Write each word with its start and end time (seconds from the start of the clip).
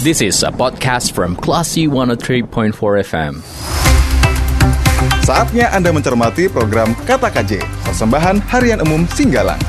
This 0.00 0.24
is 0.24 0.40
a 0.40 0.48
podcast 0.48 1.12
from 1.12 1.36
Classy 1.36 1.84
103.4 1.84 2.72
FM. 3.04 3.44
Saatnya 5.28 5.68
Anda 5.76 5.92
mencermati 5.92 6.48
program 6.48 6.96
Kata 7.04 7.28
KJ, 7.28 7.60
persembahan 7.84 8.40
harian 8.48 8.80
umum 8.80 9.04
Singgalang. 9.12 9.60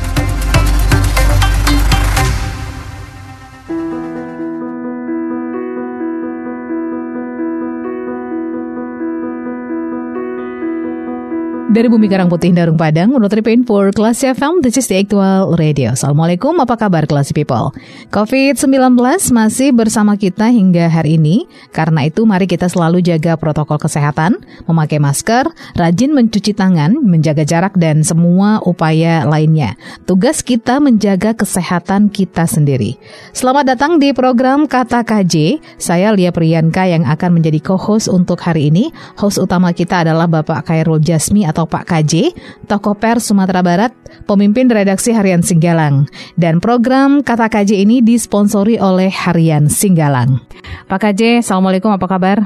Dari 11.72 11.88
Bumi 11.88 12.12
Karang 12.12 12.28
Putih 12.28 12.52
Darung 12.52 12.76
Padang, 12.76 13.16
menurut 13.16 13.32
Pain 13.32 13.64
for 13.64 13.96
Classy 13.96 14.28
FM, 14.28 14.60
this 14.60 14.76
is 14.76 14.92
the 14.92 15.00
actual 15.00 15.56
radio. 15.56 15.96
Assalamualaikum, 15.96 16.52
apa 16.60 16.76
kabar 16.76 17.08
Classy 17.08 17.32
People? 17.32 17.72
COVID-19 18.12 19.00
masih 19.32 19.72
bersama 19.72 20.20
kita 20.20 20.52
hingga 20.52 20.92
hari 20.92 21.16
ini. 21.16 21.48
Karena 21.72 22.04
itu, 22.04 22.28
mari 22.28 22.44
kita 22.44 22.68
selalu 22.68 23.00
jaga 23.00 23.40
protokol 23.40 23.80
kesehatan, 23.80 24.44
memakai 24.68 25.00
masker, 25.00 25.48
rajin 25.80 26.12
mencuci 26.12 26.52
tangan, 26.52 26.92
menjaga 27.08 27.48
jarak, 27.48 27.80
dan 27.80 28.04
semua 28.04 28.60
upaya 28.68 29.24
lainnya. 29.24 29.80
Tugas 30.04 30.44
kita 30.44 30.84
menjaga 30.84 31.40
kesehatan 31.40 32.12
kita 32.12 32.52
sendiri. 32.52 33.00
Selamat 33.32 33.72
datang 33.80 33.96
di 33.96 34.12
program 34.12 34.68
Kata 34.68 35.08
KJ. 35.08 35.64
Saya 35.80 36.12
Lia 36.12 36.36
Priyanka 36.36 36.84
yang 36.84 37.08
akan 37.08 37.40
menjadi 37.40 37.64
co-host 37.64 38.12
untuk 38.12 38.44
hari 38.44 38.68
ini. 38.68 38.92
Host 39.16 39.40
utama 39.40 39.72
kita 39.72 40.04
adalah 40.04 40.28
Bapak 40.28 40.68
Khairul 40.68 41.00
Jasmi 41.00 41.48
atau 41.48 41.61
Pak 41.66 41.90
KJ, 41.90 42.34
tokoh 42.70 42.96
pers 42.96 43.28
Sumatera 43.28 43.66
Barat, 43.66 43.94
pemimpin 44.30 44.70
redaksi 44.70 45.12
Harian 45.12 45.42
Singgalang. 45.42 46.08
Dan 46.38 46.62
program 46.62 47.22
Kata 47.26 47.50
KJ 47.50 47.84
ini 47.84 48.00
disponsori 48.00 48.78
oleh 48.78 49.10
Harian 49.10 49.68
Singgalang. 49.68 50.42
Pak 50.88 51.00
KJ, 51.02 51.44
Assalamualaikum, 51.44 51.90
apa 51.92 52.06
kabar? 52.08 52.38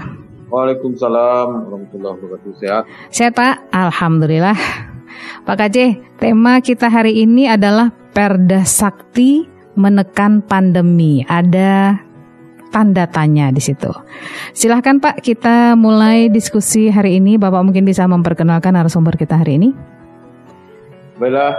Waalaikumsalam 0.50 1.48
warahmatullahi 1.68 2.16
wabarakatuh. 2.16 2.54
Sehat? 2.62 2.84
Sehat 3.12 3.34
Pak, 3.36 3.70
Alhamdulillah. 3.74 4.56
Pak 5.44 5.56
KJ, 5.60 5.78
tema 6.22 6.64
kita 6.64 6.88
hari 6.88 7.26
ini 7.26 7.50
adalah 7.50 7.92
Perda 8.16 8.64
Sakti 8.64 9.44
menekan 9.76 10.40
pandemi. 10.40 11.22
Ada 11.28 12.00
tanda 12.76 13.08
tanya 13.08 13.56
di 13.56 13.64
situ. 13.64 13.88
Silahkan 14.52 15.00
Pak, 15.00 15.24
kita 15.24 15.80
mulai 15.80 16.28
diskusi 16.28 16.92
hari 16.92 17.24
ini. 17.24 17.40
Bapak 17.40 17.64
mungkin 17.64 17.88
bisa 17.88 18.04
memperkenalkan 18.04 18.76
narasumber 18.76 19.16
kita 19.16 19.40
hari 19.40 19.56
ini. 19.56 19.72
Baiklah, 21.16 21.56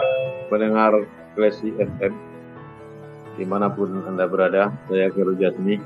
pendengar 0.53 0.93
Klesi 1.33 1.73
FM, 1.73 2.13
di 3.41 3.49
mana 3.49 3.73
pun 3.73 4.05
Anda 4.05 4.29
berada, 4.29 4.77
saya 4.93 5.09
Kero 5.09 5.33
Jasmi, 5.33 5.81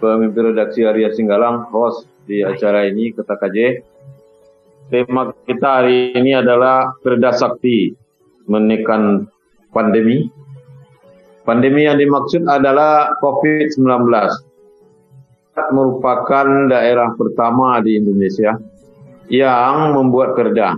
pemimpin 0.00 0.56
redaksi 0.56 0.88
Arya 0.88 1.12
Singgalang, 1.12 1.68
host 1.68 2.08
di 2.24 2.40
acara 2.40 2.88
ini, 2.88 3.12
Kata 3.12 3.36
KJ. 3.36 3.84
Tema 4.88 5.28
kita 5.44 5.84
hari 5.84 6.16
ini 6.16 6.32
adalah 6.32 6.96
Perda 7.04 7.36
Sakti 7.36 7.92
menekan 8.48 9.28
pandemi. 9.76 10.28
Pandemi 11.44 11.84
yang 11.84 12.00
dimaksud 12.00 12.48
adalah 12.48 13.12
COVID-19 13.20 13.84
merupakan 15.54 16.46
daerah 16.66 17.14
pertama 17.14 17.78
di 17.78 17.94
Indonesia 17.98 18.58
yang 19.30 19.94
membuat 19.94 20.34
perda. 20.34 20.74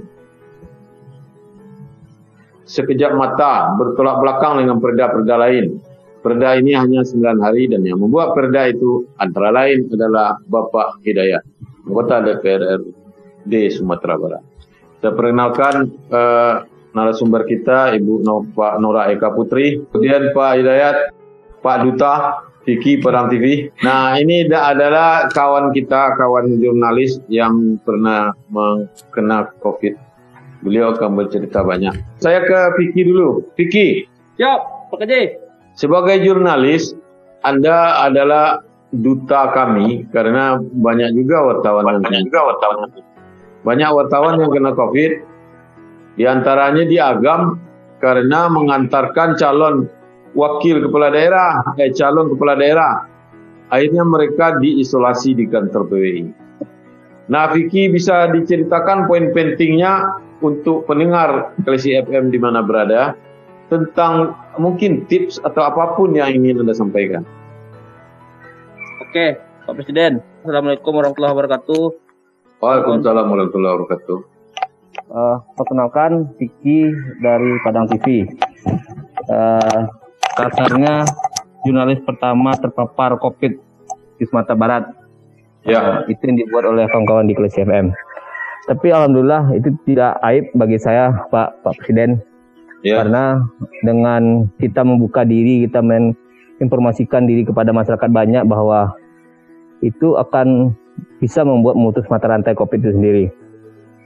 Sekejap 2.66 3.14
mata 3.14 3.72
bertolak 3.78 4.20
belakang 4.20 4.60
dengan 4.60 4.76
perda-perda 4.82 5.34
lain. 5.38 5.78
Perda 6.20 6.58
ini 6.58 6.74
hanya 6.74 7.06
9 7.06 7.38
hari 7.38 7.70
dan 7.70 7.86
yang 7.86 8.02
membuat 8.02 8.34
perda 8.34 8.66
itu 8.66 9.06
antara 9.22 9.54
lain 9.54 9.86
adalah 9.86 10.34
Bapak 10.42 10.98
Hidayat, 11.06 11.46
anggota 11.86 12.18
DPR 12.26 12.82
di 13.46 13.70
Sumatera 13.70 14.18
Barat. 14.18 14.42
Saya 14.98 15.14
perkenalkan 15.14 15.86
uh, 16.10 16.66
narasumber 16.90 17.46
kita 17.46 17.94
Ibu 17.94 18.26
Pak 18.58 18.74
Nora 18.82 19.06
Eka 19.14 19.30
Putri, 19.38 19.86
kemudian 19.86 20.34
Pak 20.34 20.52
Hidayat, 20.58 20.96
Pak 21.62 21.76
Duta, 21.86 22.14
Vicky 22.66 22.98
Padang 22.98 23.30
TV. 23.30 23.70
Nah, 23.86 24.18
ini 24.18 24.50
adalah 24.50 25.30
kawan 25.30 25.70
kita, 25.70 26.18
kawan 26.18 26.58
jurnalis 26.58 27.22
yang 27.30 27.78
pernah 27.86 28.34
mengkena 28.50 29.54
COVID. 29.62 29.94
Beliau 30.66 30.90
akan 30.98 31.14
bercerita 31.14 31.62
banyak. 31.62 31.94
Saya 32.18 32.42
ke 32.42 32.60
Vicky 32.74 33.06
dulu. 33.06 33.46
Vicky. 33.54 34.10
Siap, 34.34 34.90
Pak 34.90 34.98
Kaji. 35.06 35.22
Sebagai 35.78 36.18
jurnalis, 36.26 36.90
Anda 37.46 38.02
adalah 38.02 38.66
duta 38.90 39.54
kami 39.54 40.10
karena 40.10 40.58
banyak 40.58 41.14
juga 41.14 41.54
wartawan 41.54 42.02
banyak 42.02 42.10
yang 42.10 42.26
juga 42.26 42.40
wartawan. 42.50 42.88
Banyak 43.62 43.90
wartawan 43.94 44.34
yang 44.42 44.50
kena 44.50 44.72
COVID. 44.74 45.12
Di 46.16 46.24
antaranya 46.24 46.82
diagam 46.88 47.60
karena 48.00 48.48
mengantarkan 48.48 49.36
calon 49.36 49.86
wakil 50.36 50.84
kepala 50.84 51.08
daerah, 51.08 51.64
eh, 51.80 51.90
calon 51.96 52.30
kepala 52.36 52.54
daerah. 52.60 53.08
Akhirnya 53.72 54.06
mereka 54.06 54.60
diisolasi 54.62 55.34
di 55.34 55.50
kantor 55.50 55.90
PWI. 55.90 56.24
Nah, 57.26 57.50
Vicky 57.50 57.90
bisa 57.90 58.30
diceritakan 58.30 59.10
poin 59.10 59.34
pentingnya 59.34 60.22
untuk 60.38 60.86
pendengar 60.86 61.50
Klesi 61.66 61.98
FM 61.98 62.30
di 62.30 62.38
mana 62.38 62.62
berada 62.62 63.18
tentang 63.66 64.38
mungkin 64.62 65.02
tips 65.10 65.42
atau 65.42 65.66
apa 65.66 65.98
pun 65.98 66.14
yang 66.14 66.30
ingin 66.30 66.62
Anda 66.62 66.78
sampaikan. 66.78 67.26
Oke, 69.02 69.34
Pak 69.66 69.74
Presiden. 69.74 70.22
Assalamualaikum 70.46 70.94
warahmatullahi 70.94 71.34
wabarakatuh. 71.34 71.82
Waalaikumsalam 72.62 73.26
warahmatullahi 73.26 73.74
wabarakatuh. 73.74 74.18
Uh, 75.10 75.36
perkenalkan 75.58 76.30
Vicky 76.38 76.94
dari 77.18 77.58
Padang 77.66 77.90
TV. 77.90 78.30
Uh, 79.26 79.90
kasarnya 80.36 81.08
jurnalis 81.64 81.98
pertama 82.04 82.52
terpapar 82.54 83.16
COVID 83.16 83.52
di 84.20 84.24
Sumatera 84.28 84.54
Barat. 84.54 84.84
Ya. 85.66 86.04
Uh, 86.06 86.12
itu 86.12 86.22
yang 86.22 86.38
dibuat 86.38 86.68
oleh 86.68 86.86
kawan-kawan 86.86 87.26
di 87.26 87.34
Kelas 87.34 87.58
FM. 87.58 87.90
Tapi 88.70 88.86
alhamdulillah 88.92 89.50
itu 89.56 89.74
tidak 89.82 90.18
aib 90.22 90.46
bagi 90.54 90.78
saya 90.78 91.26
Pak 91.32 91.64
Pak 91.64 91.74
Presiden. 91.82 92.22
Ya. 92.86 93.02
Karena 93.02 93.42
dengan 93.82 94.46
kita 94.62 94.86
membuka 94.86 95.26
diri, 95.26 95.66
kita 95.66 95.82
menginformasikan 95.82 97.26
diri 97.26 97.42
kepada 97.42 97.74
masyarakat 97.74 98.10
banyak 98.12 98.46
bahwa 98.46 98.94
itu 99.82 100.14
akan 100.14 100.70
bisa 101.18 101.42
membuat 101.42 101.74
memutus 101.74 102.06
mata 102.06 102.30
rantai 102.30 102.54
COVID 102.54 102.78
itu 102.78 102.92
sendiri. 102.94 103.24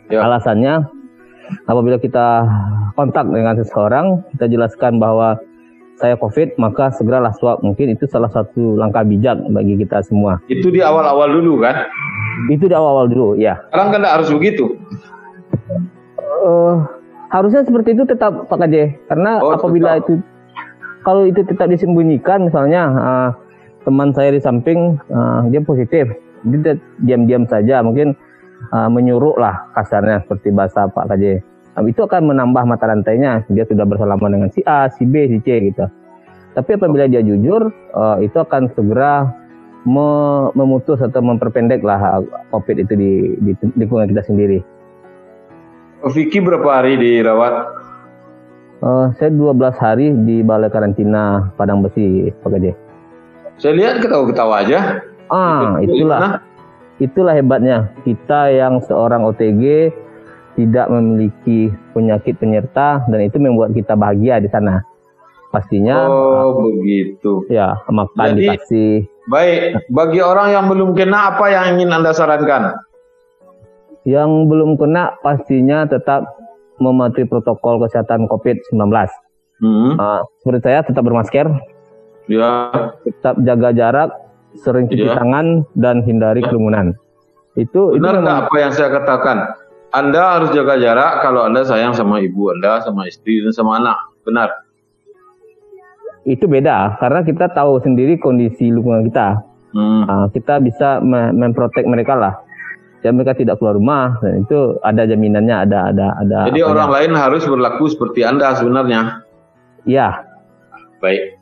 Ya. 0.08 0.24
Alasannya 0.24 0.88
apabila 1.68 2.00
kita 2.00 2.48
kontak 2.96 3.28
dengan 3.28 3.54
seseorang, 3.60 4.24
kita 4.32 4.48
jelaskan 4.48 4.96
bahwa 4.96 5.36
saya 6.00 6.16
COVID, 6.16 6.56
maka 6.56 6.88
segeralah 6.96 7.36
swab. 7.36 7.60
Mungkin 7.60 7.92
itu 7.92 8.08
salah 8.08 8.32
satu 8.32 8.80
langkah 8.80 9.04
bijak 9.04 9.36
bagi 9.52 9.76
kita 9.76 10.00
semua. 10.00 10.40
Itu 10.48 10.72
di 10.72 10.80
awal-awal 10.80 11.28
dulu 11.36 11.60
kan? 11.60 11.84
Itu 12.48 12.66
di 12.66 12.74
awal-awal 12.74 13.12
dulu, 13.12 13.28
ya. 13.36 13.60
Sekarang 13.68 13.88
kan 13.92 14.02
harus 14.08 14.32
begitu. 14.32 14.80
Uh, 16.40 16.88
harusnya 17.28 17.60
seperti 17.60 17.92
itu 17.92 18.08
tetap 18.08 18.48
Pak 18.48 18.58
KJ. 18.64 18.96
Karena 19.12 19.44
oh, 19.44 19.52
apabila 19.52 20.00
tetap. 20.00 20.08
itu, 20.08 20.12
kalau 21.04 21.22
itu 21.28 21.40
tetap 21.44 21.68
disembunyikan, 21.68 22.48
misalnya 22.48 22.82
uh, 22.96 23.30
teman 23.84 24.16
saya 24.16 24.32
di 24.32 24.40
samping 24.40 24.96
uh, 25.12 25.44
dia 25.52 25.60
positif, 25.60 26.08
dia 26.48 26.80
diam-diam 27.04 27.44
saja, 27.44 27.84
mungkin 27.84 28.16
uh, 28.72 28.88
menyuruh 28.88 29.36
lah 29.36 29.68
kasarnya 29.76 30.24
seperti 30.24 30.48
bahasa 30.48 30.88
Pak 30.88 31.12
KJ 31.12 31.44
itu 31.86 32.02
akan 32.02 32.34
menambah 32.34 32.66
mata 32.66 32.90
rantainya. 32.90 33.46
Dia 33.48 33.64
sudah 33.64 33.86
bersalaman 33.86 34.34
dengan 34.34 34.50
si 34.50 34.60
A, 34.66 34.90
si 34.90 35.06
B, 35.06 35.30
si 35.30 35.38
C 35.46 35.70
gitu. 35.70 35.86
Tapi 36.50 36.70
apabila 36.74 37.06
dia 37.06 37.22
jujur, 37.22 37.70
uh, 37.94 38.18
itu 38.18 38.34
akan 38.34 38.74
segera 38.74 39.30
me 39.86 40.08
memutus 40.52 41.00
atau 41.00 41.24
memperpendek 41.24 41.80
lah 41.80 42.20
COVID 42.52 42.84
itu 42.84 42.92
di, 42.98 43.12
di 43.40 43.52
lingkungan 43.80 44.10
kita 44.12 44.26
sendiri. 44.28 44.60
Vicky 46.10 46.40
berapa 46.40 46.68
hari 46.68 47.00
dirawat? 47.00 47.80
Uh, 48.80 49.12
saya 49.20 49.28
12 49.28 49.76
hari 49.76 50.06
di 50.24 50.40
balai 50.40 50.72
karantina 50.72 51.52
Padang 51.60 51.84
Besi, 51.84 52.32
Pak 52.40 52.50
Gede. 52.56 52.72
Saya 53.60 53.76
lihat 53.76 54.00
ketawa-ketawa 54.00 54.64
aja. 54.64 55.04
Ah, 55.28 55.76
itulah. 55.84 56.40
Itulah 56.96 57.36
hebatnya. 57.36 57.92
Kita 58.08 58.48
yang 58.48 58.80
seorang 58.80 59.20
OTG 59.28 59.92
tidak 60.60 60.92
memiliki 60.92 61.72
penyakit 61.96 62.36
penyerta 62.36 63.00
dan 63.08 63.20
itu 63.24 63.40
membuat 63.40 63.72
kita 63.72 63.96
bahagia 63.96 64.36
di 64.36 64.52
sana. 64.52 64.84
Pastinya. 65.48 66.06
Oh, 66.06 66.60
uh, 66.60 66.78
begitu. 66.78 67.48
Ya, 67.48 67.80
makan 67.88 68.36
Jadi, 68.36 68.40
dikasih. 68.44 68.92
Baik, 69.26 69.88
bagi 69.88 70.20
orang 70.20 70.52
yang 70.52 70.64
belum 70.68 70.92
kena 70.94 71.34
apa 71.34 71.48
yang 71.48 71.74
ingin 71.74 71.90
Anda 71.90 72.12
sarankan? 72.12 72.76
Yang 74.04 74.30
belum 74.46 74.78
kena 74.78 75.16
pastinya 75.24 75.88
tetap 75.88 76.28
mematuhi 76.78 77.26
protokol 77.26 77.82
kesehatan 77.82 78.30
COVID-19. 78.30 78.78
Hmm. 79.60 79.98
Uh, 79.98 80.20
seperti 80.44 80.60
saya 80.70 80.80
tetap 80.86 81.02
bermasker. 81.02 81.50
Ya. 82.30 82.70
Tetap 83.02 83.42
jaga 83.42 83.74
jarak 83.74 84.10
sering 84.54 84.86
cuci 84.86 85.06
yeah. 85.06 85.18
tangan 85.18 85.66
dan 85.74 86.02
hindari 86.06 86.42
kerumunan. 86.46 86.94
Itu 87.58 87.98
benar 87.98 88.22
nggak 88.22 88.38
apa 88.46 88.56
yang 88.62 88.72
saya 88.72 88.88
katakan? 88.94 89.38
Anda 89.90 90.38
harus 90.38 90.54
jaga 90.54 90.78
jarak 90.78 91.18
kalau 91.26 91.50
Anda 91.50 91.66
sayang 91.66 91.98
sama 91.98 92.22
ibu 92.22 92.54
Anda, 92.54 92.78
sama 92.82 93.10
istri 93.10 93.42
dan 93.42 93.50
sama 93.50 93.82
anak. 93.82 93.98
Benar. 94.22 94.48
Itu 96.22 96.46
beda 96.46 97.00
karena 97.02 97.26
kita 97.26 97.50
tahu 97.50 97.82
sendiri 97.82 98.20
kondisi 98.22 98.70
lingkungan 98.70 99.08
kita. 99.10 99.42
Hmm. 99.74 100.06
Nah, 100.06 100.26
kita 100.30 100.62
bisa 100.62 101.02
memprotek 101.34 101.86
mereka 101.86 102.14
lah. 102.14 102.34
Ya 103.00 103.16
mereka 103.16 103.32
tidak 103.32 103.56
keluar 103.56 103.80
rumah 103.80 104.20
dan 104.20 104.44
itu 104.44 104.76
ada 104.84 105.08
jaminannya, 105.08 105.56
ada 105.64 105.88
ada 105.88 106.06
ada. 106.20 106.38
Jadi 106.52 106.60
orang 106.60 106.92
lain 106.92 107.12
harus 107.16 107.48
berlaku 107.48 107.88
seperti 107.88 108.28
Anda 108.28 108.52
sebenarnya. 108.52 109.24
Ya. 109.88 110.28
Baik. 111.00 111.39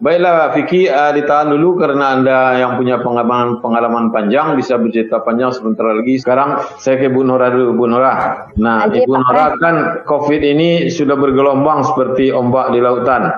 Baiklah 0.00 0.56
Vicky, 0.56 0.88
uh, 0.88 1.12
ditahan 1.12 1.52
dulu 1.52 1.76
karena 1.76 2.16
Anda 2.16 2.56
yang 2.56 2.80
punya 2.80 3.04
pengalaman 3.04 3.60
pengalaman 3.60 4.08
panjang 4.08 4.56
bisa 4.56 4.80
bercerita 4.80 5.20
panjang 5.20 5.52
sebentar 5.52 5.84
lagi. 5.84 6.16
Sekarang 6.16 6.56
saya 6.80 6.96
ke 6.96 7.12
Bu 7.12 7.20
Nora 7.20 7.52
dulu, 7.52 7.76
Bu 7.76 7.84
Nora. 7.84 8.48
Nah, 8.56 8.88
Aji, 8.88 9.04
Ibu 9.04 9.12
Nora 9.12 9.60
kan 9.60 10.00
COVID 10.08 10.40
ini 10.40 10.88
sudah 10.88 11.20
bergelombang 11.20 11.84
seperti 11.84 12.32
ombak 12.32 12.72
di 12.72 12.80
lautan. 12.80 13.28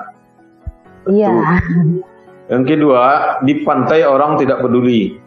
Iya. 1.11 1.35
Yang 2.47 2.63
kedua, 2.63 3.03
di 3.43 3.59
pantai 3.67 4.07
orang 4.07 4.39
tidak 4.39 4.63
peduli. 4.63 5.19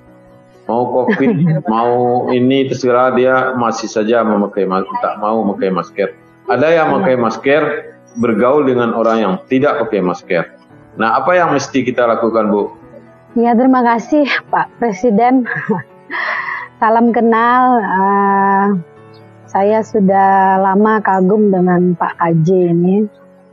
Mau 0.73 0.89
COVID, 0.89 1.31
mau 1.73 1.93
ini 2.33 2.65
terserah 2.73 3.13
dia 3.13 3.53
masih 3.61 3.93
saja 3.93 4.25
memakai 4.25 4.65
tak 5.05 5.21
mau 5.21 5.45
memakai 5.45 5.69
masker. 5.69 6.17
Ada 6.49 6.81
yang 6.81 6.97
memakai 6.97 7.21
masker 7.21 7.63
bergaul 8.17 8.65
dengan 8.65 8.97
orang 8.97 9.17
yang 9.21 9.35
tidak 9.53 9.85
pakai 9.85 10.01
masker. 10.01 10.56
Nah, 10.97 11.21
apa 11.21 11.37
yang 11.37 11.53
mesti 11.53 11.85
kita 11.85 12.09
lakukan, 12.09 12.49
Bu? 12.49 12.73
Ya, 13.37 13.53
terima 13.53 13.85
kasih 13.85 14.25
Pak 14.49 14.81
Presiden. 14.81 15.45
Salam 16.81 17.13
kenal. 17.13 17.85
Uh, 17.85 18.67
saya 19.45 19.85
sudah 19.85 20.57
lama 20.57 21.05
kagum 21.05 21.53
dengan 21.53 21.93
Pak 21.93 22.17
KJ 22.17 22.49
ini, 22.73 23.05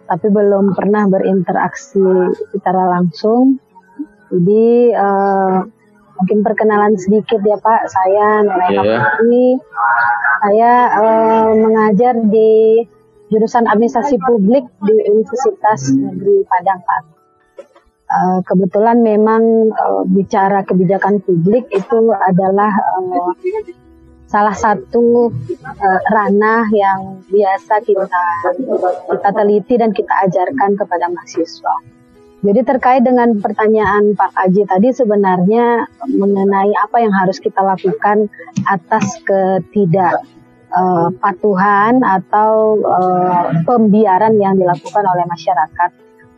tapi 0.07 0.27
belum 0.31 0.71
pernah 0.71 1.03
berinteraksi 1.11 2.31
secara 2.55 2.95
langsung. 2.95 3.59
Jadi 4.31 4.95
uh, 4.95 5.67
mungkin 6.23 6.47
perkenalan 6.47 6.95
sedikit 6.95 7.43
ya 7.43 7.59
Pak. 7.59 7.81
Saya 7.91 8.27
Nora 8.47 8.67
yeah. 8.71 9.03
Saya 10.47 10.71
uh, 10.95 11.51
mengajar 11.59 12.23
di 12.23 12.83
jurusan 13.27 13.67
Administrasi 13.67 14.15
Publik 14.23 14.63
di 14.87 14.95
Universitas 15.11 15.91
Negeri 15.91 16.47
Padang 16.47 16.79
Pak. 16.87 17.22
Eh, 18.13 18.39
kebetulan 18.45 19.01
memang 19.01 19.73
uh, 19.73 20.05
bicara 20.05 20.61
kebijakan 20.61 21.17
publik 21.25 21.65
itu 21.73 22.13
adalah 22.13 22.69
uh, 22.69 23.33
salah 24.29 24.53
satu 24.53 25.33
uh, 25.33 26.01
ranah 26.13 26.69
yang 26.69 27.25
biasa 27.25 27.81
kita 27.81 28.21
kita 29.09 29.29
teliti 29.33 29.81
dan 29.81 29.89
kita 29.97 30.13
ajarkan 30.29 30.77
kepada 30.77 31.09
mahasiswa. 31.09 31.75
Jadi 32.45 32.61
terkait 32.61 33.01
dengan 33.01 33.33
pertanyaan 33.41 34.13
Pak 34.13 34.37
Aji 34.45 34.61
tadi 34.69 34.93
sebenarnya 34.93 35.89
mengenai 36.05 36.69
apa 36.85 37.01
yang 37.01 37.17
harus 37.17 37.41
kita 37.41 37.65
lakukan 37.65 38.29
atas 38.69 39.25
ketidak 39.25 40.21
uh, 40.69 41.09
patuhan 41.17 42.05
atau 42.05 42.77
uh, 42.77 43.57
pembiaran 43.65 44.37
yang 44.37 44.53
dilakukan 44.53 45.01
oleh 45.01 45.25
masyarakat 45.25 45.89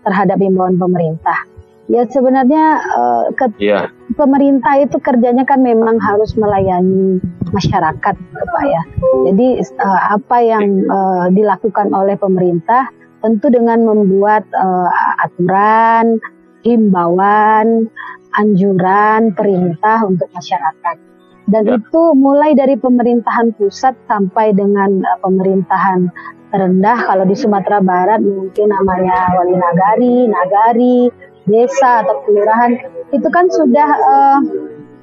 terhadap 0.07 0.39
imbauan 0.39 0.80
pemerintah. 0.80 1.55
Ya 1.86 2.02
sebenarnya 2.10 2.82
uh, 2.98 3.30
ke 3.38 3.46
yeah. 3.62 3.94
pemerintah 4.18 4.82
itu 4.82 4.98
kerjanya 4.98 5.46
kan 5.46 5.62
memang 5.62 6.02
harus 6.02 6.34
melayani 6.34 7.22
masyarakat, 7.54 8.16
Pak 8.18 8.64
ya. 8.66 8.82
Jadi 9.30 9.62
uh, 9.78 10.02
apa 10.18 10.38
yang 10.42 10.66
uh, 10.90 11.30
dilakukan 11.30 11.94
oleh 11.94 12.18
pemerintah 12.18 12.90
tentu 13.22 13.54
dengan 13.54 13.86
membuat 13.86 14.50
uh, 14.58 14.90
aturan, 15.30 16.18
himbauan, 16.66 17.86
anjuran, 18.34 19.34
perintah 19.38 20.02
untuk 20.10 20.30
masyarakat. 20.34 20.98
Dan 21.46 21.70
ya. 21.70 21.78
itu 21.78 22.02
mulai 22.18 22.58
dari 22.58 22.74
pemerintahan 22.74 23.54
pusat 23.62 23.94
sampai 24.10 24.58
dengan 24.58 25.06
uh, 25.06 25.18
pemerintahan 25.22 26.10
terendah. 26.50 26.98
Kalau 27.06 27.30
di 27.30 27.38
Sumatera 27.38 27.78
Barat 27.78 28.26
mungkin 28.26 28.74
namanya 28.74 29.30
Wali 29.38 29.54
Nagari, 29.54 30.18
Nagari, 30.26 31.00
desa 31.45 32.01
atau 32.06 32.25
kelurahan 32.25 32.74
itu 33.13 33.27
kan 33.30 33.45
sudah 33.53 33.89
uh, 33.89 34.39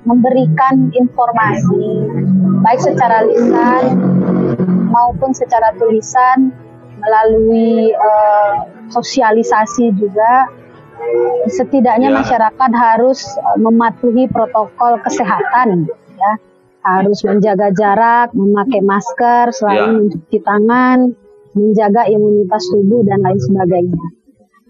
memberikan 0.03 0.91
informasi 0.91 2.11
baik 2.67 2.81
secara 2.83 3.23
lisan 3.27 3.83
maupun 4.91 5.31
secara 5.31 5.71
tulisan 5.79 6.51
melalui 6.99 7.95
uh, 7.95 8.67
sosialisasi 8.91 9.95
juga 9.95 10.51
setidaknya 11.51 12.11
ya. 12.11 12.17
masyarakat 12.23 12.71
harus 12.75 13.27
uh, 13.39 13.59
mematuhi 13.59 14.27
protokol 14.31 14.99
kesehatan 15.03 15.87
ya 16.19 16.33
harus 16.83 17.23
menjaga 17.23 17.71
jarak 17.75 18.35
memakai 18.35 18.83
masker 18.83 19.55
selalu 19.55 19.79
ya. 19.79 19.95
mencuci 19.99 20.39
tangan 20.43 20.99
menjaga 21.55 22.03
imunitas 22.11 22.63
tubuh 22.71 23.07
dan 23.07 23.23
lain 23.23 23.39
sebagainya 23.39 24.22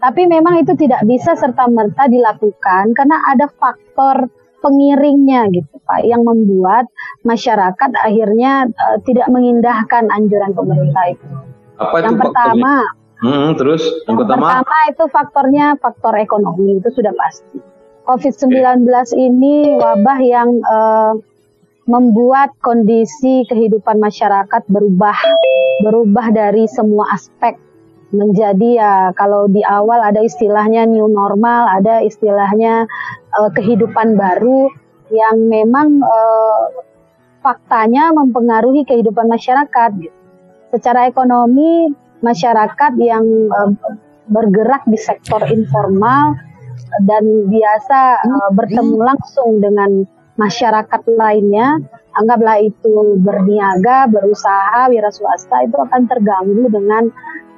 tapi 0.03 0.27
memang 0.27 0.59
itu 0.59 0.75
tidak 0.75 0.99
bisa 1.07 1.31
serta-merta 1.39 2.11
dilakukan 2.11 2.91
karena 2.91 3.23
ada 3.31 3.47
faktor 3.55 4.27
pengiringnya 4.59 5.47
gitu 5.55 5.79
Pak 5.87 6.03
yang 6.03 6.27
membuat 6.27 6.91
masyarakat 7.23 7.89
akhirnya 8.03 8.67
uh, 8.67 8.99
tidak 9.07 9.31
mengindahkan 9.31 10.11
anjuran 10.11 10.51
pemerintah 10.51 11.15
itu. 11.15 11.27
Apa 11.79 11.95
yang 12.03 12.19
pertama, 12.19 12.83
hmm, 13.23 13.55
terus 13.55 13.83
yang, 13.83 14.15
yang 14.15 14.17
pertama? 14.27 14.45
pertama 14.59 14.77
itu 14.91 15.03
faktornya 15.07 15.65
faktor 15.79 16.13
ekonomi 16.19 16.83
itu 16.83 16.89
sudah 16.91 17.15
pasti. 17.15 17.63
COVID-19 18.03 18.83
ini 19.15 19.79
wabah 19.79 20.19
yang 20.19 20.49
uh, 20.67 21.15
membuat 21.87 22.51
kondisi 22.59 23.47
kehidupan 23.47 23.99
masyarakat 24.03 24.67
berubah 24.67 25.15
berubah 25.83 26.31
dari 26.35 26.67
semua 26.67 27.15
aspek 27.15 27.55
menjadi 28.13 28.69
ya 28.77 28.93
kalau 29.17 29.49
di 29.49 29.65
awal 29.65 29.99
ada 30.05 30.21
istilahnya 30.21 30.85
new 30.85 31.09
normal, 31.09 31.65
ada 31.65 32.05
istilahnya 32.05 32.85
uh, 33.33 33.49
kehidupan 33.49 34.13
baru 34.13 34.69
yang 35.09 35.49
memang 35.49 35.99
uh, 35.99 36.63
faktanya 37.41 38.13
mempengaruhi 38.13 38.85
kehidupan 38.85 39.25
masyarakat. 39.27 39.89
Gitu. 39.97 40.19
Secara 40.71 41.09
ekonomi 41.09 41.89
masyarakat 42.21 42.93
yang 43.01 43.25
uh, 43.49 43.73
bergerak 44.29 44.85
di 44.87 44.95
sektor 44.95 45.41
informal 45.49 46.37
dan 47.03 47.49
biasa 47.49 48.21
uh, 48.21 48.49
bertemu 48.53 48.97
langsung 49.01 49.57
dengan 49.57 50.05
masyarakat 50.37 51.01
lainnya, 51.13 51.81
anggaplah 52.17 52.57
itu 52.61 53.17
berniaga, 53.21 54.09
berusaha, 54.09 54.89
wira 54.89 55.09
swasta 55.13 55.65
itu 55.65 55.77
akan 55.77 56.09
terganggu 56.09 56.69
dengan 56.73 57.09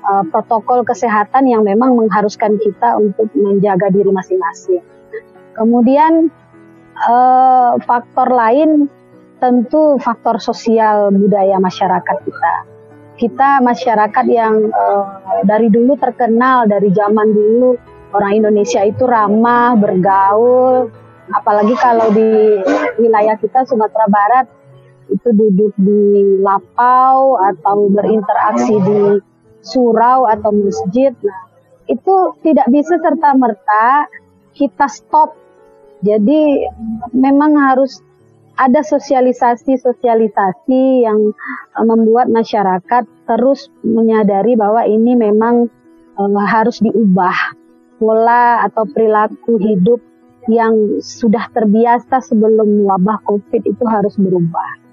uh, 0.06 0.24
protokol 0.30 0.86
kesehatan 0.86 1.50
yang 1.50 1.66
memang 1.66 1.98
mengharuskan 1.98 2.62
kita 2.62 2.96
untuk 2.98 3.30
menjaga 3.34 3.90
diri 3.90 4.10
masing-masing. 4.14 4.82
Kemudian 5.58 6.30
uh, 7.10 7.80
faktor 7.84 8.30
lain 8.30 8.88
tentu 9.42 10.00
faktor 10.00 10.40
sosial 10.40 11.12
budaya 11.12 11.60
masyarakat 11.60 12.18
kita. 12.24 12.56
Kita 13.16 13.64
masyarakat 13.64 14.26
yang 14.28 14.72
uh, 14.72 15.42
dari 15.48 15.72
dulu 15.72 15.96
terkenal 15.96 16.68
dari 16.68 16.92
zaman 16.92 17.32
dulu 17.32 17.80
orang 18.16 18.44
Indonesia 18.44 18.84
itu 18.84 19.04
ramah, 19.08 19.76
bergaul, 19.76 20.92
apalagi 21.32 21.76
kalau 21.80 22.12
di 22.12 22.60
wilayah 23.00 23.36
kita 23.40 23.68
Sumatera 23.68 24.08
Barat 24.08 24.46
itu 25.12 25.30
duduk 25.32 25.74
di 25.78 26.42
lapau 26.42 27.38
atau 27.38 27.88
berinteraksi 27.94 28.76
di 28.82 29.00
surau 29.66 30.30
atau 30.30 30.54
masjid. 30.54 31.18
Nah, 31.18 31.42
itu 31.90 32.16
tidak 32.46 32.70
bisa 32.70 33.02
serta 33.02 33.34
merta 33.34 34.06
kita 34.54 34.86
stop. 34.88 35.34
Jadi 36.06 36.70
memang 37.18 37.58
harus 37.58 38.06
ada 38.56 38.80
sosialisasi-sosialisasi 38.86 41.04
yang 41.04 41.34
eh, 41.76 41.86
membuat 41.86 42.32
masyarakat 42.32 43.04
terus 43.28 43.68
menyadari 43.84 44.56
bahwa 44.56 44.88
ini 44.88 45.18
memang 45.18 45.68
uh, 46.16 46.48
harus 46.48 46.80
diubah 46.80 47.36
pola 47.98 48.62
atau 48.64 48.86
perilaku 48.86 49.58
hidup 49.60 50.00
yang 50.46 51.02
sudah 51.02 51.50
terbiasa 51.52 52.22
sebelum 52.22 52.86
wabah 52.86 53.18
COVID 53.26 53.66
itu 53.66 53.84
harus 53.90 54.14
berubah. 54.20 54.85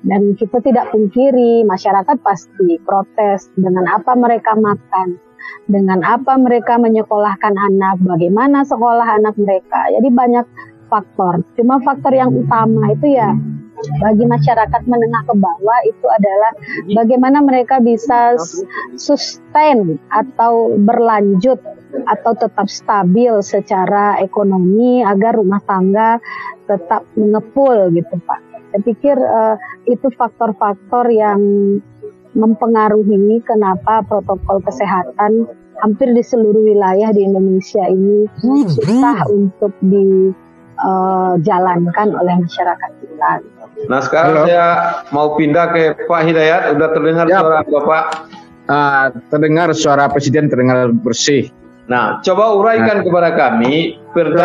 Dan 0.00 0.32
kita 0.32 0.64
tidak 0.64 0.92
pungkiri 0.92 1.64
masyarakat 1.68 2.16
pasti 2.24 2.80
protes 2.80 3.52
dengan 3.52 3.84
apa 3.84 4.16
mereka 4.16 4.56
makan, 4.56 5.20
dengan 5.68 6.00
apa 6.00 6.40
mereka 6.40 6.80
menyekolahkan 6.80 7.52
anak, 7.52 8.00
bagaimana 8.00 8.64
sekolah 8.64 9.20
anak 9.20 9.36
mereka. 9.36 9.92
Jadi 9.92 10.08
banyak 10.08 10.46
faktor. 10.88 11.44
Cuma 11.54 11.78
faktor 11.84 12.16
yang 12.16 12.32
utama 12.32 12.90
itu 12.90 13.14
ya 13.14 13.30
bagi 13.80 14.28
masyarakat 14.28 14.82
menengah 14.84 15.22
ke 15.24 15.34
bawah 15.40 15.80
itu 15.88 16.06
adalah 16.10 16.52
bagaimana 16.92 17.40
mereka 17.40 17.80
bisa 17.80 18.36
sustain 18.96 19.96
atau 20.12 20.76
berlanjut 20.76 21.56
atau 22.04 22.32
tetap 22.36 22.68
stabil 22.68 23.32
secara 23.40 24.20
ekonomi 24.20 25.00
agar 25.00 25.40
rumah 25.40 25.64
tangga 25.64 26.20
tetap 26.68 27.08
mengepul 27.16 27.88
gitu 27.96 28.20
Pak. 28.20 28.49
Saya 28.70 28.86
pikir 28.86 29.18
uh, 29.18 29.58
itu 29.90 30.06
faktor-faktor 30.14 31.10
yang 31.10 31.42
mempengaruhi 32.30 33.42
kenapa 33.42 34.06
protokol 34.06 34.62
kesehatan 34.62 35.50
hampir 35.82 36.14
di 36.14 36.22
seluruh 36.22 36.62
wilayah 36.62 37.10
di 37.10 37.26
Indonesia 37.26 37.82
ini 37.90 38.30
susah 38.38 39.26
untuk 39.26 39.74
dijalankan 39.82 42.08
uh, 42.14 42.20
oleh 42.22 42.46
masyarakat 42.46 42.90
kita. 43.02 43.42
Nah 43.88 44.00
sekarang 44.04 44.44
Halo. 44.44 44.46
saya 44.46 44.66
mau 45.10 45.34
pindah 45.34 45.66
ke 45.72 45.96
Pak 46.06 46.22
Hidayat. 46.30 46.70
Sudah 46.76 46.90
terdengar 46.92 47.26
ya. 47.26 47.40
suara 47.42 47.64
Bapak? 47.64 48.04
Uh, 48.70 49.10
terdengar 49.32 49.74
suara 49.74 50.06
Presiden 50.06 50.46
terdengar 50.46 50.94
bersih. 50.94 51.50
Nah 51.90 52.22
coba 52.22 52.54
uraikan 52.54 53.02
nah. 53.02 53.04
kepada 53.08 53.34
kami. 53.34 53.98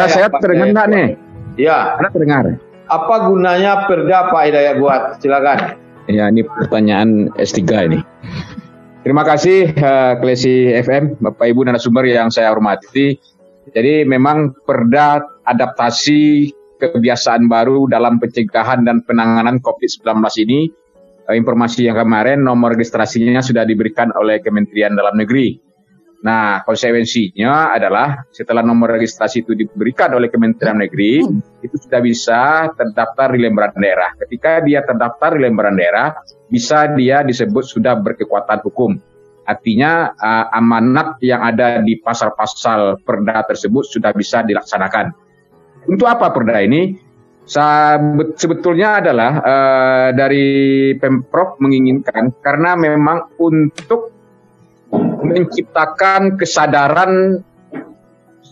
Saya 0.09 0.33
terdengar 0.41 0.89
nih? 0.89 1.13
Ya. 1.59 1.99
Ada 1.99 2.09
terdengar. 2.09 2.57
Apa 2.85 3.25
gunanya 3.25 3.89
Perda 3.89 4.29
Pak 4.29 4.43
Hidayat 4.45 4.75
buat? 4.77 5.17
Silakan. 5.17 5.81
Ya 6.05 6.29
ini 6.29 6.45
pertanyaan 6.45 7.33
S3 7.33 7.65
ini. 7.89 7.99
Terima 9.01 9.25
kasih 9.25 9.73
uh, 9.73 10.17
Klesi 10.21 10.73
FM, 10.73 11.17
Bapak 11.21 11.45
Ibu 11.49 11.65
dan 11.65 11.77
sumber 11.81 12.05
yang 12.05 12.29
saya 12.29 12.53
hormati. 12.53 13.17
Jadi 13.73 14.05
memang 14.05 14.53
perda 14.65 15.21
adaptasi 15.45 16.53
kebiasaan 16.77 17.49
baru 17.49 17.89
dalam 17.89 18.21
pencegahan 18.21 18.85
dan 18.85 19.01
penanganan 19.05 19.61
COVID-19 19.61 20.21
ini, 20.45 20.69
uh, 21.25 21.33
informasi 21.33 21.89
yang 21.89 21.97
kemarin 21.97 22.45
nomor 22.45 22.77
registrasinya 22.77 23.41
sudah 23.41 23.65
diberikan 23.65 24.13
oleh 24.13 24.41
Kementerian 24.41 24.93
Dalam 24.93 25.17
Negeri. 25.17 25.64
Nah, 26.23 26.63
konsekuensinya 26.65 27.75
adalah 27.75 28.25
setelah 28.31 28.65
nomor 28.65 28.97
registrasi 28.97 29.45
itu 29.45 29.53
diberikan 29.53 30.09
oleh 30.15 30.31
Kementerian 30.31 30.81
Negeri, 30.81 31.21
itu 31.61 31.75
sudah 31.75 32.01
bisa 32.01 32.71
terdaftar 32.73 33.35
di 33.35 33.45
lembaran 33.45 33.75
daerah. 33.77 34.09
Ketika 34.17 34.63
dia 34.63 34.81
terdaftar 34.81 35.37
di 35.37 35.41
lembaran 35.45 35.75
daerah, 35.75 36.15
bisa 36.47 36.89
dia 36.95 37.21
disebut 37.21 37.67
sudah 37.67 37.99
berkekuatan 38.01 38.63
hukum. 38.65 38.97
Artinya 39.45 40.17
uh, 40.17 40.49
amanat 40.57 41.21
yang 41.21 41.45
ada 41.45 41.77
di 41.85 42.01
pasal-pasal 42.01 43.05
perda 43.05 43.45
tersebut 43.45 43.85
sudah 43.85 44.09
bisa 44.15 44.41
dilaksanakan. 44.41 45.13
Untuk 45.85 46.09
apa 46.09 46.33
perda 46.33 46.65
ini? 46.65 46.97
Sebetulnya 48.33 49.05
adalah 49.05 49.31
uh, 49.37 50.09
dari 50.17 50.89
Pemprov 50.97 51.61
menginginkan 51.61 52.33
karena 52.41 52.73
memang 52.73 53.37
untuk 53.37 54.14
menciptakan 55.31 56.37
kesadaran 56.37 57.41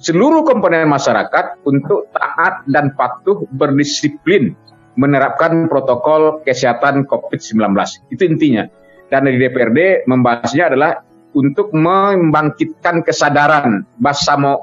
seluruh 0.04 0.44
komponen 0.44 0.90
masyarakat 0.90 1.64
untuk 1.64 2.12
taat 2.12 2.66
dan 2.68 2.92
patuh 2.98 3.48
berdisiplin 3.56 4.52
menerapkan 5.00 5.66
protokol 5.72 6.44
kesehatan 6.46 7.08
COVID-19. 7.08 7.74
Itu 8.14 8.24
intinya. 8.28 8.68
Dan 9.10 9.30
di 9.30 9.38
DPRD 9.38 10.10
membahasnya 10.10 10.74
adalah 10.74 11.02
untuk 11.34 11.74
membangkitkan 11.74 13.02
kesadaran 13.02 13.86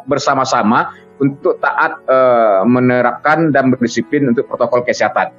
bersama-sama 0.06 0.94
untuk 1.18 1.58
taat 1.58 1.98
e, 2.06 2.18
menerapkan 2.64 3.50
dan 3.50 3.74
berdisiplin 3.74 4.30
untuk 4.30 4.46
protokol 4.46 4.86
kesehatan. 4.86 5.34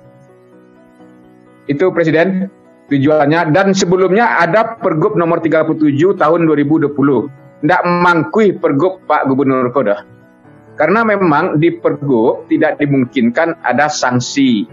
Itu 1.71 1.89
Presiden 1.95 2.51
tujuannya 2.91 3.55
dan 3.55 3.71
sebelumnya 3.71 4.43
ada 4.43 4.75
Pergub 4.75 5.15
nomor 5.15 5.39
37 5.39 6.19
tahun 6.19 6.39
2020. 6.43 6.91
Tidak 7.63 7.81
mangkui 7.87 8.59
Pergub 8.59 9.07
Pak 9.07 9.31
Gubernur 9.31 9.71
Kodah. 9.71 10.03
Karena 10.75 11.07
memang 11.07 11.55
di 11.55 11.71
Pergub 11.71 12.51
tidak 12.51 12.81
dimungkinkan 12.81 13.63
ada 13.63 13.87
sanksi. 13.87 14.67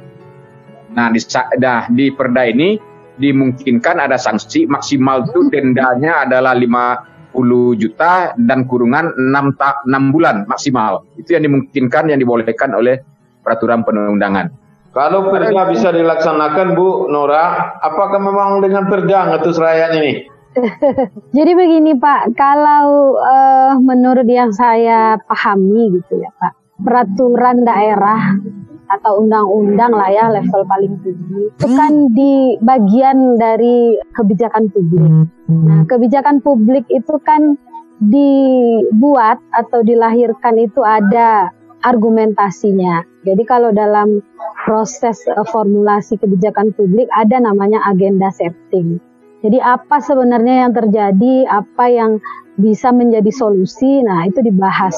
Nah, 0.97 1.13
di, 1.13 1.21
dah, 1.61 1.87
di 1.93 2.11
Perda 2.11 2.43
ini 2.49 2.81
dimungkinkan 3.19 3.99
ada 4.03 4.17
sanksi 4.17 4.65
maksimal 4.65 5.27
itu 5.29 5.53
dendanya 5.53 6.25
adalah 6.25 6.57
50 6.57 7.35
juta 7.77 8.33
dan 8.41 8.65
kurungan 8.65 9.15
6, 9.15 9.61
ta 9.61 9.85
6 9.85 10.15
bulan 10.15 10.49
maksimal. 10.49 11.05
Itu 11.21 11.37
yang 11.37 11.45
dimungkinkan 11.45 12.09
yang 12.09 12.19
dibolehkan 12.19 12.73
oleh 12.73 13.05
peraturan 13.45 13.85
perundangan. 13.85 14.68
Kalau 14.99 15.31
perda 15.31 15.63
bisa 15.71 15.95
dilaksanakan 15.95 16.75
Bu 16.75 17.07
Nora, 17.07 17.79
apakah 17.79 18.19
memang 18.19 18.59
dengan 18.59 18.91
perda 18.91 19.31
ngetus 19.31 19.55
rakyat 19.55 19.95
ini? 19.95 20.13
Jadi 21.39 21.53
begini 21.55 21.95
Pak, 21.95 22.35
kalau 22.35 23.15
uh, 23.15 23.79
menurut 23.79 24.27
yang 24.27 24.51
saya 24.51 25.15
pahami 25.23 26.03
gitu 26.03 26.19
ya 26.19 26.35
Pak, 26.35 26.83
peraturan 26.83 27.63
daerah 27.63 28.43
atau 28.89 29.23
undang-undang 29.23 29.93
lah 29.93 30.09
ya 30.09 30.33
level 30.33 30.65
paling 30.65 30.97
tinggi 31.05 31.53
itu 31.53 31.67
kan 31.77 31.93
di 32.17 32.57
bagian 32.65 33.37
dari 33.37 34.01
kebijakan 34.17 34.73
publik. 34.73 35.29
Nah, 35.53 35.85
kebijakan 35.85 36.41
publik 36.41 36.89
itu 36.89 37.15
kan 37.21 37.61
dibuat 38.01 39.45
atau 39.53 39.85
dilahirkan 39.85 40.57
itu 40.57 40.81
ada 40.81 41.53
argumentasinya. 41.85 43.05
Jadi 43.27 43.43
kalau 43.47 43.75
dalam 43.75 44.23
proses 44.63 45.27
uh, 45.33 45.47
formulasi 45.49 46.21
kebijakan 46.21 46.71
publik 46.77 47.11
ada 47.17 47.43
namanya 47.43 47.83
agenda 47.89 48.31
setting. 48.31 49.03
Jadi 49.39 49.59
apa 49.63 50.03
sebenarnya 50.03 50.67
yang 50.67 50.73
terjadi, 50.75 51.35
apa 51.47 51.85
yang 51.87 52.19
bisa 52.59 52.91
menjadi 52.91 53.31
solusi, 53.31 54.03
nah 54.03 54.27
itu 54.27 54.43
dibahas 54.43 54.95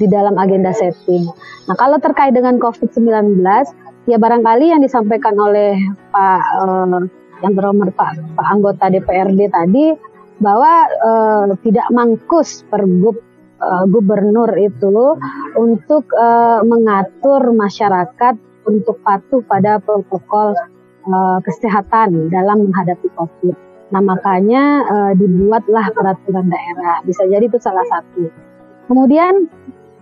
di 0.00 0.08
dalam 0.08 0.40
agenda 0.40 0.72
setting. 0.72 1.28
Nah 1.68 1.76
kalau 1.76 2.00
terkait 2.00 2.32
dengan 2.32 2.56
COVID-19, 2.56 3.44
ya 4.08 4.16
barangkali 4.16 4.72
yang 4.72 4.80
disampaikan 4.80 5.36
oleh 5.36 5.76
Pak 6.08 6.42
uh, 6.64 7.04
yang 7.44 7.52
Pak, 7.54 8.10
Pak 8.34 8.46
anggota 8.48 8.88
DPRD 8.88 9.52
tadi 9.52 9.92
bahwa 10.40 10.72
uh, 11.04 11.46
tidak 11.60 11.86
mangkus 11.92 12.64
pergub 12.72 13.20
uh, 13.60 13.84
gubernur 13.86 14.50
itu 14.58 15.18
untuk 15.58 16.08
uh, 16.14 16.62
mengatur 16.64 17.52
masyarakat 17.54 18.34
untuk 18.68 19.00
patuh 19.00 19.40
pada 19.46 19.80
protokol 19.80 20.54
uh, 21.08 21.38
kesehatan 21.42 22.28
dalam 22.28 22.68
menghadapi 22.68 23.08
COVID. 23.16 23.56
Nah 23.88 24.02
makanya 24.04 24.84
uh, 24.84 25.12
dibuatlah 25.16 25.88
peraturan 25.96 26.52
daerah. 26.52 27.00
Bisa 27.04 27.24
jadi 27.24 27.48
itu 27.48 27.56
salah 27.56 27.84
satu. 27.88 28.28
Kemudian 28.88 29.48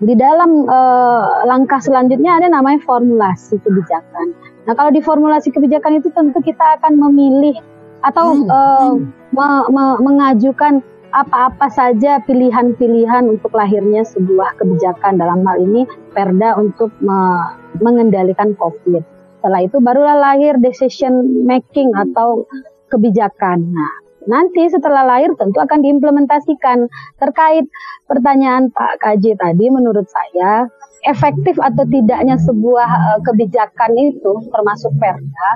di 0.03 0.13
dalam 0.13 0.67
uh, 0.69 1.47
langkah 1.49 1.81
selanjutnya 1.81 2.37
ada 2.43 2.51
namanya 2.51 2.83
formulasi 2.85 3.57
kebijakan. 3.63 4.35
Nah 4.67 4.75
kalau 4.75 4.91
di 4.91 5.01
formulasi 5.01 5.55
kebijakan 5.55 6.03
itu 6.03 6.11
tentu 6.11 6.43
kita 6.43 6.83
akan 6.83 6.99
memilih 6.99 7.57
atau 8.05 8.45
uh, 8.47 8.93
me 9.33 9.49
me 9.73 9.85
mengajukan 10.03 10.85
apa-apa 11.15 11.71
saja 11.71 12.19
pilihan-pilihan 12.25 13.27
untuk 13.31 13.55
lahirnya 13.55 14.03
sebuah 14.03 14.59
kebijakan 14.59 15.21
dalam 15.21 15.43
hal 15.47 15.63
ini 15.63 15.87
Perda 16.11 16.57
untuk 16.59 16.91
me 17.03 17.53
mengendalikan 17.79 18.57
COVID. 18.57 19.03
Setelah 19.41 19.61
itu 19.63 19.79
barulah 19.79 20.17
lahir 20.17 20.59
decision 20.59 21.45
making 21.47 21.93
atau 21.95 22.49
kebijakan. 22.91 23.69
Nah, 23.71 23.95
nanti 24.27 24.67
setelah 24.67 25.07
lahir 25.07 25.31
tentu 25.39 25.61
akan 25.63 25.85
diimplementasikan. 25.85 26.89
Terkait 27.21 27.69
pertanyaan 28.11 28.73
Pak 28.73 28.99
KJ 29.03 29.39
tadi 29.39 29.67
menurut 29.71 30.09
saya 30.09 30.67
efektif 31.07 31.61
atau 31.63 31.87
tidaknya 31.87 32.35
sebuah 32.41 32.91
uh, 32.91 33.21
kebijakan 33.23 33.93
itu 33.95 34.33
termasuk 34.51 34.91
Perda 34.99 35.51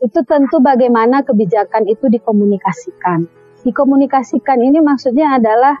itu 0.00 0.20
tentu 0.24 0.64
bagaimana 0.64 1.20
kebijakan 1.20 1.84
itu 1.84 2.08
dikomunikasikan 2.08 3.28
dikomunikasikan 3.62 4.58
ini 4.60 4.80
maksudnya 4.80 5.36
adalah 5.36 5.74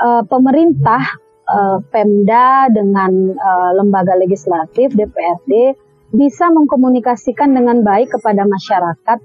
uh, 0.00 0.22
pemerintah 0.24 1.02
uh, 1.46 1.78
Pemda 1.88 2.68
dengan 2.72 3.36
uh, 3.36 3.70
lembaga 3.76 4.16
legislatif 4.18 4.92
DPRD 4.92 5.76
bisa 6.14 6.48
mengkomunikasikan 6.48 7.52
dengan 7.52 7.82
baik 7.82 8.14
kepada 8.14 8.46
masyarakat 8.46 9.18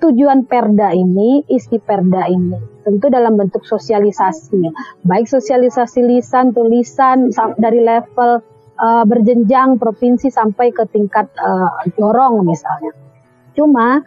tujuan 0.00 0.48
perda 0.48 0.96
ini, 0.96 1.44
isi 1.46 1.76
perda 1.76 2.24
ini. 2.26 2.56
Tentu 2.80 3.12
dalam 3.12 3.36
bentuk 3.36 3.68
sosialisasi, 3.68 4.72
baik 5.04 5.28
sosialisasi 5.28 6.00
lisan, 6.08 6.56
tulisan 6.56 7.28
dari 7.60 7.84
level 7.84 8.40
uh, 8.80 9.04
berjenjang 9.04 9.76
provinsi 9.76 10.32
sampai 10.32 10.72
ke 10.72 10.88
tingkat 10.88 11.28
uh, 11.36 11.84
jorong 12.00 12.48
misalnya. 12.48 12.96
Cuma 13.52 14.00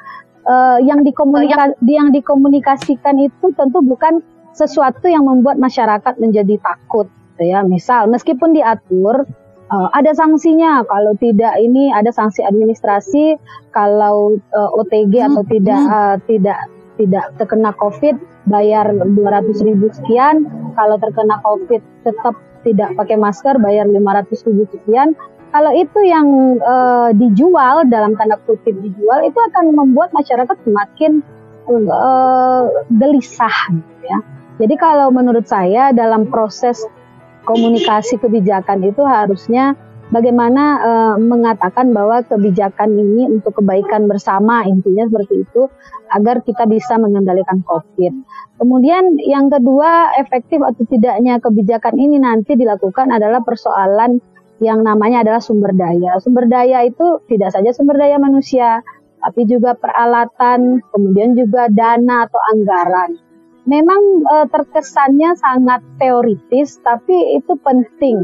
uh, 0.48 0.80
yang 0.84 1.04
dikomunika 1.04 1.76
yang 1.84 2.12
dikomunikasikan 2.12 3.20
itu 3.20 3.52
tentu 3.56 3.80
bukan 3.84 4.24
sesuatu 4.54 5.10
yang 5.10 5.26
membuat 5.26 5.58
masyarakat 5.58 6.14
menjadi 6.22 6.62
takut 6.62 7.10
gitu 7.34 7.44
ya. 7.50 7.66
Misal 7.66 8.08
meskipun 8.08 8.54
diatur 8.54 9.26
uh, 9.74 9.90
ada 9.92 10.14
sanksinya. 10.14 10.86
Kalau 10.86 11.18
tidak 11.18 11.58
ini 11.60 11.90
ada 11.90 12.14
sanksi 12.14 12.46
administrasi. 12.46 13.38
Kalau 13.74 14.38
uh, 14.54 14.70
OTG 14.80 15.14
hmm. 15.18 15.28
atau 15.34 15.44
tidak 15.50 15.80
uh, 15.90 16.16
tidak 16.30 16.60
tidak 16.94 17.26
terkena 17.42 17.74
COVID 17.82 18.16
bayar 18.46 18.94
200 18.94 19.68
ribu 19.68 19.90
sekian. 19.90 20.46
Kalau 20.78 20.96
terkena 21.02 21.42
COVID 21.42 21.82
tetap 22.06 22.36
tidak 22.64 22.96
pakai 22.96 23.20
masker 23.20 23.60
bayar 23.60 23.90
500 23.90 24.48
ribu 24.48 24.64
sekian 24.72 25.18
kalau 25.53 25.69
itu 25.77 26.00
yang 26.01 26.57
uh, 26.57 27.13
dijual 27.13 27.86
dalam 27.86 28.17
tanda 28.17 28.41
kutip 28.41 28.74
dijual 28.81 29.22
itu 29.22 29.38
akan 29.38 29.77
membuat 29.77 30.10
masyarakat 30.10 30.57
semakin 30.65 31.22
uh, 31.69 32.65
gelisah 32.89 33.69
ya. 34.01 34.17
Jadi 34.57 34.75
kalau 34.81 35.13
menurut 35.13 35.45
saya 35.45 35.93
dalam 35.93 36.25
proses 36.33 36.81
komunikasi 37.45 38.17
kebijakan 38.17 38.81
itu 38.81 39.05
harusnya 39.05 39.77
bagaimana 40.10 40.63
uh, 40.81 41.15
mengatakan 41.22 41.93
bahwa 41.93 42.25
kebijakan 42.25 42.89
ini 42.98 43.29
untuk 43.29 43.62
kebaikan 43.62 44.10
bersama 44.10 44.65
intinya 44.65 45.05
seperti 45.05 45.45
itu 45.45 45.69
agar 46.13 46.41
kita 46.41 46.65
bisa 46.65 46.98
mengendalikan 46.98 47.62
Covid. 47.62 48.13
Kemudian 48.57 49.22
yang 49.22 49.53
kedua 49.53 50.17
efektif 50.17 50.62
atau 50.65 50.81
tidaknya 50.86 51.38
kebijakan 51.38 51.93
ini 51.98 52.17
nanti 52.17 52.57
dilakukan 52.57 53.13
adalah 53.13 53.41
persoalan 53.45 54.33
yang 54.62 54.86
namanya 54.86 55.25
adalah 55.25 55.41
sumber 55.41 55.74
daya. 55.74 56.19
Sumber 56.22 56.45
daya 56.45 56.86
itu 56.86 57.24
tidak 57.25 57.55
saja 57.55 57.74
sumber 57.74 57.98
daya 57.98 58.22
manusia, 58.22 58.86
tapi 59.24 59.48
juga 59.48 59.74
peralatan, 59.79 60.83
kemudian 60.91 61.33
juga 61.33 61.72
dana 61.72 62.27
atau 62.27 62.41
anggaran. 62.53 63.12
Memang 63.63 64.01
e, 64.27 64.36
terkesannya 64.51 65.39
sangat 65.39 65.79
teoritis, 65.95 66.83
tapi 66.83 67.39
itu 67.39 67.55
penting. 67.63 68.19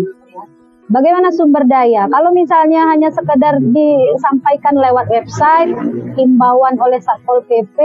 Bagaimana 0.90 1.30
sumber 1.30 1.70
daya? 1.70 2.10
Kalau 2.10 2.34
misalnya 2.34 2.90
hanya 2.90 3.14
sekedar 3.14 3.62
disampaikan 3.62 4.74
lewat 4.74 5.06
website, 5.08 5.72
himbauan 6.18 6.82
oleh 6.82 6.98
Satpol 6.98 7.46
PP, 7.46 7.78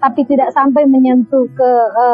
tapi 0.00 0.20
tidak 0.24 0.50
sampai 0.56 0.88
menyentuh 0.88 1.46
ke 1.52 1.70
e, 1.94 2.06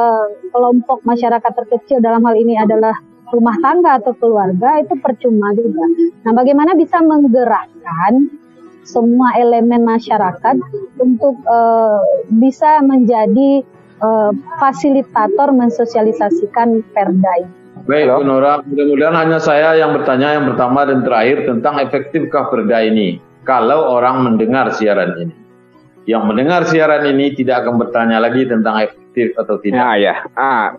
kelompok 0.50 1.00
masyarakat 1.06 1.52
terkecil 1.54 2.02
dalam 2.02 2.20
hal 2.26 2.34
ini 2.36 2.58
adalah 2.58 2.98
rumah 3.30 3.56
tangga 3.58 3.98
atau 3.98 4.14
keluarga 4.14 4.82
itu 4.82 4.94
percuma 5.02 5.50
juga. 5.56 5.82
Nah, 6.26 6.32
bagaimana 6.34 6.78
bisa 6.78 7.02
menggerakkan 7.02 8.30
semua 8.86 9.34
elemen 9.34 9.82
masyarakat 9.82 10.56
untuk 11.02 11.34
uh, 11.50 12.00
bisa 12.30 12.78
menjadi 12.86 13.66
uh, 13.98 14.30
fasilitator 14.62 15.50
mensosialisasikan 15.50 16.86
perda 16.94 17.32
ini. 17.42 17.54
Baik, 17.86 18.10
Bu 18.18 18.26
Nora, 18.26 18.66
mudah-mudahan 18.66 19.14
hanya 19.14 19.38
saya 19.38 19.78
yang 19.78 19.94
bertanya 19.94 20.34
yang 20.34 20.50
pertama 20.50 20.82
dan 20.82 21.06
terakhir 21.06 21.46
tentang 21.46 21.78
efektifkah 21.78 22.50
perda 22.50 22.82
ini 22.82 23.22
kalau 23.46 23.94
orang 23.94 24.26
mendengar 24.26 24.74
siaran 24.74 25.14
ini. 25.22 25.34
Yang 26.06 26.22
mendengar 26.26 26.62
siaran 26.66 27.06
ini 27.06 27.34
tidak 27.34 27.66
akan 27.66 27.82
bertanya 27.82 28.18
lagi 28.22 28.46
tentang 28.46 28.78
efektif 28.78 29.34
atau 29.38 29.58
tidak. 29.62 29.82
Nah, 29.82 29.94
ya. 29.98 30.14
Ah. 30.34 30.78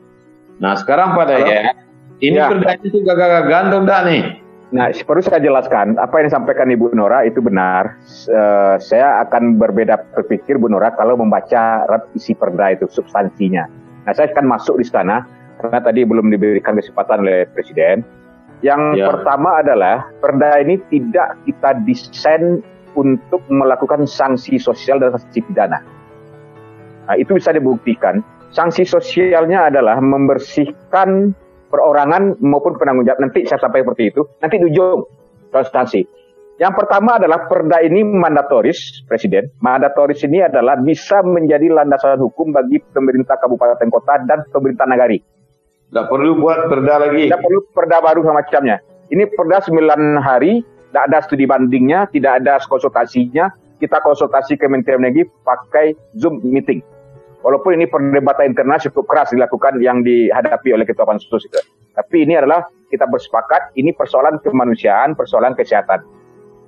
Nah, 0.57 0.73
sekarang 0.75 1.13
pada 1.15 1.37
ya, 1.37 1.75
ini 2.23 2.37
ya. 2.37 2.49
kerjanya 2.49 2.85
itu 2.85 2.99
gagak 3.05 3.45
gantung 3.45 3.83
dah 3.85 4.01
nih. 4.05 4.21
Nah, 4.67 4.91
perlu 4.91 5.23
saya 5.23 5.39
jelaskan, 5.39 5.95
apa 5.95 6.19
yang 6.19 6.27
disampaikan 6.27 6.67
Ibu 6.67 6.91
Nora 6.91 7.23
itu 7.23 7.39
benar. 7.39 7.95
Uh, 8.27 8.75
saya 8.83 9.23
akan 9.23 9.55
berbeda 9.55 9.95
berpikir 10.11 10.59
Bu 10.59 10.67
Nora 10.67 10.91
kalau 10.91 11.15
membaca 11.15 11.87
isi 12.11 12.35
perda 12.35 12.75
itu 12.75 12.83
substansinya. 12.91 13.63
Nah, 14.03 14.11
saya 14.11 14.27
akan 14.35 14.43
masuk 14.43 14.83
di 14.83 14.85
sana 14.87 15.23
karena 15.63 15.79
tadi 15.79 16.03
belum 16.03 16.27
diberikan 16.27 16.75
kesempatan 16.75 17.23
oleh 17.23 17.47
Presiden. 17.55 18.03
Yang 18.59 18.81
ya. 18.99 19.05
pertama 19.07 19.63
adalah 19.63 20.03
perda 20.19 20.59
ini 20.59 20.81
tidak 20.91 21.39
kita 21.47 21.77
desain 21.87 22.59
untuk 22.97 23.39
melakukan 23.47 24.03
sanksi 24.03 24.59
sosial 24.59 24.99
dan 24.99 25.15
sanksi 25.15 25.47
pidana. 25.47 25.79
Nah, 27.07 27.15
itu 27.15 27.39
bisa 27.39 27.55
dibuktikan. 27.55 28.19
Sanksi 28.51 28.83
sosialnya 28.83 29.71
adalah 29.71 30.01
membersihkan 30.03 31.31
perorangan 31.67 32.39
maupun 32.41 32.79
penanggung 32.79 33.05
jawab. 33.05 33.27
Nanti 33.27 33.45
saya 33.45 33.61
sampai 33.61 33.83
seperti 33.83 34.11
itu. 34.11 34.21
Nanti 34.39 34.55
di 34.59 34.65
ujung 34.71 35.03
substansi. 35.51 36.01
Yang 36.57 36.73
pertama 36.73 37.21
adalah 37.21 37.45
perda 37.45 37.85
ini 37.85 38.01
mandatoris, 38.01 39.05
Presiden. 39.05 39.53
Mandatoris 39.61 40.25
ini 40.25 40.41
adalah 40.41 40.73
bisa 40.81 41.21
menjadi 41.21 41.69
landasan 41.69 42.17
hukum 42.17 42.49
bagi 42.49 42.81
pemerintah 42.81 43.37
kabupaten 43.37 43.89
kota 43.93 44.25
dan 44.25 44.41
pemerintah 44.49 44.89
nagari. 44.89 45.21
Tidak 45.21 46.05
perlu 46.09 46.41
buat 46.41 46.65
perda 46.65 46.97
lagi. 46.97 47.29
Tidak 47.29 47.41
perlu 47.45 47.59
perda 47.69 47.97
baru 48.01 48.25
sama 48.25 48.41
macamnya. 48.41 48.81
Ini 49.07 49.23
perda 49.31 49.63
9 49.63 50.17
hari, 50.19 50.65
tidak 50.65 51.03
ada 51.13 51.17
studi 51.23 51.45
bandingnya, 51.45 52.09
tidak 52.09 52.43
ada 52.43 52.59
konsultasinya. 52.65 53.53
Kita 53.77 54.01
konsultasi 54.01 54.57
Kementerian 54.57 55.05
Negeri 55.05 55.29
pakai 55.45 55.93
Zoom 56.17 56.41
meeting. 56.41 56.81
Walaupun 57.47 57.79
ini 57.79 57.87
perdebatan 57.87 58.51
internal 58.51 58.75
cukup 58.75 59.07
keras 59.07 59.31
dilakukan 59.31 59.79
yang 59.79 60.03
dihadapi 60.03 60.75
oleh 60.75 60.83
Ketua 60.83 61.07
Pansus 61.07 61.47
itu. 61.47 61.55
Tapi 61.95 62.27
ini 62.27 62.35
adalah 62.35 62.67
kita 62.91 63.07
bersepakat 63.07 63.71
ini 63.79 63.95
persoalan 63.95 64.43
kemanusiaan, 64.43 65.15
persoalan 65.15 65.55
kesehatan. 65.55 66.03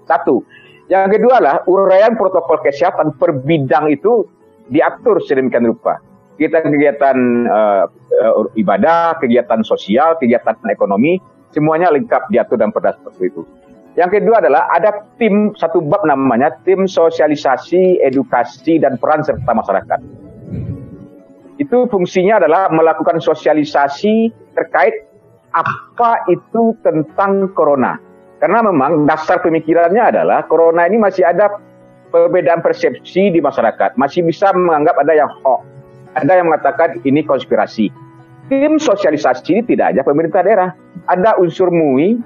Satu. 0.07 0.39
Yang 0.87 1.19
kedua 1.19 1.43
adalah 1.43 1.67
uraian 1.67 2.15
protokol 2.15 2.63
kesehatan 2.63 3.19
per 3.19 3.43
bidang 3.43 3.91
itu 3.91 4.23
diatur 4.71 5.19
sedemikian 5.19 5.67
rupa. 5.67 5.99
Kita 6.39 6.63
kegiatan 6.63 7.17
uh, 7.51 7.83
uh, 8.15 8.47
ibadah, 8.55 9.19
kegiatan 9.19 9.59
sosial, 9.67 10.15
kegiatan 10.15 10.55
ekonomi, 10.71 11.19
semuanya 11.51 11.91
lengkap 11.91 12.31
diatur 12.31 12.55
dan 12.55 12.71
perda 12.71 12.95
seperti 12.95 13.35
itu. 13.35 13.43
Yang 13.99 14.23
kedua 14.23 14.39
adalah 14.39 14.71
ada 14.71 15.11
tim 15.19 15.51
satu 15.59 15.83
bab 15.83 16.07
namanya 16.07 16.55
tim 16.63 16.87
sosialisasi, 16.87 17.99
edukasi 17.99 18.79
dan 18.79 18.95
peran 18.95 19.27
serta 19.27 19.51
masyarakat 19.51 20.28
itu 21.59 21.77
fungsinya 21.91 22.39
adalah 22.39 22.71
melakukan 22.71 23.19
sosialisasi 23.19 24.31
terkait 24.55 24.95
apa 25.51 26.23
itu 26.31 26.71
tentang 26.79 27.51
corona. 27.51 27.99
Karena 28.39 28.63
memang 28.63 29.03
dasar 29.03 29.43
pemikirannya 29.43 30.15
adalah 30.15 30.47
corona 30.47 30.87
ini 30.87 30.95
masih 30.95 31.27
ada 31.27 31.59
perbedaan 32.15 32.63
persepsi 32.63 33.35
di 33.35 33.43
masyarakat. 33.43 33.99
Masih 33.99 34.23
bisa 34.23 34.55
menganggap 34.55 34.95
ada 35.03 35.11
yang 35.11 35.27
hoax. 35.43 35.67
Ada 36.15 36.39
yang 36.39 36.47
mengatakan 36.47 37.03
ini 37.03 37.27
konspirasi. 37.27 37.91
Tim 38.47 38.81
sosialisasi 38.81 39.59
ini 39.59 39.63
tidak 39.75 39.93
aja 39.93 40.01
pemerintah 40.01 40.41
daerah. 40.41 40.71
Ada 41.05 41.37
unsur 41.37 41.69
MUI, 41.69 42.17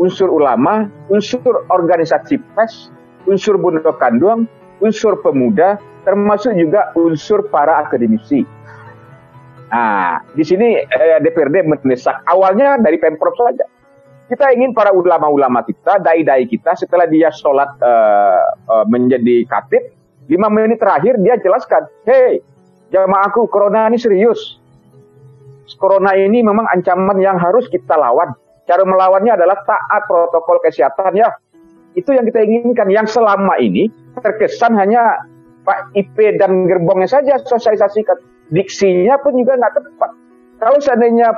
unsur 0.00 0.32
ulama, 0.32 0.88
unsur 1.12 1.68
organisasi 1.68 2.40
pers, 2.56 2.90
unsur 3.28 3.60
Bundo 3.60 3.92
Kanduang, 4.00 4.48
unsur 4.80 5.20
pemuda, 5.20 5.76
termasuk 6.04 6.56
juga 6.56 6.92
unsur 6.96 7.46
para 7.48 7.84
akademisi. 7.84 8.44
Nah, 9.70 10.18
di 10.34 10.42
sini 10.42 10.82
eh, 10.82 11.18
DPRD 11.22 11.62
mendesak 11.62 12.26
awalnya 12.26 12.80
dari 12.82 12.98
Pemprov 12.98 13.34
saja. 13.38 13.66
Kita 14.30 14.54
ingin 14.54 14.70
para 14.70 14.94
ulama-ulama 14.94 15.66
kita, 15.66 15.98
dai-dai 16.06 16.46
kita 16.46 16.78
setelah 16.78 17.02
dia 17.10 17.34
sholat 17.34 17.66
uh, 17.82 18.46
uh, 18.70 18.86
menjadi 18.86 19.42
katib, 19.50 19.90
lima 20.30 20.46
menit 20.46 20.78
terakhir 20.78 21.18
dia 21.18 21.34
jelaskan, 21.42 21.90
hei 22.06 22.38
jamaahku, 22.94 23.50
corona 23.50 23.90
ini 23.90 23.98
serius. 23.98 24.62
Corona 25.82 26.14
ini 26.14 26.46
memang 26.46 26.66
ancaman 26.70 27.18
yang 27.18 27.42
harus 27.42 27.66
kita 27.74 27.98
lawan. 27.98 28.30
Cara 28.70 28.86
melawannya 28.86 29.34
adalah 29.34 29.58
taat 29.66 30.06
protokol 30.06 30.62
kesehatan 30.62 31.18
ya. 31.18 31.30
Itu 31.98 32.14
yang 32.14 32.26
kita 32.26 32.42
inginkan. 32.42 32.86
Yang 32.90 33.18
selama 33.18 33.58
ini 33.58 33.90
terkesan 34.18 34.78
hanya 34.78 35.26
Pak 35.64 35.92
IP 35.92 36.40
dan 36.40 36.64
gerbongnya 36.64 37.08
saja 37.08 37.36
sosialisasikan 37.36 38.16
diksinya 38.50 39.20
pun 39.20 39.36
juga 39.36 39.60
nggak 39.60 39.76
tepat. 39.76 40.10
Kalau 40.60 40.78
seandainya 40.80 41.28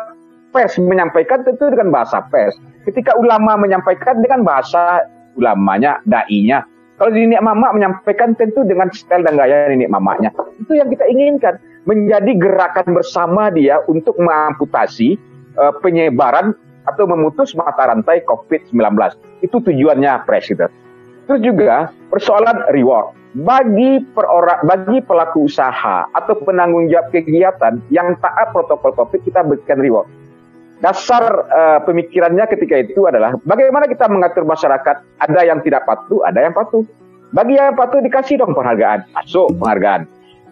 pers 0.53 0.77
menyampaikan 0.79 1.43
tentu 1.43 1.73
dengan 1.73 1.91
bahasa 1.91 2.23
pers. 2.29 2.55
Ketika 2.85 3.17
ulama 3.17 3.57
menyampaikan 3.57 4.21
dengan 4.21 4.43
bahasa 4.43 5.07
ulamanya, 5.39 6.03
dai-nya. 6.05 6.67
Kalau 7.01 7.11
nenek 7.11 7.43
mama 7.43 7.75
menyampaikan 7.75 8.37
tentu 8.37 8.63
dengan 8.63 8.93
style 8.93 9.27
dan 9.27 9.35
gaya 9.35 9.67
nenek 9.71 9.91
mamanya. 9.91 10.31
Itu 10.61 10.77
yang 10.77 10.93
kita 10.93 11.09
inginkan. 11.09 11.59
Menjadi 11.83 12.39
gerakan 12.39 12.95
bersama 12.95 13.51
dia 13.51 13.83
untuk 13.91 14.15
mengamputasi 14.15 15.19
uh, 15.59 15.75
penyebaran 15.83 16.55
atau 16.87 17.11
memutus 17.11 17.59
mata 17.59 17.91
rantai 17.91 18.23
COVID-19. 18.23 18.79
Itu 19.43 19.59
tujuannya 19.59 20.23
Presiden. 20.23 20.71
Terus 21.27 21.41
juga 21.43 21.91
persoalan 22.11 22.71
reward 22.71 23.19
bagi 23.33 24.05
perora, 24.13 24.61
bagi 24.61 25.01
pelaku 25.01 25.49
usaha 25.49 26.05
atau 26.13 26.35
penanggung 26.45 26.93
jawab 26.93 27.09
kegiatan 27.09 27.81
yang 27.89 28.13
taat 28.21 28.53
protokol 28.53 28.93
COVID 28.93 29.21
kita 29.25 29.41
berikan 29.41 29.81
reward. 29.81 30.09
Dasar 30.83 31.23
uh, 31.47 31.79
pemikirannya 31.87 32.45
ketika 32.51 32.75
itu 32.83 33.07
adalah 33.07 33.39
bagaimana 33.47 33.87
kita 33.87 34.11
mengatur 34.11 34.43
masyarakat. 34.43 35.01
Ada 35.23 35.41
yang 35.47 35.63
tidak 35.63 35.87
patuh, 35.87 36.27
ada 36.27 36.43
yang 36.43 36.53
patuh. 36.53 36.83
Bagi 37.33 37.57
yang 37.57 37.79
patuh 37.79 38.05
dikasih 38.05 38.37
dong 38.43 38.53
penghargaan, 38.53 39.09
masuk 39.17 39.57
penghargaan. 39.57 40.05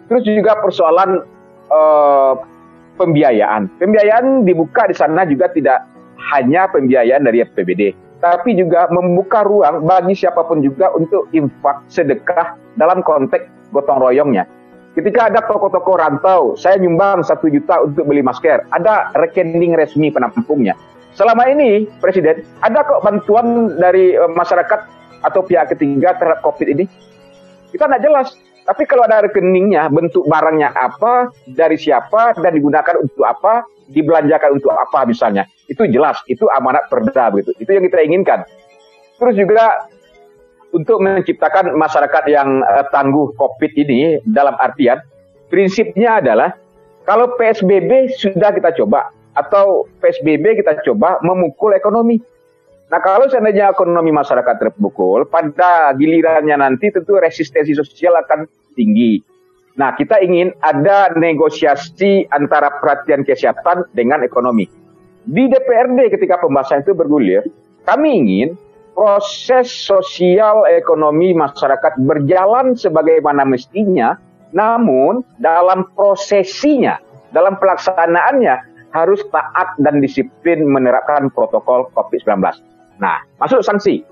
Terus 0.09 0.23
juga 0.25 0.57
persoalan 0.63 1.21
uh, 1.69 2.33
pembiayaan. 2.97 3.69
Pembiayaan 3.77 4.47
dibuka 4.47 4.89
di 4.89 4.95
sana 4.97 5.27
juga 5.27 5.51
tidak 5.53 5.85
hanya 6.33 6.65
pembiayaan 6.71 7.27
dari 7.27 7.43
APBD, 7.43 7.93
tapi 8.21 8.53
juga 8.53 8.85
membuka 8.93 9.41
ruang 9.41 9.83
bagi 9.83 10.13
siapa 10.13 10.45
pun 10.45 10.61
juga 10.61 10.93
untuk 10.93 11.27
infak 11.33 11.81
sedekah 11.89 12.55
dalam 12.77 13.01
konteks 13.01 13.49
gotong 13.73 13.99
royongnya. 13.99 14.45
Ketika 14.91 15.31
ada 15.31 15.39
toko-toko 15.47 15.95
rantau, 15.95 16.53
saya 16.59 16.75
nyumbang 16.75 17.23
satu 17.23 17.47
juta 17.47 17.79
untuk 17.79 18.05
beli 18.05 18.19
masker, 18.19 18.67
ada 18.75 19.09
rekening 19.15 19.71
resmi 19.73 20.11
penampungnya. 20.11 20.75
Selama 21.15 21.47
ini, 21.47 21.87
Presiden, 21.99 22.43
ada 22.59 22.83
kok 22.83 23.03
bantuan 23.03 23.75
dari 23.79 24.15
uh, 24.15 24.31
masyarakat 24.31 24.79
atau 25.23 25.41
pihak 25.43 25.71
ketiga 25.75 26.15
terhadap 26.19 26.43
COVID 26.43 26.67
ini? 26.75 26.85
Kita 27.71 27.87
tidak 27.87 28.03
jelas. 28.03 28.27
Tapi 28.61 28.83
kalau 28.85 29.03
ada 29.09 29.25
rekeningnya, 29.25 29.89
bentuk 29.89 30.23
barangnya 30.29 30.71
apa, 30.77 31.33
dari 31.49 31.75
siapa, 31.75 32.37
dan 32.37 32.53
digunakan 32.53 32.95
untuk 33.01 33.25
apa, 33.25 33.65
dibelanjakan 33.89 34.61
untuk 34.61 34.71
apa 34.71 35.03
misalnya. 35.09 35.49
Itu 35.65 35.89
jelas, 35.89 36.21
itu 36.29 36.45
amanat 36.55 36.87
perda 36.87 37.33
begitu. 37.33 37.57
Itu 37.57 37.73
yang 37.73 37.83
kita 37.89 37.99
inginkan. 38.05 38.39
Terus 39.17 39.35
juga 39.37 39.89
untuk 40.71 41.03
menciptakan 41.03 41.75
masyarakat 41.75 42.23
yang 42.31 42.63
uh, 42.63 42.87
tangguh 42.89 43.35
COVID 43.35 43.71
ini 43.75 44.23
dalam 44.23 44.55
artian 44.57 45.03
prinsipnya 45.51 46.23
adalah 46.23 46.55
kalau 47.03 47.35
PSBB 47.35 48.15
sudah 48.15 48.55
kita 48.55 48.71
coba 48.79 49.11
atau 49.35 49.85
PSBB 49.99 50.63
kita 50.63 50.79
coba 50.87 51.19
memukul 51.23 51.75
ekonomi. 51.75 52.19
Nah 52.91 52.99
kalau 52.99 53.31
seandainya 53.31 53.71
ekonomi 53.71 54.11
masyarakat 54.11 54.59
terpukul, 54.59 55.23
pada 55.23 55.95
gilirannya 55.95 56.59
nanti 56.59 56.91
tentu 56.91 57.15
resistensi 57.15 57.71
sosial 57.71 58.19
akan 58.19 58.43
tinggi. 58.75 59.23
Nah 59.79 59.95
kita 59.95 60.19
ingin 60.19 60.51
ada 60.59 61.07
negosiasi 61.15 62.27
antara 62.27 62.67
perhatian 62.83 63.23
kesehatan 63.23 63.87
dengan 63.95 64.19
ekonomi. 64.27 64.67
Di 65.23 65.47
DPRD 65.47 66.11
ketika 66.19 66.43
pembahasan 66.43 66.83
itu 66.83 66.91
bergulir, 66.91 67.47
kami 67.87 68.11
ingin 68.11 68.59
proses 68.91 69.71
sosial 69.71 70.67
ekonomi 70.67 71.31
masyarakat 71.31 71.95
berjalan 72.03 72.75
sebagaimana 72.75 73.47
mestinya, 73.47 74.19
namun 74.51 75.23
dalam 75.39 75.87
prosesinya, 75.95 76.99
dalam 77.31 77.55
pelaksanaannya 77.55 78.67
harus 78.91 79.23
taat 79.31 79.79
dan 79.79 80.03
disiplin 80.03 80.67
menerapkan 80.67 81.31
protokol 81.31 81.87
COVID-19. 81.95 82.70
Nah, 83.01 83.25
masuk 83.41 83.65
sanksi. 83.65 84.05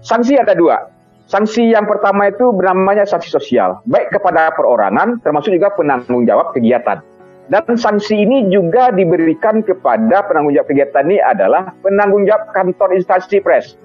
Sanksi 0.00 0.40
ada 0.40 0.56
dua. 0.56 0.88
Sanksi 1.28 1.70
yang 1.70 1.86
pertama 1.86 2.32
itu 2.32 2.50
bernamanya 2.50 3.06
sanksi 3.06 3.30
sosial, 3.30 3.78
baik 3.86 4.10
kepada 4.10 4.50
perorangan 4.52 5.22
termasuk 5.22 5.54
juga 5.54 5.70
penanggung 5.72 6.26
jawab 6.26 6.50
kegiatan. 6.56 6.98
Dan 7.46 7.76
sanksi 7.76 8.24
ini 8.24 8.48
juga 8.48 8.90
diberikan 8.90 9.60
kepada 9.60 10.24
penanggung 10.26 10.56
jawab 10.56 10.68
kegiatan 10.72 11.04
ini 11.06 11.20
adalah 11.20 11.70
penanggung 11.84 12.24
jawab 12.26 12.50
kantor 12.56 12.96
instansi 12.96 13.38
pres. 13.38 13.76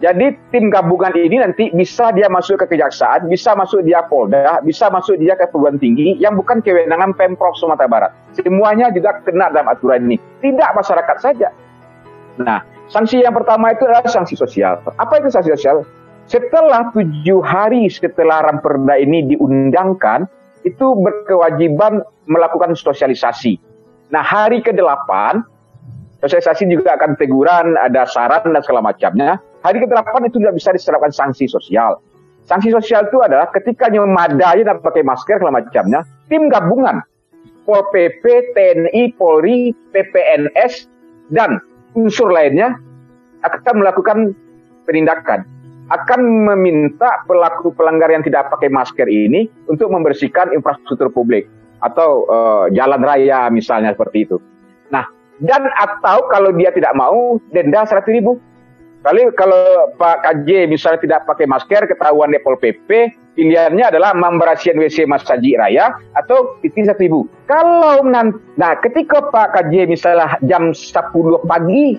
Jadi 0.00 0.32
tim 0.48 0.72
gabungan 0.72 1.12
ini 1.12 1.44
nanti 1.44 1.68
bisa 1.76 2.08
dia 2.16 2.24
masuk 2.32 2.64
ke 2.64 2.72
kejaksaan, 2.72 3.28
bisa 3.28 3.52
masuk 3.52 3.84
dia 3.84 4.00
Polda, 4.08 4.64
bisa 4.64 4.88
masuk 4.88 5.20
dia 5.20 5.36
ke 5.36 5.44
perguruan 5.44 5.76
tinggi 5.76 6.16
yang 6.16 6.40
bukan 6.40 6.64
kewenangan 6.64 7.12
Pemprov 7.12 7.52
Sumatera 7.60 7.84
Barat. 7.84 8.12
Semuanya 8.32 8.88
juga 8.88 9.20
kena 9.20 9.52
dalam 9.52 9.68
aturan 9.68 10.08
ini. 10.08 10.16
Tidak 10.40 10.72
masyarakat 10.72 11.16
saja. 11.20 11.52
Nah, 12.40 12.64
sanksi 12.90 13.22
yang 13.22 13.32
pertama 13.32 13.72
itu 13.72 13.86
adalah 13.86 14.04
sanksi 14.04 14.34
sosial. 14.36 14.82
Apa 14.98 15.22
itu 15.22 15.30
sanksi 15.30 15.54
sosial? 15.54 15.86
Setelah 16.26 16.90
tujuh 16.94 17.42
hari 17.42 17.90
setelah 17.90 18.44
ramperda 18.46 18.98
ini 18.98 19.34
diundangkan, 19.34 20.26
itu 20.62 20.86
berkewajiban 20.98 22.04
melakukan 22.28 22.76
sosialisasi. 22.76 23.58
Nah, 24.14 24.22
hari 24.22 24.62
ke-8, 24.62 25.10
sosialisasi 26.22 26.70
juga 26.70 26.94
akan 27.00 27.18
teguran, 27.18 27.74
ada 27.80 28.06
saran 28.06 28.46
dan 28.46 28.62
segala 28.62 28.92
macamnya 28.92 29.40
Hari 29.60 29.76
ke-8 29.84 30.24
itu 30.24 30.40
tidak 30.40 30.56
bisa 30.56 30.70
diserapkan 30.72 31.12
sanksi 31.12 31.44
sosial. 31.44 32.00
Sanksi 32.48 32.72
sosial 32.72 33.04
itu 33.12 33.20
adalah 33.20 33.52
ketika 33.52 33.92
memadai 33.92 34.64
dan 34.64 34.80
pakai 34.80 35.04
masker 35.04 35.36
segala 35.36 35.60
macamnya, 35.60 36.00
tim 36.32 36.48
gabungan 36.48 37.04
Pol 37.68 37.84
PP, 37.92 38.24
TNI, 38.56 39.14
Polri, 39.20 39.76
PPNS, 39.92 40.88
dan 41.30 41.60
unsur 41.94 42.30
lainnya 42.30 42.78
akan 43.42 43.74
melakukan 43.80 44.18
penindakan. 44.84 45.46
Akan 45.90 46.22
meminta 46.22 47.26
pelaku 47.26 47.74
pelanggar 47.74 48.14
yang 48.14 48.22
tidak 48.22 48.46
pakai 48.54 48.70
masker 48.70 49.10
ini 49.10 49.50
untuk 49.66 49.90
membersihkan 49.90 50.54
infrastruktur 50.54 51.10
publik 51.10 51.50
atau 51.82 52.30
uh, 52.30 52.64
jalan 52.70 53.02
raya 53.02 53.50
misalnya 53.50 53.90
seperti 53.98 54.28
itu. 54.28 54.38
Nah, 54.94 55.02
dan 55.42 55.66
atau 55.66 56.30
kalau 56.30 56.54
dia 56.54 56.70
tidak 56.70 56.94
mau 56.94 57.42
denda 57.50 57.82
100 57.82 58.06
ribu. 58.12 58.38
Kali 59.00 59.32
kalau 59.32 59.96
Pak 59.96 60.28
KJ 60.28 60.68
misalnya 60.68 61.00
tidak 61.00 61.20
pakai 61.24 61.48
masker, 61.48 61.88
ketahuan 61.88 62.36
Depol 62.36 62.60
PP, 62.60 63.08
pilihannya 63.32 63.88
adalah 63.88 64.12
memberasihan 64.12 64.76
WC 64.76 65.08
Mas 65.08 65.24
Haji 65.24 65.56
Raya 65.56 65.96
atau 66.20 66.60
titik 66.60 66.84
satu 66.84 67.00
ibu. 67.08 67.20
Kalau 67.48 68.04
nanti, 68.04 68.36
nah 68.60 68.76
ketika 68.76 69.32
Pak 69.32 69.56
KJ 69.56 69.88
misalnya 69.88 70.36
jam 70.44 70.76
10 70.76 71.00
pagi 71.48 71.96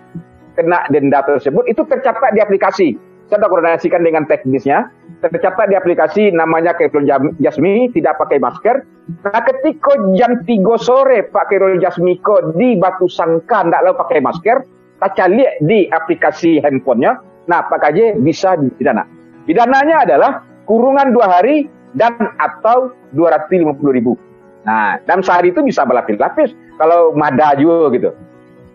kena 0.54 0.86
denda 0.94 1.26
tersebut, 1.26 1.66
itu 1.66 1.82
tercatat 1.90 2.38
di 2.38 2.42
aplikasi. 2.46 2.94
Saya 3.34 3.42
sudah 3.42 3.50
koordinasikan 3.50 4.06
dengan 4.06 4.30
teknisnya, 4.30 4.94
tercatat 5.26 5.74
di 5.74 5.76
aplikasi 5.80 6.30
namanya 6.30 6.78
Khairul 6.78 7.10
Jasmi, 7.42 7.90
tidak 7.98 8.22
pakai 8.22 8.38
masker. 8.38 8.86
Nah 9.26 9.42
ketika 9.42 9.98
jam 10.14 10.46
3 10.46 10.54
sore 10.78 11.26
Pak 11.34 11.50
Khairul 11.50 11.82
Jasmi 11.82 12.22
di 12.62 12.78
Batu 12.78 13.10
Sangka 13.10 13.66
tidak 13.66 13.82
lalu 13.90 13.98
pakai 13.98 14.20
masker, 14.22 14.58
lihat 15.02 15.66
di 15.66 15.90
aplikasi 15.90 16.62
handphonenya, 16.62 17.18
nah 17.50 17.66
Pak 17.66 17.82
KJ 17.82 18.22
bisa 18.22 18.54
dipidana. 18.58 19.06
Pidananya 19.50 20.06
adalah 20.06 20.32
kurungan 20.70 21.10
dua 21.10 21.42
hari 21.42 21.66
dan 21.98 22.16
atau 22.38 22.94
250 23.18 23.98
ribu. 23.98 24.14
Nah, 24.62 25.02
dalam 25.10 25.26
sehari 25.26 25.50
itu 25.50 25.66
bisa 25.66 25.82
berlapis-lapis 25.84 26.54
kalau 26.78 27.12
mada 27.18 27.58
juga 27.58 27.90
gitu. 27.98 28.10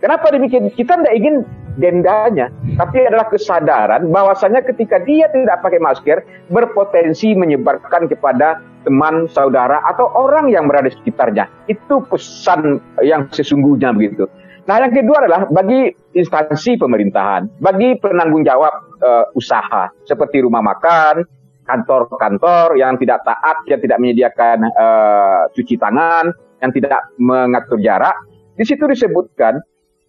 Kenapa 0.03 0.29
demikian? 0.35 0.69
Kita 0.75 0.99
tidak 0.99 1.15
ingin 1.15 1.47
dendanya, 1.77 2.51
tapi 2.77 3.05
adalah 3.05 3.29
kesadaran 3.29 4.09
bahwasanya 4.09 4.65
ketika 4.65 5.01
dia 5.05 5.29
tidak 5.31 5.61
pakai 5.61 5.81
masker 5.81 6.19
berpotensi 6.51 7.37
menyebarkan 7.37 8.09
kepada 8.09 8.61
teman, 8.85 9.29
saudara 9.29 9.83
atau 9.85 10.09
orang 10.15 10.49
yang 10.53 10.69
berada 10.69 10.89
di 10.89 10.97
sekitarnya. 11.01 11.49
Itu 11.69 12.05
pesan 12.09 12.81
yang 13.01 13.29
sesungguhnya 13.33 13.93
begitu. 13.93 14.29
Nah, 14.67 14.83
yang 14.83 14.91
kedua 14.91 15.23
adalah 15.23 15.47
bagi 15.47 15.95
instansi 16.19 16.75
pemerintahan, 16.75 17.63
bagi 17.63 17.95
penanggung 18.03 18.43
jawab 18.43 18.99
uh, 18.99 19.31
usaha 19.39 19.87
seperti 20.03 20.43
rumah 20.43 20.59
makan, 20.59 21.23
kantor-kantor 21.63 22.75
yang 22.75 22.99
tidak 22.99 23.23
taat, 23.23 23.63
yang 23.71 23.79
tidak 23.79 23.99
menyediakan 24.03 24.67
uh, 24.75 25.47
cuci 25.55 25.79
tangan, 25.79 26.35
yang 26.59 26.75
tidak 26.75 26.99
mengatur 27.15 27.79
jarak. 27.79 28.19
Di 28.59 28.67
situ 28.67 28.91
disebutkan 28.91 29.63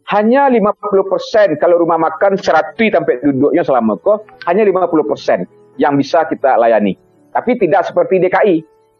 hanya 0.09 0.49
50% 0.49 1.61
kalau 1.61 1.77
rumah 1.77 2.01
makan 2.01 2.41
seratui 2.41 2.89
sampai 2.89 3.21
duduknya 3.21 3.61
selama 3.61 3.99
kok 4.01 4.25
hanya 4.49 4.65
50% 4.65 5.77
yang 5.77 5.93
bisa 6.01 6.25
kita 6.25 6.57
layani. 6.57 6.97
Tapi 7.29 7.61
tidak 7.61 7.85
seperti 7.85 8.17
DKI. 8.25 8.57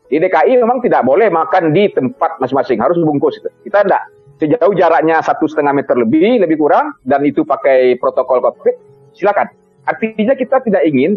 Di 0.08 0.22
DKI 0.22 0.62
memang 0.62 0.86
tidak 0.86 1.02
boleh 1.02 1.34
makan 1.34 1.74
di 1.74 1.90
tempat 1.90 2.38
masing-masing, 2.38 2.78
harus 2.78 3.02
bungkus. 3.02 3.42
Kita 3.66 3.82
tidak 3.82 4.17
sejauh 4.38 4.74
jaraknya 4.78 5.22
satu 5.22 5.50
setengah 5.50 5.74
meter 5.74 5.98
lebih, 5.98 6.42
lebih 6.42 6.58
kurang, 6.62 6.94
dan 7.04 7.26
itu 7.26 7.42
pakai 7.42 7.98
protokol 7.98 8.42
COVID, 8.42 8.76
silakan. 9.18 9.50
Artinya 9.88 10.36
kita 10.36 10.60
tidak 10.68 10.84
ingin 10.84 11.16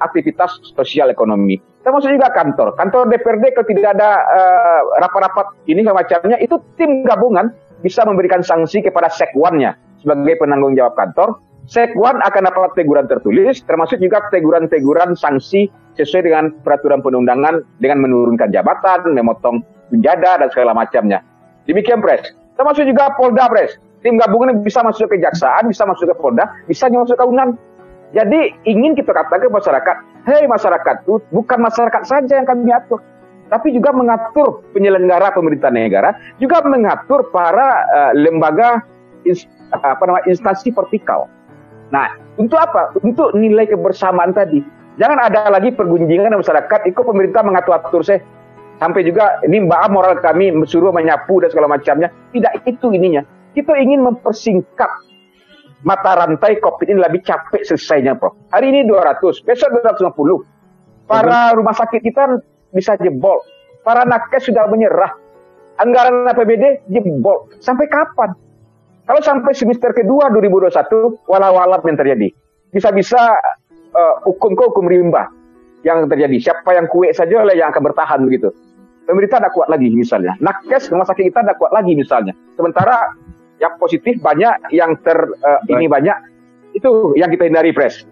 aktivitas 0.00 0.56
sosial 0.72 1.12
ekonomi. 1.12 1.60
Termasuk 1.84 2.16
juga 2.16 2.32
kantor. 2.32 2.72
Kantor 2.72 3.12
DPRD 3.12 3.52
kalau 3.52 3.68
tidak 3.68 3.90
ada 4.00 4.10
uh, 4.16 4.80
rapat-rapat 5.04 5.46
ini 5.68 5.84
semacamnya, 5.84 6.40
itu 6.40 6.56
tim 6.80 7.04
gabungan 7.04 7.52
bisa 7.84 8.06
memberikan 8.08 8.40
sanksi 8.40 8.80
kepada 8.80 9.12
sekwannya 9.12 9.76
sebagai 10.00 10.40
penanggung 10.40 10.72
jawab 10.72 10.96
kantor. 10.96 11.36
Sekwan 11.68 12.18
akan 12.24 12.42
dapat 12.50 12.74
teguran 12.74 13.06
tertulis, 13.06 13.62
termasuk 13.62 14.02
juga 14.02 14.24
teguran-teguran 14.34 15.14
sanksi 15.14 15.70
sesuai 15.94 16.26
dengan 16.26 16.44
peraturan 16.64 17.04
penundangan 17.04 17.62
dengan 17.78 18.02
menurunkan 18.02 18.50
jabatan, 18.50 19.14
memotong 19.14 19.62
penjada 19.92 20.42
dan 20.42 20.48
segala 20.50 20.72
macamnya. 20.74 21.22
Demikian 21.66 22.02
Pres. 22.02 22.34
Termasuk 22.58 22.84
juga 22.86 23.14
Polda 23.14 23.46
Pres. 23.48 23.78
Tim 24.02 24.18
gabungan 24.18 24.66
bisa 24.66 24.82
masuk 24.82 25.06
ke 25.06 25.18
kejaksaan, 25.18 25.70
bisa 25.70 25.86
masuk 25.86 26.10
ke 26.10 26.14
Polda, 26.18 26.50
bisa 26.66 26.90
masuk 26.90 27.14
ke 27.14 27.24
UNAN. 27.24 27.54
Jadi 28.12 28.52
ingin 28.68 28.92
kita 28.98 29.14
katakan 29.14 29.46
ke 29.46 29.48
masyarakat, 29.48 29.96
hei 30.28 30.44
masyarakat 30.44 31.08
bukan 31.32 31.58
masyarakat 31.64 32.02
saja 32.04 32.34
yang 32.36 32.44
kami 32.44 32.68
atur, 32.68 33.00
tapi 33.48 33.72
juga 33.72 33.88
mengatur 33.96 34.60
penyelenggara 34.76 35.32
pemerintahan 35.32 35.72
negara, 35.72 36.10
juga 36.36 36.60
mengatur 36.66 37.32
para 37.32 37.88
uh, 37.88 38.12
lembaga 38.12 38.84
ins, 39.24 39.48
apa 39.72 40.02
nama 40.04 40.20
instansi 40.28 40.74
vertikal. 40.76 41.24
Nah, 41.88 42.12
untuk 42.36 42.60
apa? 42.60 42.92
Untuk 43.00 43.32
nilai 43.32 43.64
kebersamaan 43.64 44.36
tadi. 44.36 44.60
Jangan 45.00 45.32
ada 45.32 45.48
lagi 45.48 45.72
pergunjingan 45.72 46.36
masyarakat, 46.36 46.80
ikut 46.84 47.04
pemerintah 47.04 47.40
mengatur-atur 47.40 48.04
saya 48.04 48.20
sampai 48.82 49.06
juga 49.06 49.38
ini 49.46 49.62
mbak 49.62 49.94
moral 49.94 50.18
kami 50.18 50.50
suruh 50.66 50.90
menyapu 50.90 51.38
dan 51.38 51.54
segala 51.54 51.70
macamnya. 51.70 52.10
Tidak 52.34 52.66
itu 52.66 52.90
ininya. 52.90 53.22
Kita 53.54 53.78
ingin 53.78 54.02
mempersingkat 54.02 54.90
mata 55.86 56.18
rantai 56.18 56.58
COVID 56.58 56.90
ini 56.90 56.98
lebih 56.98 57.22
capek 57.22 57.62
selesainya, 57.62 58.18
Prof. 58.18 58.34
Hari 58.50 58.74
ini 58.74 58.80
200, 58.90 59.46
besok 59.46 59.68
250. 59.86 61.06
Para 61.06 61.54
rumah 61.54 61.74
sakit 61.76 62.00
kita 62.02 62.42
bisa 62.74 62.98
jebol. 62.98 63.38
Para 63.86 64.02
nakes 64.06 64.50
sudah 64.50 64.66
menyerah. 64.70 65.14
Anggaran 65.78 66.26
APBD 66.30 66.86
jebol. 66.90 67.50
Sampai 67.58 67.90
kapan? 67.90 68.34
Kalau 69.02 69.20
sampai 69.20 69.52
semester 69.52 69.90
kedua 69.90 70.30
2021, 70.30 71.26
walau-walau 71.26 71.82
yang 71.82 71.98
terjadi. 71.98 72.28
Bisa-bisa 72.70 73.18
uh, 73.92 74.14
hukum 74.24 74.54
ke 74.54 74.62
hukum 74.70 74.86
rimba 74.86 75.28
yang 75.82 76.06
terjadi. 76.06 76.38
Siapa 76.38 76.70
yang 76.78 76.86
kue 76.86 77.10
saja 77.10 77.42
lah 77.42 77.52
yang 77.52 77.74
akan 77.74 77.82
bertahan 77.90 78.22
begitu. 78.22 78.54
Pemerintah 79.02 79.42
tidak 79.42 79.52
kuat 79.52 79.68
lagi 79.68 79.90
misalnya. 79.90 80.32
Nakes 80.38 80.88
rumah 80.94 81.06
sakit 81.06 81.24
kita 81.30 81.42
tidak 81.42 81.58
kuat 81.58 81.74
lagi 81.74 81.92
misalnya. 81.98 82.32
Sementara 82.54 83.12
yang 83.58 83.74
positif 83.78 84.18
banyak, 84.18 84.74
yang 84.74 84.98
ter 85.02 85.18
uh, 85.18 85.60
ini 85.70 85.86
banyak, 85.86 86.16
itu 86.74 87.14
yang 87.18 87.30
kita 87.30 87.46
hindari 87.46 87.70
pres. 87.70 88.02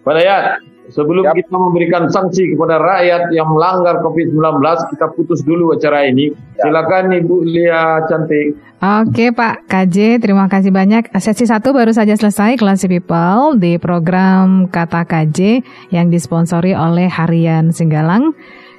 Pak 0.00 0.16
Dayat, 0.16 0.64
sebelum 0.88 1.28
Yap. 1.28 1.36
kita 1.36 1.56
memberikan 1.56 2.08
sanksi 2.08 2.56
kepada 2.56 2.80
rakyat 2.80 3.28
yang 3.36 3.52
melanggar 3.52 4.00
COVID-19, 4.00 4.64
kita 4.96 5.06
putus 5.12 5.40
dulu 5.44 5.76
acara 5.76 6.08
ini. 6.08 6.32
Yap. 6.32 6.64
Silakan 6.64 7.04
Ibu 7.20 7.36
Lia 7.44 8.04
Cantik. 8.08 8.56
Oke 8.80 9.28
Pak 9.36 9.68
KJ, 9.68 10.24
terima 10.24 10.48
kasih 10.48 10.72
banyak. 10.72 11.12
Sesi 11.20 11.44
satu 11.44 11.76
baru 11.76 11.92
saja 11.92 12.16
selesai 12.16 12.56
Classy 12.56 12.88
People 12.88 13.60
di 13.60 13.76
program 13.76 14.72
Kata 14.72 15.04
KJ 15.04 15.60
yang 15.92 16.08
disponsori 16.08 16.72
oleh 16.72 17.12
Harian 17.12 17.76
Singgalang. 17.76 18.32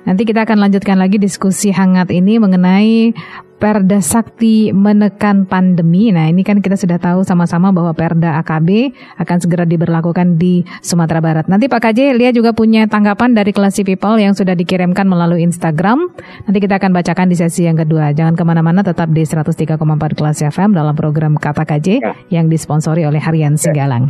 Nanti 0.06 0.26
kita 0.26 0.44
akan 0.44 0.58
lanjutkan 0.58 0.98
lagi 0.98 1.22
diskusi 1.22 1.70
hangat 1.70 2.10
ini 2.10 2.42
mengenai 2.42 3.14
Perda 3.62 4.02
Sakti 4.02 4.74
menekan 4.74 5.46
pandemi. 5.46 6.10
Nah, 6.10 6.26
ini 6.26 6.42
kan 6.42 6.66
kita 6.66 6.74
sudah 6.74 6.98
tahu 6.98 7.22
sama-sama 7.22 7.70
bahwa 7.70 7.94
Perda 7.94 8.42
AKB 8.42 8.90
akan 9.22 9.38
segera 9.38 9.70
diberlakukan 9.70 10.42
di 10.42 10.66
Sumatera 10.82 11.22
Barat. 11.22 11.46
Nanti 11.46 11.70
Pak 11.70 11.78
KJ, 11.78 12.18
Lia 12.18 12.34
juga 12.34 12.58
punya 12.58 12.90
tanggapan 12.90 13.38
dari 13.38 13.54
Classy 13.54 13.86
People 13.86 14.18
yang 14.18 14.34
sudah 14.34 14.58
dikirimkan 14.58 15.06
melalui 15.06 15.46
Instagram. 15.46 16.10
Nanti 16.50 16.58
kita 16.58 16.82
akan 16.82 16.90
bacakan 16.90 17.30
di 17.30 17.38
sesi 17.38 17.70
yang 17.70 17.78
kedua. 17.78 18.18
Jangan 18.18 18.34
ke 18.34 18.42
mana-mana, 18.42 18.82
tetap 18.82 19.14
di 19.14 19.22
103,4 19.22 19.78
Kelas 20.18 20.42
FM 20.42 20.74
dalam 20.74 20.98
program 20.98 21.38
Kata 21.38 21.62
KJ 21.62 21.88
ya. 22.02 22.18
yang 22.34 22.50
disponsori 22.50 23.06
oleh 23.06 23.22
Harian 23.22 23.62
Singgalang. 23.62 24.10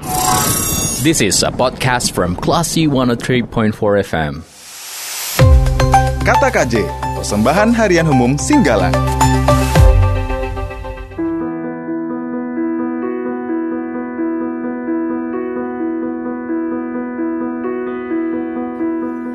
This 1.03 1.19
is 1.19 1.43
a 1.43 1.51
podcast 1.51 2.15
from 2.15 2.39
Classy 2.39 2.87
103.4 2.87 3.75
FM. 3.99 4.47
Kata 6.21 6.53
KJ, 6.53 6.85
persembahan 7.17 7.73
harian 7.73 8.05
umum 8.05 8.37
Singgalang. 8.37 8.93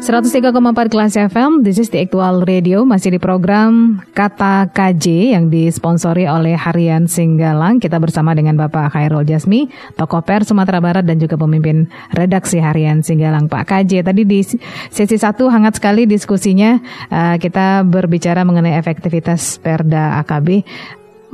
103,4 0.07 0.55
kelas 0.87 1.19
FM, 1.19 1.67
this 1.67 1.83
is 1.83 1.91
the 1.91 1.99
actual 1.99 2.47
radio, 2.47 2.87
masih 2.87 3.11
di 3.11 3.19
program 3.19 3.99
Kata 4.15 4.71
KJ 4.71 5.35
yang 5.35 5.51
disponsori 5.51 6.31
oleh 6.31 6.55
Harian 6.55 7.11
Singgalang. 7.11 7.83
Kita 7.83 7.99
bersama 7.99 8.31
dengan 8.31 8.55
Bapak 8.55 8.95
Khairul 8.95 9.27
Jasmi, 9.27 9.67
tokoh 9.99 10.23
per 10.23 10.47
Sumatera 10.47 10.79
Barat 10.79 11.03
dan 11.03 11.19
juga 11.19 11.35
pemimpin 11.35 11.91
redaksi 12.15 12.63
Harian 12.63 13.03
Singgalang. 13.03 13.51
Pak 13.51 13.67
KJ, 13.67 14.07
tadi 14.07 14.23
di 14.23 14.47
sesi 14.95 15.19
satu 15.19 15.51
hangat 15.51 15.83
sekali 15.83 16.07
diskusinya, 16.07 16.79
uh, 17.11 17.35
kita 17.35 17.83
berbicara 17.83 18.47
mengenai 18.47 18.79
efektivitas 18.79 19.59
Perda 19.59 20.23
AKB 20.23 20.63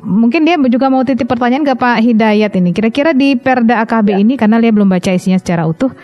mungkin 0.02 0.42
dia 0.42 0.58
juga 0.66 0.90
mau 0.90 1.04
titip 1.06 1.28
pertanyaan 1.30 1.62
ke 1.62 1.76
Pak 1.76 2.00
Hidayat 2.02 2.56
ini. 2.58 2.72
Kira-kira 2.74 3.12
di 3.12 3.36
Perda 3.38 3.84
AKB 3.86 4.08
ya. 4.10 4.18
ini 4.18 4.34
karena 4.34 4.58
dia 4.58 4.72
belum 4.74 4.90
baca 4.90 5.14
isinya 5.14 5.38
secara 5.38 5.62
utuh, 5.62 5.94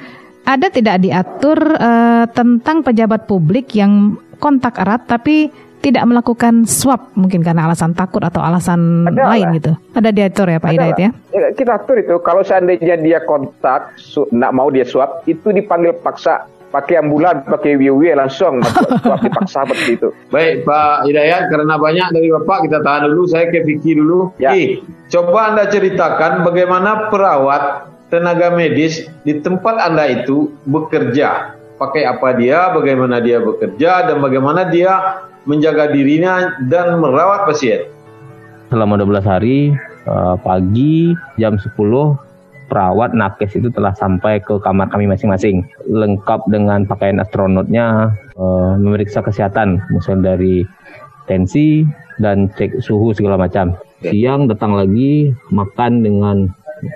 ada 0.49 0.67
tidak 0.73 0.97
diatur 1.05 1.61
uh, 1.77 2.25
tentang 2.33 2.81
pejabat 2.81 3.29
publik 3.29 3.77
yang 3.77 4.17
kontak 4.41 4.81
erat 4.81 5.05
tapi 5.05 5.53
tidak 5.79 6.11
melakukan 6.11 6.67
swab 6.67 7.15
mungkin 7.15 7.45
karena 7.45 7.71
alasan 7.71 7.95
takut 7.95 8.25
atau 8.25 8.43
alasan 8.43 9.07
ada 9.07 9.31
lain 9.31 9.47
lah. 9.47 9.55
gitu. 9.55 9.73
Ada 9.95 10.11
diatur 10.11 10.47
ya 10.51 10.59
Pak 10.59 10.71
Hidayat 10.75 10.99
ya? 10.99 11.11
ya? 11.31 11.43
Kita 11.55 11.73
atur 11.79 12.03
itu 12.03 12.19
kalau 12.19 12.43
seandainya 12.43 12.99
dia 12.99 13.23
kontak, 13.23 13.95
nak 14.35 14.51
mau 14.57 14.67
dia 14.75 14.83
swab, 14.83 15.23
itu 15.31 15.55
dipanggil 15.55 15.95
paksa 16.03 16.51
pakai 16.69 17.01
ambulan, 17.01 17.47
pakai 17.49 17.79
wiwi 17.79 18.13
langsung 18.13 18.59
swab 19.07 19.23
dipaksa 19.23 19.63
seperti 19.65 20.03
itu. 20.03 20.09
Baik 20.35 20.67
Pak 20.67 21.07
Hidayat, 21.07 21.47
karena 21.47 21.75
banyak 21.79 22.09
dari 22.11 22.29
Bapak 22.35 22.59
kita 22.67 22.79
tahan 22.83 23.03
dulu, 23.15 23.23
saya 23.31 23.47
ke 23.47 23.63
Vicky 23.63 23.95
dulu. 23.95 24.35
Ya. 24.43 24.59
Eh, 24.59 24.83
coba 25.09 25.55
Anda 25.55 25.71
ceritakan 25.71 26.43
bagaimana 26.43 27.07
perawat 27.07 27.95
tenaga 28.09 28.53
medis 28.53 29.09
di 29.25 29.39
tempat 29.41 29.77
Anda 29.81 30.25
itu 30.25 30.53
bekerja. 30.69 31.57
Pakai 31.79 32.03
apa 32.11 32.35
dia, 32.35 32.75
bagaimana 32.75 33.23
dia 33.23 33.39
bekerja, 33.39 34.11
dan 34.11 34.19
bagaimana 34.19 34.67
dia 34.67 35.23
menjaga 35.47 35.95
dirinya 35.95 36.59
dan 36.67 36.99
merawat 36.99 37.47
pasien. 37.47 37.87
Selama 38.69 38.99
12 38.99 39.23
hari, 39.25 39.59
eh, 40.05 40.37
pagi 40.43 41.15
jam 41.39 41.55
10, 41.55 42.19
perawat 42.69 43.15
nakes 43.15 43.57
itu 43.57 43.71
telah 43.73 43.95
sampai 43.95 44.43
ke 44.43 44.59
kamar 44.59 44.91
kami 44.91 45.07
masing-masing. 45.07 45.65
Lengkap 45.87 46.51
dengan 46.51 46.83
pakaian 46.85 47.23
astronotnya, 47.23 48.11
eh, 48.35 48.73
memeriksa 48.77 49.23
kesehatan, 49.23 49.79
misalnya 49.95 50.35
dari 50.35 50.67
tensi 51.31 51.87
dan 52.19 52.51
cek 52.59 52.83
suhu 52.83 53.15
segala 53.15 53.39
macam. 53.39 53.79
Siang 54.03 54.51
datang 54.51 54.75
lagi 54.75 55.31
makan 55.55 56.03
dengan 56.03 56.37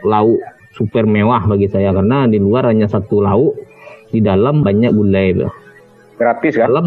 lauk 0.03 0.43
super 0.73 1.05
mewah 1.05 1.45
bagi 1.45 1.69
saya 1.69 1.93
karena 1.93 2.25
di 2.27 2.41
luar 2.41 2.69
hanya 2.73 2.89
satu 2.89 3.21
lauk, 3.21 3.55
di 4.13 4.21
dalam 4.21 4.65
banyak 4.65 4.93
gulai. 4.93 5.37
Gratis 6.17 6.55
kan? 6.57 6.69
Dalam 6.73 6.87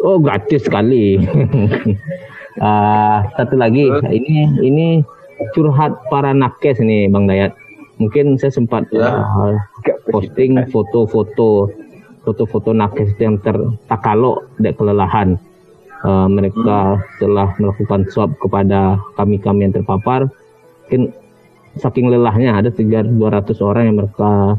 oh 0.00 0.18
gratis 0.20 0.64
sekali. 0.64 1.20
uh, 2.60 3.18
satu 3.36 3.54
lagi 3.56 3.88
ini 4.12 4.36
ini 4.60 4.86
curhat 5.56 5.92
para 6.08 6.32
nakes 6.32 6.80
nih 6.80 7.08
Bang 7.12 7.28
Dayat. 7.28 7.52
Mungkin 7.96 8.36
saya 8.36 8.52
sempat 8.52 8.84
ya. 8.92 9.24
uh, 9.24 9.56
posting 10.12 10.60
foto-foto 10.68 11.72
foto-foto 12.26 12.74
nakes 12.76 13.16
yang 13.22 13.40
tertakalok 13.40 14.44
dan 14.60 14.72
kelelahan. 14.76 15.28
Uh, 16.04 16.28
mereka 16.28 17.00
hmm. 17.00 17.02
telah 17.18 17.48
melakukan 17.56 18.04
swab 18.12 18.30
kepada 18.36 19.00
kami-kami 19.16 19.64
yang 19.66 19.74
terpapar. 19.74 20.28
Mungkin 20.86 21.10
saking 21.76 22.08
lelahnya 22.08 22.56
ada 22.56 22.72
200 22.72 23.12
orang 23.60 23.92
yang 23.92 23.96
mereka 24.00 24.56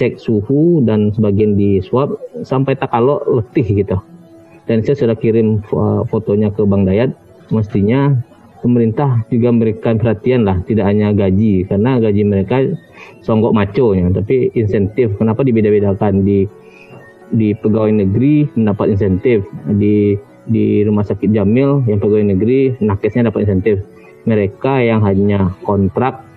cek 0.00 0.16
suhu 0.16 0.80
dan 0.84 1.12
sebagian 1.12 1.60
di 1.60 1.80
swab 1.84 2.16
sampai 2.46 2.76
tak 2.76 2.92
kalau 2.92 3.20
letih 3.28 3.84
gitu. 3.84 4.00
Dan 4.64 4.80
saya 4.86 4.96
sudah 4.96 5.16
kirim 5.18 5.60
uh, 5.74 6.06
fotonya 6.06 6.48
ke 6.54 6.62
Bang 6.62 6.86
Dayat. 6.86 7.10
Mestinya 7.50 8.14
pemerintah 8.62 9.26
juga 9.28 9.50
memberikan 9.50 9.98
perhatian 9.98 10.46
lah, 10.46 10.62
tidak 10.64 10.86
hanya 10.86 11.10
gaji 11.10 11.66
karena 11.66 11.98
gaji 11.98 12.22
mereka 12.22 12.56
songgok 13.26 13.50
maco 13.50 13.92
ya, 13.98 14.06
tapi 14.14 14.54
insentif. 14.54 15.10
Kenapa 15.18 15.42
dibeda-bedakan 15.42 16.22
di 16.22 16.46
di 17.30 17.54
pegawai 17.54 17.94
negeri 17.94 18.46
mendapat 18.54 18.94
insentif 18.94 19.42
di 19.78 20.14
di 20.50 20.82
rumah 20.82 21.06
sakit 21.06 21.30
Jamil 21.30 21.86
yang 21.86 22.02
pegawai 22.02 22.26
negeri 22.34 22.74
nakesnya 22.82 23.30
dapat 23.30 23.46
insentif 23.46 23.78
mereka 24.26 24.82
yang 24.82 25.00
hanya 25.06 25.54
kontrak 25.62 26.29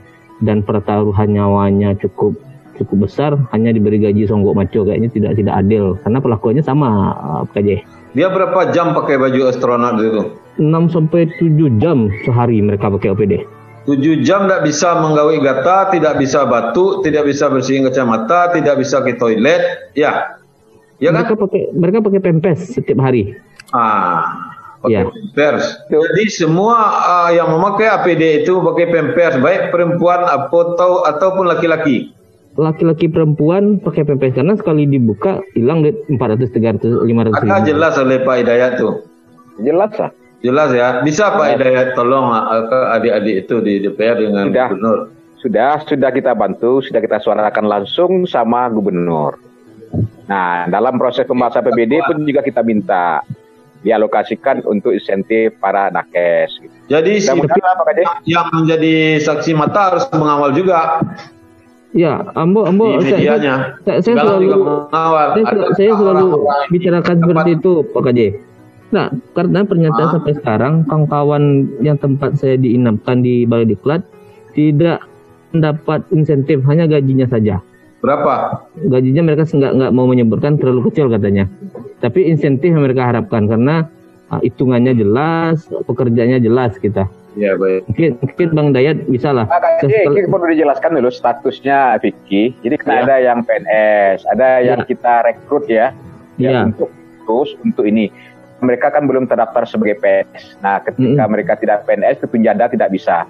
dan 0.43 0.61
pertaruhan 0.61 1.31
nyawanya 1.31 1.95
cukup 1.97 2.35
cukup 2.77 3.07
besar 3.07 3.37
hanya 3.53 3.69
diberi 3.71 4.01
gaji 4.01 4.25
songgok 4.25 4.57
maco 4.57 4.83
kayaknya 4.83 5.09
tidak 5.13 5.31
tidak 5.37 5.55
adil 5.61 5.95
karena 6.03 6.19
pelakuannya 6.19 6.63
sama 6.65 6.89
KJ. 7.53 7.85
Dia 8.13 8.29
berapa 8.29 8.69
jam 8.75 8.93
pakai 8.93 9.17
baju 9.17 9.49
astronot 9.49 9.97
itu? 10.01 10.21
6 10.61 10.93
sampai 10.93 11.25
7 11.41 11.81
jam 11.81 12.13
sehari 12.25 12.61
mereka 12.61 12.93
pakai 12.93 13.09
OPD. 13.09 13.33
7 13.89 14.21
jam 14.23 14.45
tidak 14.45 14.63
bisa 14.69 14.95
menggawi 15.01 15.41
gata, 15.41 15.89
tidak 15.91 16.21
bisa 16.21 16.45
batuk, 16.45 17.01
tidak 17.03 17.25
bisa 17.27 17.49
bersihin 17.49 17.83
kacamata, 17.89 18.53
tidak 18.53 18.79
bisa 18.79 19.01
ke 19.01 19.17
toilet, 19.17 19.91
ya. 19.97 20.39
Ya 21.01 21.09
kan? 21.11 21.25
Mereka 21.25 21.35
pakai 21.35 21.61
mereka 21.73 21.97
pakai 21.99 22.21
pempes 22.21 22.59
setiap 22.77 23.01
hari. 23.01 23.35
Ah, 23.73 24.39
pakai 24.83 24.99
ya. 24.99 25.03
pampers. 25.07 25.65
Jadi 25.87 26.23
semua 26.27 26.75
uh, 27.07 27.31
yang 27.31 27.47
memakai 27.55 27.87
APD 27.87 28.43
itu 28.43 28.59
pakai 28.59 28.91
pampers, 28.91 29.39
baik 29.39 29.71
perempuan 29.71 30.27
atau 30.27 31.07
ataupun 31.07 31.47
laki-laki. 31.47 32.11
Laki-laki 32.53 33.09
perempuan 33.09 33.79
pakai 33.81 34.03
pampers 34.03 34.35
karena 34.35 34.53
sekali 34.59 34.85
dibuka 34.85 35.39
hilang 35.55 35.81
duit 35.81 35.97
400, 36.11 36.51
300, 36.51 37.01
500 37.01 37.41
ribu. 37.41 37.55
jelas 37.65 37.93
oleh 37.97 38.17
Pak 38.21 38.35
Hidayat 38.43 38.71
tuh. 38.77 38.93
Jelas 39.63 39.95
ah. 39.97 40.11
Jelas 40.43 40.75
ya. 40.75 40.99
Bisa 41.01 41.31
Pak 41.33 41.55
Hidayat 41.55 41.95
tolong 41.95 42.27
uh, 42.29 42.67
ke 42.67 42.79
adik-adik 42.99 43.35
itu 43.47 43.55
di 43.63 43.73
DPR 43.79 44.19
dengan 44.19 44.51
sudah, 44.51 44.67
gubernur. 44.69 44.97
Sudah, 45.39 45.71
sudah 45.87 46.09
kita 46.11 46.35
bantu, 46.35 46.83
sudah 46.83 46.99
kita 46.99 47.23
suarakan 47.23 47.65
langsung 47.65 48.27
sama 48.27 48.67
gubernur. 48.67 49.39
Nah, 50.27 50.65
dalam 50.67 50.97
proses 50.97 51.27
pembahasan 51.27 51.63
PBD 51.63 52.01
pun 52.03 52.25
juga 52.25 52.41
kita 52.41 52.65
minta 52.65 53.21
dialokasikan 53.83 54.63
untuk 54.63 54.95
insentif 54.95 55.53
para 55.59 55.91
nakes. 55.91 56.57
Jadi 56.87 57.19
si 57.19 57.29
yang 58.25 58.47
menjadi 58.55 59.19
saksi 59.19 59.51
mata 59.53 59.91
harus 59.93 60.03
mengawal 60.15 60.55
juga. 60.55 61.03
Ya, 61.93 62.25
Ambo, 62.33 62.65
Ambo, 62.65 62.97
Di 62.97 63.05
saya, 63.05 63.37
medianya. 63.37 63.55
saya, 63.85 63.99
saya 64.01 64.15
Segala 64.17 64.29
selalu, 64.33 64.49
mengawal. 64.65 65.27
saya, 65.29 65.45
Ada 65.45 65.63
saya 65.77 65.91
selalu 65.93 66.27
bicarakan 66.73 67.15
di 67.15 67.21
seperti 67.21 67.37
tempat- 67.53 67.57
itu, 67.61 67.73
Pak 67.93 68.01
KJ. 68.01 68.19
Nah, 68.93 69.07
karena 69.33 69.59
pernyataan 69.61 70.09
Ah. 70.09 70.13
sampai 70.17 70.33
sekarang, 70.33 70.73
kawan-kawan 70.89 71.43
yang 71.85 71.97
tempat 72.01 72.33
saya 72.41 72.57
diinapkan 72.57 73.21
di 73.21 73.45
Balai 73.45 73.69
Diklat 73.69 74.01
tidak 74.57 75.05
mendapat 75.53 76.01
insentif, 76.09 76.65
hanya 76.65 76.89
gajinya 76.89 77.29
saja. 77.29 77.61
Berapa? 78.01 78.65
Gajinya 78.83 79.21
mereka 79.23 79.45
nggak 79.45 79.73
nggak 79.77 79.91
mau 79.93 80.09
menyebutkan 80.09 80.57
terlalu 80.57 80.89
kecil 80.89 81.07
katanya. 81.07 81.45
Tapi 82.03 82.27
insentif 82.27 82.75
yang 82.75 82.83
mereka 82.83 83.07
harapkan 83.07 83.47
karena 83.47 83.87
ah, 84.27 84.43
hitungannya 84.43 84.91
jelas, 84.91 85.63
pekerjaannya 85.87 86.43
jelas 86.43 86.75
kita. 86.75 87.07
Ya 87.33 87.57
baik. 87.57 87.89
Mungkin, 87.89 88.09
mungkin 88.21 88.47
Bang 88.53 88.69
Dayat 88.75 89.09
bisa 89.09 89.33
lah. 89.33 89.49
Makanya 89.49 89.89
Setelah- 89.89 90.17
kita 90.21 90.27
perlu 90.29 90.47
dijelaskan 90.53 90.91
dulu 90.99 91.09
statusnya 91.09 91.79
Vicky. 91.97 92.53
Jadi 92.61 92.75
kan 92.77 92.93
Ya. 92.93 93.01
ada 93.01 93.15
yang 93.17 93.39
PNS, 93.41 94.19
ada 94.29 94.49
yang 94.61 94.79
Ya. 94.83 94.85
kita 94.85 95.13
rekrut 95.25 95.65
ya, 95.65 95.95
Ya. 96.37 96.49
ya 96.51 96.59
untuk 96.69 96.91
terus 97.23 97.49
untuk 97.63 97.87
ini. 97.87 98.11
Mereka 98.59 98.93
kan 98.93 99.09
belum 99.09 99.25
terdaftar 99.25 99.65
sebagai 99.65 99.97
PNS. 99.97 100.59
Nah, 100.61 100.79
ketika 100.79 101.23
Mm-mm. 101.23 101.31
mereka 101.31 101.57
tidak 101.57 101.83
PNS, 101.83 102.21
itu 102.21 102.27
penjanda 102.29 102.69
tidak 102.69 102.91
bisa. 102.91 103.25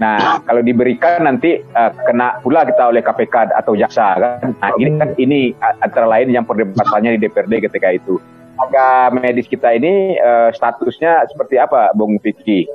Nah, 0.00 0.40
kalau 0.48 0.64
diberikan 0.64 1.28
nanti 1.28 1.60
eh, 1.60 1.90
kena 2.08 2.40
pula 2.40 2.64
kita 2.64 2.88
oleh 2.88 3.04
KPK 3.04 3.52
atau 3.52 3.76
jaksa 3.76 4.16
kan. 4.18 4.56
Nah, 4.56 4.70
ini 4.80 4.90
kan 4.98 5.08
ini 5.20 5.40
antara 5.80 6.08
lain 6.08 6.32
yang 6.32 6.48
perdebatannya 6.48 7.16
di 7.16 7.28
DPRD 7.28 7.68
ketika 7.68 7.92
itu. 7.92 8.16
Maka 8.56 9.10
medis 9.12 9.46
kita 9.46 9.74
ini 9.74 10.16
eh, 10.16 10.48
statusnya 10.54 11.28
seperti 11.28 11.60
apa, 11.60 11.92
Bung 11.92 12.18
Vicky? 12.18 12.66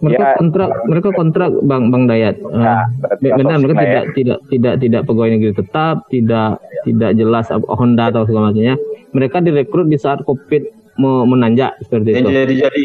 mereka 0.00 0.32
Ya. 0.32 0.36
kontrak 0.40 0.70
mereka 0.88 1.08
kontrak 1.12 1.50
bang 1.60 1.92
bang 1.92 2.04
Dayat 2.08 2.36
Ya, 2.40 2.48
Eh, 2.48 2.84
berarti 3.04 3.26
benar 3.36 3.56
mereka 3.60 3.76
lah 3.76 3.84
ya. 3.84 3.92
tidak 3.92 4.04
tidak 4.16 4.38
tidak 4.48 4.74
tidak 4.80 5.02
pegawai 5.04 5.30
negeri 5.36 5.52
tetap 5.52 5.96
tidak 6.08 6.50
tidak 6.88 7.10
jelas 7.20 7.46
Honda 7.52 8.08
atau 8.08 8.24
segala 8.24 8.48
macamnya 8.50 8.80
mereka 9.12 9.44
direkrut 9.44 9.92
di 9.92 10.00
saat 10.00 10.24
covid 10.24 10.64
mau 10.96 11.28
menanjak 11.28 11.76
seperti 11.84 12.16
itu 12.16 12.28
Jadi 12.32 12.54
jadi 12.64 12.82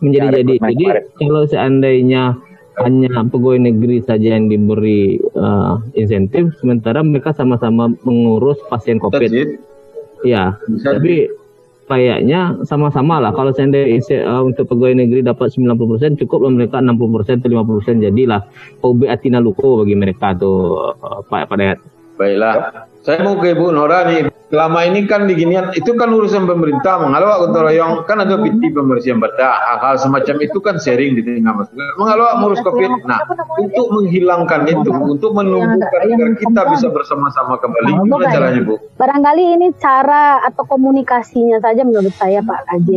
menjadi 0.00 0.26
Ya, 0.26 0.32
jadi 0.40 0.54
jadi 0.60 0.84
kalau 1.20 1.42
seandainya 1.44 2.22
hanya 2.84 3.24
pegawai 3.24 3.72
negeri 3.72 4.04
saja 4.04 4.36
yang 4.36 4.52
diberi 4.52 5.16
eh, 5.16 5.74
insentif 5.96 6.52
sementara 6.60 7.00
mereka 7.00 7.32
sama-sama 7.32 7.88
mengurus 8.04 8.60
pasien 8.68 9.00
covid. 9.00 9.32
ya 10.24 10.56
Bisa 10.68 10.96
tapi 10.96 11.28
kayaknya 11.86 12.60
sama-sama 12.66 13.22
lah. 13.22 13.30
Kalau 13.32 13.54
seandainya 13.54 14.02
uh, 14.26 14.42
untuk 14.42 14.66
pegawai 14.66 15.06
negeri 15.06 15.22
dapat 15.22 15.54
90% 15.54 16.18
cukup 16.26 16.46
lah 16.46 16.52
mereka 16.52 16.82
60% 16.82 17.46
atau 17.46 17.48
50% 17.62 18.02
jadilah. 18.02 18.42
OB 18.82 19.06
Atina 19.06 19.38
Luko 19.38 19.82
bagi 19.82 19.94
mereka 19.94 20.34
tuh 20.34 20.92
uh, 20.98 21.22
Pak 21.22 21.46
Pak 21.46 21.56
Dayat. 21.56 21.78
Baiklah. 22.18 22.90
Saya 23.06 23.22
mau 23.22 23.38
ke 23.38 23.54
Ibu 23.54 23.70
Nora 23.70 24.02
nih. 24.02 24.26
Selama 24.50 24.82
ini 24.82 25.06
kan 25.06 25.30
diginian, 25.30 25.70
itu 25.78 25.94
kan 25.94 26.10
urusan 26.10 26.42
pemerintah. 26.42 26.98
Mengalawak 27.02 27.46
gotong 27.46 27.70
royong, 27.70 27.92
kan 28.06 28.18
ada 28.18 28.34
PT 28.34 28.74
pembersihan 28.74 29.22
badak, 29.22 29.54
hal-hal 29.62 29.94
semacam 29.98 30.36
itu 30.42 30.58
kan 30.58 30.74
sharing 30.82 31.14
di 31.18 31.22
tengah 31.22 31.54
masyarakat. 31.54 31.94
Mengalawak 31.98 32.34
ngurus 32.42 32.62
COVID. 32.66 33.06
Nah, 33.06 33.22
untuk 33.62 33.86
menghilangkan 33.94 34.60
itu, 34.70 34.90
untuk 34.90 35.30
menumbuhkan 35.38 36.02
agar 36.02 36.30
kita 36.34 36.62
bisa 36.74 36.86
bersama-sama 36.90 37.58
kembali, 37.62 37.90
gimana 38.06 38.26
caranya 38.26 38.60
Bu? 38.66 38.74
Barangkali 38.98 39.44
ini 39.54 39.66
cara 39.78 40.42
atau 40.42 40.66
komunikasinya 40.66 41.62
saja 41.62 41.82
menurut 41.86 42.14
saya 42.14 42.42
Pak 42.42 42.70
KJ. 42.70 42.90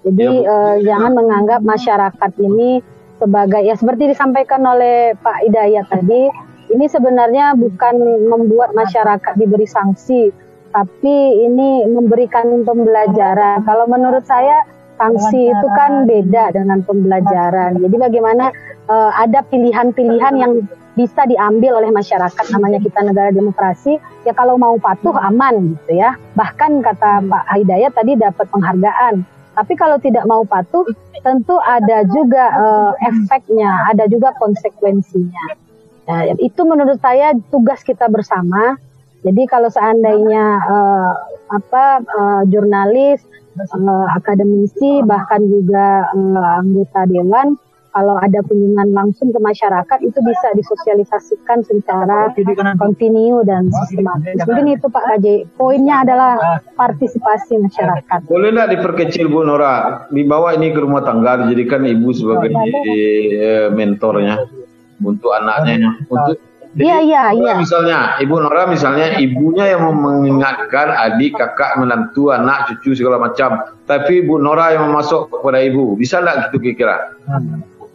Jadi 0.00 0.24
Ya, 0.24 0.48
eh, 0.48 0.74
jangan 0.88 1.12
menganggap 1.12 1.60
masyarakat 1.60 2.32
ini 2.40 2.80
sebagai 3.20 3.60
ya 3.60 3.76
seperti 3.76 4.08
disampaikan 4.08 4.64
oleh 4.64 5.12
Pak 5.20 5.44
Hidayat 5.44 5.92
tadi, 5.92 6.32
ini 6.70 6.86
sebenarnya 6.86 7.58
bukan 7.58 8.26
membuat 8.30 8.72
masyarakat 8.72 9.34
diberi 9.36 9.66
sanksi, 9.66 10.30
tapi 10.70 11.16
ini 11.46 11.86
memberikan 11.90 12.62
pembelajaran. 12.62 13.66
Kalau 13.66 13.90
menurut 13.90 14.22
saya 14.22 14.62
sanksi 15.00 15.50
itu 15.50 15.66
kan 15.74 16.06
beda 16.06 16.54
dengan 16.54 16.84
pembelajaran. 16.86 17.80
Jadi 17.80 17.96
bagaimana 17.98 18.54
eh, 18.86 19.10
ada 19.18 19.42
pilihan-pilihan 19.48 20.34
yang 20.38 20.52
bisa 20.98 21.22
diambil 21.24 21.80
oleh 21.80 21.90
masyarakat 21.94 22.44
namanya 22.52 22.82
kita 22.82 23.00
negara 23.06 23.30
demokrasi 23.30 23.96
ya 24.26 24.34
kalau 24.34 24.58
mau 24.58 24.74
patuh 24.76 25.14
aman 25.16 25.78
gitu 25.78 26.02
ya 26.02 26.18
bahkan 26.34 26.82
kata 26.82 27.24
Pak 27.24 27.44
Hidayat 27.56 27.94
tadi 27.94 28.18
dapat 28.18 28.44
penghargaan 28.50 29.22
tapi 29.54 29.72
kalau 29.78 30.02
tidak 30.02 30.26
mau 30.26 30.42
patuh 30.42 30.82
tentu 31.22 31.56
ada 31.62 32.02
juga 32.10 32.44
eh, 32.52 32.92
efeknya 33.06 33.86
ada 33.86 34.10
juga 34.10 34.34
konsekuensinya 34.42 35.69
Nah, 36.08 36.26
itu 36.38 36.60
menurut 36.66 36.98
saya 36.98 37.36
tugas 37.52 37.84
kita 37.84 38.08
bersama 38.08 38.78
jadi 39.20 39.42
kalau 39.48 39.68
seandainya 39.68 40.44
eh, 40.64 41.12
apa 41.52 41.84
eh, 42.00 42.42
jurnalis 42.48 43.20
eh, 43.60 44.06
akademisi 44.16 45.04
bahkan 45.04 45.44
juga 45.44 46.08
eh, 46.16 46.58
anggota 46.64 47.04
dewan 47.04 47.60
kalau 47.90 48.14
ada 48.22 48.38
kunjungan 48.46 48.94
langsung 48.94 49.34
ke 49.34 49.42
masyarakat 49.42 49.98
itu 50.06 50.14
bisa 50.22 50.54
disosialisasikan 50.54 51.66
secara 51.66 52.30
kontinu 52.78 53.42
dan 53.42 53.66
sistematis. 53.66 54.46
Mungkin 54.46 54.78
itu 54.78 54.86
Pak 54.86 55.04
KJ. 55.10 55.26
Poinnya 55.58 56.06
adalah 56.06 56.62
partisipasi 56.78 57.58
masyarakat. 57.58 58.30
Boleh 58.30 58.54
nggak 58.54 58.78
diperkecil 58.78 59.26
Bu 59.26 59.42
Nora? 59.42 60.06
Dibawa 60.06 60.54
ini 60.54 60.70
ke 60.70 60.78
rumah 60.78 61.02
tangga, 61.02 61.42
dijadikan 61.42 61.82
ibu 61.82 62.14
sebagai 62.14 62.54
mentornya 63.74 64.38
untuk 65.02 65.32
anaknya. 65.34 65.96
Untuk 66.06 66.38
Iya 66.78 67.02
iya 67.02 67.22
iya. 67.34 67.52
Misalnya, 67.58 68.14
Ibu 68.22 68.46
Nora 68.46 68.70
misalnya 68.70 69.18
ibunya 69.18 69.74
yang 69.74 69.90
mau 69.90 69.94
mengingatkan 70.06 70.94
adik, 70.94 71.34
kakak, 71.34 71.74
menantu, 71.82 72.30
anak, 72.30 72.70
cucu 72.70 72.94
segala 72.94 73.18
macam. 73.18 73.58
Tapi 73.90 74.22
Ibu 74.22 74.38
Nora 74.38 74.78
yang 74.78 74.94
memasuk 74.94 75.34
kepada 75.34 75.58
ibu. 75.66 75.98
Bisa 75.98 76.22
nggak 76.22 76.54
gitu 76.54 76.62
kira-kira? 76.62 77.18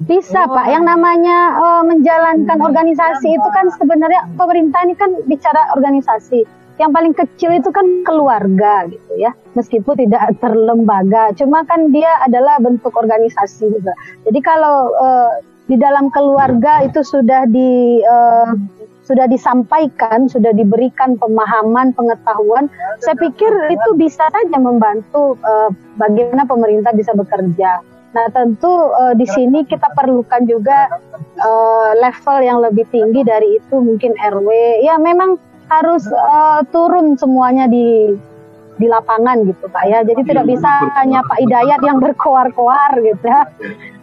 Bisa 0.04 0.44
Pak. 0.44 0.68
Yang 0.68 0.92
namanya 0.92 1.38
eh, 1.56 1.84
menjalankan 1.88 2.58
organisasi 2.60 3.40
itu 3.40 3.50
kan 3.56 3.72
sebenarnya 3.80 4.28
pemerintah 4.36 4.84
ini 4.84 4.94
kan 5.00 5.24
bicara 5.24 5.72
organisasi. 5.80 6.44
Yang 6.76 6.92
paling 6.92 7.14
kecil 7.16 7.56
itu 7.56 7.72
kan 7.72 7.88
keluarga 8.04 8.92
gitu 8.92 9.12
ya. 9.16 9.32
Meskipun 9.56 9.96
tidak 9.96 10.36
terlembaga, 10.44 11.32
cuma 11.40 11.64
kan 11.64 11.96
dia 11.96 12.12
adalah 12.28 12.60
bentuk 12.60 12.92
organisasi 12.92 13.72
juga. 13.72 13.96
Jadi 14.28 14.40
kalau 14.44 14.92
eh, 15.00 15.55
di 15.66 15.76
dalam 15.82 16.14
keluarga 16.14 16.86
itu 16.86 17.02
sudah 17.02 17.50
di 17.50 18.02
eh, 18.02 18.50
sudah 19.06 19.30
disampaikan, 19.30 20.26
sudah 20.26 20.50
diberikan 20.50 21.14
pemahaman, 21.22 21.94
pengetahuan, 21.94 22.66
saya 23.06 23.14
pikir 23.22 23.54
itu 23.70 23.90
bisa 23.98 24.26
saja 24.30 24.58
membantu 24.58 25.38
eh, 25.42 25.70
bagaimana 25.98 26.46
pemerintah 26.46 26.94
bisa 26.94 27.14
bekerja. 27.14 27.82
Nah 28.16 28.26
tentu 28.32 28.94
eh, 28.94 29.14
di 29.18 29.28
sini 29.30 29.66
kita 29.66 29.94
perlukan 29.94 30.46
juga 30.46 30.90
eh, 31.38 31.92
level 32.02 32.38
yang 32.42 32.62
lebih 32.62 32.86
tinggi 32.90 33.22
dari 33.26 33.58
itu 33.62 33.76
mungkin 33.78 34.14
RW. 34.18 34.50
Ya 34.82 34.98
memang 35.02 35.38
harus 35.70 36.06
eh, 36.10 36.62
turun 36.70 37.18
semuanya 37.18 37.66
di 37.70 38.14
di 38.76 38.88
lapangan 38.92 39.48
gitu 39.48 39.66
Pak 39.72 39.84
ya. 39.88 40.04
Jadi 40.04 40.22
tidak 40.28 40.46
bisa 40.52 40.70
hanya 41.00 41.24
Pak 41.24 41.40
Hidayat 41.40 41.80
yang 41.84 41.98
berkoar-koar 42.04 43.00
gitu 43.00 43.26
ya. 43.26 43.48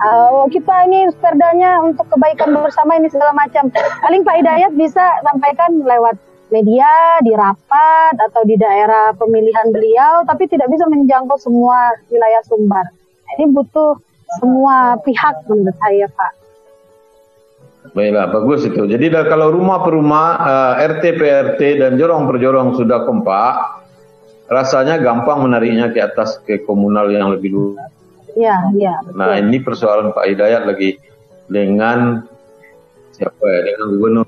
Oh, 0.03 0.49
kita 0.49 0.89
ini 0.89 1.13
perdanya 1.21 1.85
untuk 1.85 2.09
kebaikan 2.09 2.57
bersama 2.57 2.97
ini 2.97 3.13
segala 3.13 3.37
macam. 3.37 3.69
Paling 4.03 4.23
Pak 4.25 4.37
Hidayat 4.41 4.73
bisa 4.75 5.05
sampaikan 5.23 5.85
lewat 5.85 6.17
media, 6.53 7.17
di 7.25 7.33
rapat 7.33 8.13
atau 8.29 8.45
di 8.45 8.61
daerah 8.61 9.17
pemilihan 9.17 9.73
beliau, 9.73 10.21
tapi 10.29 10.45
tidak 10.53 10.69
bisa 10.69 10.85
menjangkau 10.85 11.41
semua 11.41 11.97
wilayah 12.13 12.45
Sumbar. 12.45 12.85
Ini 13.41 13.49
butuh 13.57 13.97
semua 14.37 15.01
pihak 15.01 15.49
menurut 15.49 15.73
saya 15.81 16.05
Pak. 16.13 16.33
Baiklah, 17.97 18.31
bagus 18.31 18.63
itu. 18.69 18.85
Jadi 18.85 19.11
kalau 19.27 19.51
rumah 19.51 19.83
per 19.83 19.97
rumah, 19.97 20.39
RT 20.77 21.19
PRT 21.19 21.61
dan 21.83 21.99
jorong 21.99 22.31
per 22.31 22.39
jorong 22.39 22.79
sudah 22.79 23.09
kompak, 23.09 23.82
rasanya 24.51 24.99
gampang 24.99 25.45
menariknya 25.45 25.91
ke 25.91 26.01
atas 26.03 26.41
ke 26.43 26.63
komunal 26.63 27.11
yang 27.11 27.31
lebih 27.31 27.51
luas. 27.55 27.91
Ya, 28.33 28.57
ya. 28.73 28.97
Nah 29.13 29.37
ini 29.37 29.61
persoalan 29.61 30.17
Pak 30.17 30.25
Hidayat 30.25 30.65
lagi 30.65 30.97
dengan 31.53 32.25
siapa 33.13 33.45
ya 33.45 33.61
dengan 33.69 33.87
gubernur. 33.93 34.27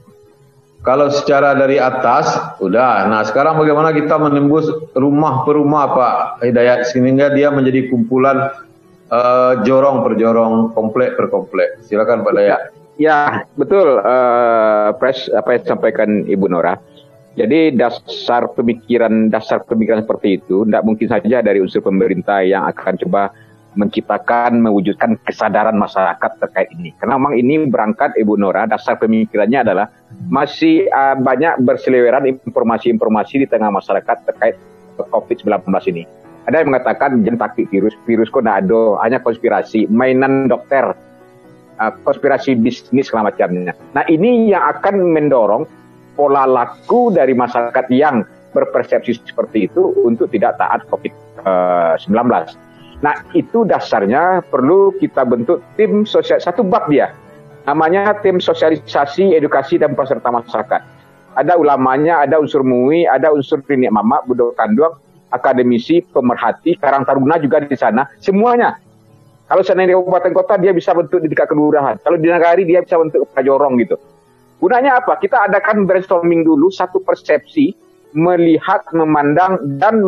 Kalau 0.84 1.08
secara 1.08 1.56
dari 1.56 1.80
atas 1.80 2.36
udah. 2.60 3.08
Nah 3.08 3.24
sekarang 3.24 3.56
bagaimana 3.56 3.96
kita 3.96 4.20
menembus 4.20 4.68
rumah 4.92 5.40
per 5.48 5.56
rumah 5.56 5.88
Pak 5.88 6.44
Hidayat 6.44 6.92
sehingga 6.92 7.32
dia 7.32 7.48
menjadi 7.48 7.88
kumpulan 7.88 8.52
eh, 9.08 9.52
jorong 9.64 10.04
per 10.04 10.20
jorong, 10.20 10.76
komplek 10.76 11.16
per 11.16 11.32
komplek. 11.32 11.80
Silakan 11.88 12.20
Pak 12.20 12.34
Dayat. 12.36 12.60
Ya, 13.00 13.48
betul. 13.56 14.04
eh, 14.04 14.88
Pres 15.00 15.32
apa 15.32 15.56
yang 15.56 15.60
disampaikan 15.64 16.08
Ibu 16.28 16.46
Nora. 16.52 16.76
Jadi 17.34 17.74
dasar 17.74 18.46
pemikiran 18.54 19.26
dasar 19.26 19.66
pemikiran 19.66 20.06
seperti 20.06 20.38
itu 20.38 20.62
tidak 20.62 20.86
mungkin 20.86 21.06
saja 21.10 21.42
dari 21.42 21.58
unsur 21.58 21.82
pemerintah 21.82 22.46
yang 22.46 22.62
akan 22.70 22.94
coba 22.94 23.34
menciptakan, 23.74 24.62
mewujudkan 24.62 25.18
kesadaran 25.26 25.74
masyarakat 25.74 26.30
terkait 26.38 26.70
ini. 26.78 26.94
Karena 26.94 27.18
memang 27.18 27.34
ini 27.34 27.66
berangkat 27.66 28.14
Ibu 28.14 28.38
Nora, 28.38 28.70
dasar 28.70 28.96
pemikirannya 29.02 29.66
adalah 29.66 29.90
masih 30.30 30.86
uh, 30.94 31.18
banyak 31.18 31.58
berseliweran 31.66 32.38
informasi-informasi 32.46 33.42
di 33.42 33.46
tengah 33.50 33.74
masyarakat 33.74 34.16
terkait 34.30 34.54
COVID-19 34.94 35.66
ini. 35.90 36.06
Ada 36.46 36.62
yang 36.62 36.70
mengatakan 36.70 37.18
takut 37.40 37.66
virus, 37.72 37.98
virus 38.06 38.30
kok 38.30 38.46
tidak 38.46 38.62
ada, 38.62 38.82
hanya 39.02 39.18
konspirasi, 39.18 39.90
mainan 39.90 40.46
dokter, 40.46 40.94
uh, 41.82 41.92
konspirasi 42.06 42.54
bisnis 42.54 43.10
segala 43.10 43.34
macamnya. 43.34 43.74
Nah 43.96 44.06
ini 44.06 44.54
yang 44.54 44.62
akan 44.70 45.02
mendorong 45.18 45.66
pola 46.14 46.46
laku 46.46 47.10
dari 47.10 47.34
masyarakat 47.34 47.86
yang 47.90 48.22
berpersepsi 48.54 49.18
seperti 49.26 49.66
itu 49.66 49.82
untuk 50.06 50.30
tidak 50.30 50.56
taat 50.56 50.86
COVID-19. 50.88 52.14
Nah 53.02 53.16
itu 53.34 53.66
dasarnya 53.66 54.40
perlu 54.46 54.94
kita 54.96 55.26
bentuk 55.26 55.60
tim 55.74 56.06
sosial 56.06 56.38
satu 56.38 56.62
bab 56.62 56.86
dia 56.86 57.10
namanya 57.64 58.16
tim 58.20 58.38
sosialisasi 58.38 59.36
edukasi 59.36 59.80
dan 59.80 59.96
peserta 59.96 60.28
masyarakat. 60.28 60.80
Ada 61.34 61.58
ulamanya, 61.58 62.22
ada 62.22 62.38
unsur 62.38 62.62
MUI, 62.62 63.10
ada 63.10 63.34
unsur 63.34 63.58
klinik 63.66 63.90
mama, 63.90 64.22
budok 64.22 64.54
kanduang, 64.54 64.94
akademisi, 65.34 65.98
pemerhati, 66.06 66.78
karang 66.78 67.02
taruna 67.02 67.42
juga 67.42 67.58
di 67.64 67.74
sana. 67.74 68.06
Semuanya. 68.22 68.78
Kalau 69.44 69.60
seandainya 69.60 69.92
di 69.92 69.96
kabupaten 69.98 70.32
kota 70.32 70.54
dia 70.56 70.72
bisa 70.72 70.94
bentuk 70.96 71.20
di 71.20 71.28
tingkat 71.28 71.52
kelurahan. 71.52 72.00
Kalau 72.00 72.16
di 72.16 72.30
nagari 72.30 72.64
dia 72.64 72.80
bisa 72.80 72.96
bentuk 72.96 73.28
pajorong 73.34 73.76
gitu. 73.82 73.98
Gunanya 74.64 74.96
apa? 74.96 75.20
Kita 75.20 75.44
adakan 75.44 75.84
brainstorming 75.84 76.40
dulu 76.40 76.72
satu 76.72 76.96
persepsi 77.04 77.76
melihat, 78.16 78.80
memandang 78.96 79.60
dan 79.76 80.00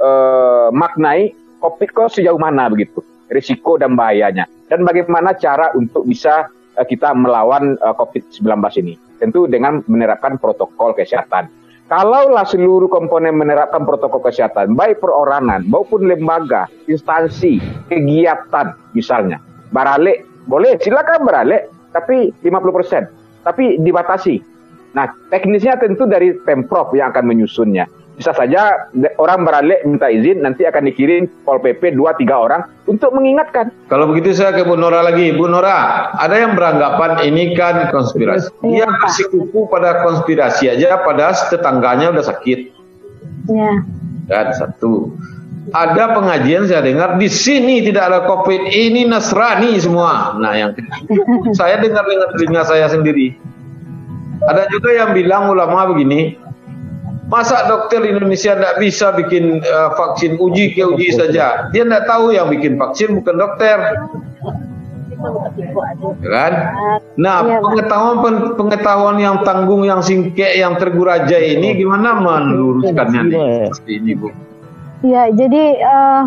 memaknai 0.00 1.28
uh, 1.28 1.36
COVID 1.60 1.92
kok 1.92 2.16
sejauh 2.16 2.40
mana 2.40 2.72
begitu. 2.72 3.04
Risiko 3.28 3.76
dan 3.76 3.92
bahayanya. 3.92 4.48
Dan 4.72 4.88
bagaimana 4.88 5.36
cara 5.36 5.68
untuk 5.76 6.08
bisa 6.08 6.48
uh, 6.48 6.86
kita 6.88 7.12
melawan 7.12 7.76
uh, 7.84 7.92
COVID-19 7.92 8.40
ini. 8.80 8.96
Tentu 9.20 9.44
dengan 9.44 9.84
menerapkan 9.84 10.40
protokol 10.40 10.96
kesehatan. 10.96 11.52
Kalaulah 11.92 12.48
seluruh 12.48 12.88
komponen 12.88 13.36
menerapkan 13.36 13.84
protokol 13.84 14.24
kesehatan, 14.24 14.76
baik 14.76 15.04
perorangan 15.04 15.68
maupun 15.68 16.08
lembaga, 16.08 16.68
instansi, 16.88 17.60
kegiatan 17.88 18.76
misalnya, 18.92 19.40
barale 19.72 20.24
boleh 20.44 20.76
silakan 20.84 21.24
barale, 21.24 21.68
tapi 21.88 22.28
50%, 22.44 23.27
tapi 23.48 23.80
dibatasi 23.80 24.58
Nah, 24.96 25.06
teknisnya 25.28 25.76
tentu 25.76 26.08
dari 26.08 26.32
Pemprov 26.32 26.90
yang 26.96 27.12
akan 27.12 27.24
menyusunnya. 27.28 27.84
Bisa 28.18 28.34
saja 28.34 28.90
orang 29.22 29.46
beralih 29.46 29.78
minta 29.86 30.10
izin, 30.10 30.42
nanti 30.42 30.66
akan 30.66 30.90
dikirim 30.90 31.30
Pol 31.46 31.62
PP 31.62 31.94
2-3 31.94 32.34
orang 32.34 32.66
untuk 32.90 33.14
mengingatkan. 33.14 33.70
Kalau 33.86 34.10
begitu 34.10 34.34
saya 34.34 34.58
ke 34.58 34.66
Bu 34.66 34.74
Nora 34.74 35.06
lagi. 35.06 35.30
Bu 35.30 35.46
Nora, 35.46 36.10
ada 36.18 36.34
yang 36.34 36.58
beranggapan 36.58 37.22
ini 37.30 37.54
kan 37.54 37.94
konspirasi. 37.94 38.50
Iya, 38.66 38.90
Dia 38.90 38.98
masih 39.06 39.30
kuku 39.30 39.70
pada 39.70 40.02
konspirasi 40.02 40.66
aja, 40.66 40.98
pada 40.98 41.30
tetangganya 41.30 42.10
udah 42.10 42.24
sakit. 42.26 42.58
Iya. 43.54 43.72
Dan 44.26 44.46
satu. 44.50 45.14
Ada 45.68 46.16
pengajian 46.16 46.64
saya 46.64 46.80
dengar 46.80 47.20
di 47.20 47.28
sini 47.28 47.84
tidak 47.84 48.08
ada 48.08 48.20
COVID, 48.24 48.72
ini 48.72 49.04
Nasrani 49.04 49.76
semua. 49.76 50.32
Nah, 50.40 50.52
yang 50.56 50.70
saya 51.52 51.76
dengar 51.82 52.08
dengan 52.08 52.28
telinga 52.32 52.62
saya 52.64 52.88
sendiri. 52.88 53.36
Ada 54.48 54.70
juga 54.70 54.94
yang 54.94 55.10
bilang 55.12 55.50
ulama 55.50 55.90
begini, 55.92 56.38
masa 57.28 57.68
dokter 57.68 58.00
Indonesia 58.06 58.56
tidak 58.56 58.80
bisa 58.80 59.12
bikin 59.12 59.60
uh, 59.60 59.92
vaksin 59.98 60.40
uji 60.40 60.72
ke 60.72 60.82
uji 60.86 61.12
saja? 61.12 61.68
Dia 61.74 61.82
tidak 61.84 62.08
tahu 62.08 62.32
yang 62.32 62.48
bikin 62.48 62.80
vaksin 62.80 63.18
bukan 63.20 63.36
dokter. 63.36 63.78
Ya 66.22 66.30
kan? 66.30 66.52
Nah, 67.18 67.36
iya, 67.42 67.58
pengetahuan 67.58 68.16
pengetahuan 68.54 69.16
yang 69.18 69.42
tanggung, 69.42 69.82
yang 69.82 69.98
singkek, 69.98 70.54
yang 70.54 70.78
terguraja 70.78 71.42
ini 71.42 71.74
gimana 71.74 72.22
meluruskannya 72.22 73.20
nih 73.26 73.40
seperti 73.74 73.92
ini, 73.98 74.12
Bu? 74.14 74.30
Ya, 75.06 75.30
jadi 75.30 75.78
uh, 75.78 76.26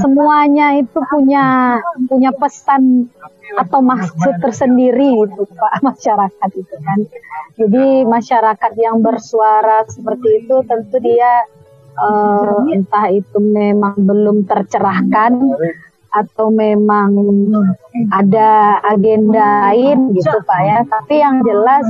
semuanya 0.00 0.80
itu 0.80 0.96
punya 1.12 1.76
punya 2.08 2.32
pesan 2.32 3.12
atau 3.60 3.84
maksud 3.84 4.40
tersendiri 4.40 5.28
itu 5.28 5.42
Pak 5.52 5.80
masyarakat 5.88 6.50
itu 6.56 6.76
kan. 6.80 6.98
Jadi 7.60 8.08
masyarakat 8.08 8.72
yang 8.80 9.04
bersuara 9.04 9.84
seperti 9.84 10.44
itu 10.44 10.64
tentu 10.64 10.96
dia 11.04 11.44
uh, 12.00 12.64
entah 12.72 13.12
itu 13.12 13.36
memang 13.36 14.00
belum 14.00 14.48
tercerahkan 14.48 15.36
atau 16.12 16.52
memang 16.52 17.12
ada 18.12 18.80
agenda 18.88 19.68
lain 19.68 20.16
gitu 20.16 20.40
Pak 20.48 20.60
ya. 20.64 20.78
Tapi 20.88 21.14
yang 21.20 21.44
jelas 21.44 21.84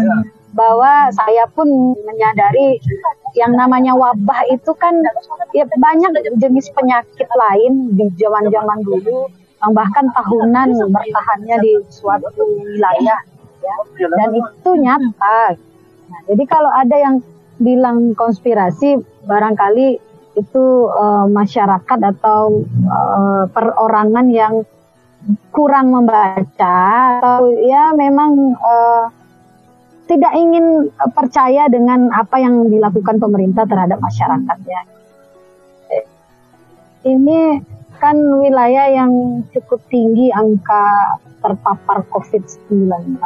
bahwa 0.52 1.08
saya 1.12 1.48
pun 1.52 1.68
menyadari 2.04 2.76
yang 3.32 3.56
namanya 3.56 3.96
wabah 3.96 4.44
itu 4.52 4.72
kan 4.76 4.92
ya 5.56 5.64
banyak 5.80 6.12
jenis 6.36 6.68
penyakit 6.76 7.28
lain 7.32 7.96
di 7.96 8.04
zaman-zaman 8.20 8.84
dulu 8.84 9.28
bahkan 9.70 10.10
tahunan 10.10 10.74
bertahannya 10.90 11.56
di 11.62 11.72
suatu 11.86 12.28
wilayah 12.36 13.20
ya. 13.62 13.74
Dan 14.10 14.30
itu 14.34 14.70
nyata. 14.74 15.54
Nah, 16.10 16.20
jadi 16.26 16.44
kalau 16.50 16.70
ada 16.74 16.96
yang 16.98 17.22
bilang 17.62 18.18
konspirasi 18.18 18.98
barangkali 19.22 20.02
itu 20.34 20.64
uh, 20.90 21.30
masyarakat 21.30 21.98
atau 22.16 22.66
uh, 22.90 23.44
perorangan 23.54 24.26
yang 24.32 24.66
kurang 25.54 25.94
membaca 25.94 26.80
atau 27.22 27.54
ya 27.62 27.94
memang 27.94 28.58
uh, 28.58 29.06
tidak 30.12 30.32
ingin 30.36 30.92
percaya 31.16 31.72
dengan 31.72 32.12
apa 32.12 32.36
yang 32.36 32.68
dilakukan 32.68 33.16
pemerintah 33.16 33.64
terhadap 33.64 33.96
masyarakatnya. 33.96 34.80
Ini 37.02 37.40
kan 37.96 38.14
wilayah 38.18 38.92
yang 38.92 39.42
cukup 39.56 39.80
tinggi 39.88 40.28
angka 40.30 41.16
terpapar 41.40 42.04
COVID-19. 42.12 43.16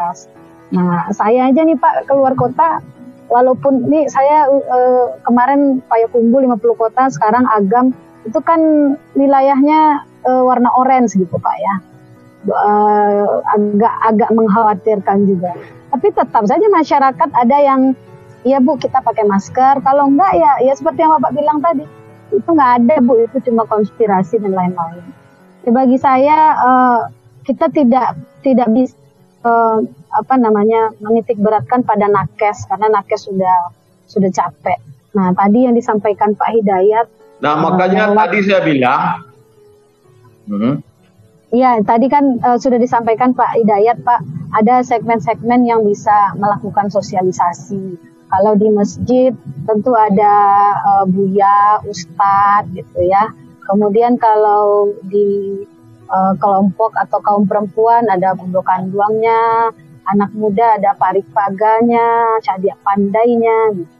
Nah, 0.72 1.10
saya 1.10 1.50
aja 1.50 1.60
nih 1.66 1.74
Pak 1.74 2.06
keluar 2.06 2.38
kota, 2.38 2.80
walaupun 3.26 3.88
nih 3.90 4.06
saya 4.06 4.46
uh, 4.48 5.16
kemarin 5.26 5.82
Payakumbuh 5.90 6.44
50 6.44 6.82
kota, 6.82 7.02
sekarang 7.10 7.44
Agam, 7.50 7.92
itu 8.24 8.38
kan 8.40 8.60
wilayahnya 9.18 10.06
uh, 10.24 10.42
warna 10.46 10.70
orange 10.78 11.18
gitu 11.18 11.36
Pak 11.36 11.56
ya. 11.58 11.74
Uh, 12.46 13.42
agak 13.58 13.94
agak 14.06 14.30
mengkhawatirkan 14.30 15.26
juga. 15.26 15.50
Tapi 15.90 16.14
tetap 16.14 16.46
saja 16.46 16.62
masyarakat 16.70 17.28
ada 17.34 17.56
yang 17.58 17.90
ya 18.46 18.62
Bu 18.62 18.78
kita 18.78 19.02
pakai 19.02 19.26
masker, 19.26 19.82
kalau 19.82 20.06
enggak 20.06 20.30
ya 20.38 20.62
ya 20.62 20.72
seperti 20.78 21.02
yang 21.02 21.18
Bapak 21.18 21.34
bilang 21.34 21.58
tadi 21.58 21.82
itu 22.34 22.48
nggak 22.48 22.72
ada 22.82 22.94
bu 23.02 23.22
itu 23.22 23.38
cuma 23.46 23.62
konspirasi 23.68 24.42
dan 24.42 24.52
lain-lain 24.56 25.04
ya, 25.62 25.70
bagi 25.70 25.98
saya 26.00 26.38
uh, 26.58 27.00
kita 27.46 27.70
tidak 27.70 28.18
tidak 28.42 28.66
bisa 28.74 28.96
uh, 29.46 29.78
apa 30.10 30.34
namanya 30.34 30.90
menitik 30.98 31.38
beratkan 31.38 31.86
pada 31.86 32.10
nakes 32.10 32.66
karena 32.66 32.90
nakes 32.98 33.30
sudah 33.30 33.70
sudah 34.10 34.30
capek 34.34 34.78
nah 35.14 35.30
tadi 35.32 35.70
yang 35.70 35.74
disampaikan 35.78 36.34
Pak 36.34 36.50
Hidayat 36.50 37.06
nah 37.38 37.54
makanya 37.62 38.10
uh, 38.10 38.16
tadi 38.26 38.38
saya 38.42 38.60
bilang 38.66 39.02
hmm. 40.50 40.74
Iya, 41.54 41.78
tadi 41.86 42.10
kan 42.10 42.42
uh, 42.42 42.58
sudah 42.58 42.74
disampaikan 42.76 43.30
Pak 43.30 43.62
Hidayat, 43.62 44.02
Pak, 44.02 44.20
ada 44.50 44.82
segmen-segmen 44.82 45.62
yang 45.62 45.86
bisa 45.86 46.34
melakukan 46.34 46.90
sosialisasi 46.90 48.16
kalau 48.26 48.58
di 48.58 48.68
masjid 48.74 49.30
tentu 49.66 49.94
ada 49.94 50.34
uh, 50.82 51.04
buya, 51.06 51.78
ustadz 51.86 52.74
gitu 52.74 52.98
ya. 53.06 53.30
Kemudian 53.66 54.18
kalau 54.18 54.94
di 55.06 55.62
uh, 56.10 56.34
kelompok 56.38 56.94
atau 56.98 57.22
kaum 57.22 57.46
perempuan 57.46 58.06
ada 58.10 58.34
bundokan 58.34 58.90
duangnya, 58.90 59.70
anak 60.10 60.30
muda 60.34 60.78
ada 60.78 60.94
parik 60.98 61.26
paganya, 61.30 62.38
cadia 62.42 62.74
pandainya 62.82 63.74
gitu. 63.74 63.94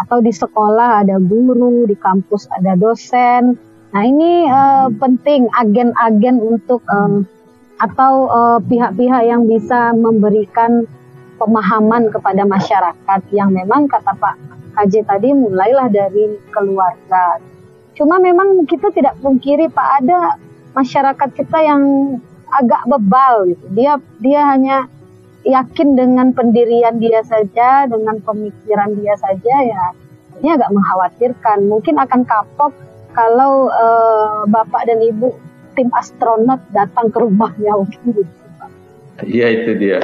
Atau 0.00 0.24
di 0.24 0.32
sekolah 0.32 1.04
ada 1.04 1.20
guru, 1.20 1.84
di 1.84 1.96
kampus 1.96 2.48
ada 2.48 2.72
dosen. 2.76 3.56
Nah 3.90 4.02
ini 4.06 4.46
uh, 4.46 4.86
penting 5.02 5.50
agen-agen 5.50 6.38
untuk 6.38 6.82
um, 6.86 7.26
atau 7.80 8.28
pihak-pihak 8.68 9.22
uh, 9.24 9.28
yang 9.28 9.48
bisa 9.48 9.96
memberikan 9.96 10.84
pemahaman 11.40 12.12
kepada 12.12 12.44
masyarakat 12.44 13.20
yang 13.32 13.50
memang 13.50 13.88
kata 13.88 14.12
Pak 14.12 14.36
KJ 14.76 15.08
tadi 15.08 15.32
mulailah 15.32 15.88
dari 15.88 16.38
keluarga. 16.52 17.40
Cuma 17.96 18.20
memang 18.20 18.68
kita 18.68 18.92
tidak 18.92 19.18
pungkiri 19.18 19.72
Pak 19.72 19.88
ada 20.04 20.36
masyarakat 20.76 21.28
kita 21.34 21.58
yang 21.64 21.82
agak 22.52 22.86
bebal 22.86 23.48
gitu. 23.50 23.66
Dia 23.74 23.98
dia 24.20 24.40
hanya 24.54 24.86
yakin 25.42 25.96
dengan 25.96 26.36
pendirian 26.36 27.00
dia 27.00 27.24
saja, 27.24 27.88
dengan 27.88 28.20
pemikiran 28.22 28.94
dia 29.00 29.16
saja 29.18 29.54
ya. 29.64 29.84
Ini 30.40 30.56
agak 30.56 30.70
mengkhawatirkan. 30.72 31.58
Mungkin 31.68 31.96
akan 32.00 32.22
kapok 32.28 32.72
kalau 33.14 33.68
uh, 33.70 34.46
bapak 34.46 34.86
dan 34.86 35.02
ibu 35.02 35.34
tim 35.74 35.88
astronot 35.94 36.60
datang 36.74 37.10
ke 37.10 37.18
rumahnya 37.18 37.72
mungkin 37.78 38.00
gitu. 38.14 38.32
Iya 39.20 39.46
itu 39.52 39.70
dia. 39.76 40.00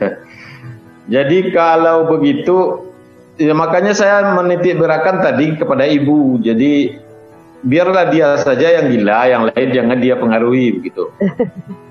Jadi 1.14 1.54
kalau 1.54 2.10
begitu, 2.10 2.90
ya 3.38 3.54
makanya 3.54 3.94
saya 3.94 4.34
menitik 4.34 4.74
berakan 4.74 5.22
tadi 5.22 5.54
kepada 5.54 5.86
ibu. 5.86 6.42
Jadi 6.42 6.98
biarlah 7.62 8.10
dia 8.10 8.34
saja 8.42 8.82
yang 8.82 8.90
gila, 8.90 9.20
yang 9.30 9.42
lain 9.54 9.68
jangan 9.70 9.98
dia 10.02 10.18
pengaruhi 10.18 10.82
begitu. 10.82 11.06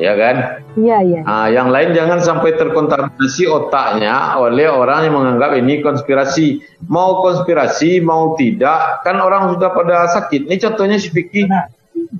ya 0.00 0.16
kan? 0.16 0.64
Iya, 0.80 0.98
iya. 1.04 1.20
Nah, 1.22 1.46
yang 1.52 1.68
lain 1.68 1.92
jangan 1.92 2.24
sampai 2.24 2.56
terkontaminasi 2.56 3.44
otaknya 3.44 4.40
oleh 4.40 4.66
orang 4.66 5.06
yang 5.06 5.14
menganggap 5.20 5.52
ini 5.60 5.84
konspirasi. 5.84 6.64
Mau 6.88 7.20
konspirasi, 7.20 8.00
mau 8.00 8.32
tidak, 8.40 9.04
kan 9.04 9.20
orang 9.20 9.52
sudah 9.52 9.70
pada 9.76 10.08
sakit. 10.08 10.48
Ini 10.48 10.56
contohnya 10.56 10.96
si 10.96 11.12
Vicky. 11.12 11.44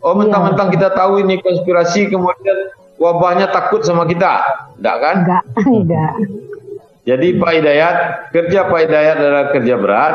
Oh, 0.04 0.14
mentang-mentang 0.14 0.68
kita 0.68 0.92
tahu 0.92 1.24
ini 1.24 1.40
konspirasi, 1.40 2.12
kemudian 2.12 2.76
wabahnya 3.00 3.48
takut 3.48 3.80
sama 3.80 4.04
kita. 4.04 4.44
Enggak 4.76 4.96
kan? 5.00 5.16
Enggak, 5.24 5.44
enggak. 5.64 6.12
Jadi 7.08 7.40
Pak 7.40 7.52
Hidayat, 7.56 7.96
kerja 8.28 8.68
Pak 8.68 8.80
Hidayat 8.86 9.16
adalah 9.18 9.44
kerja 9.56 9.74
berat 9.80 10.14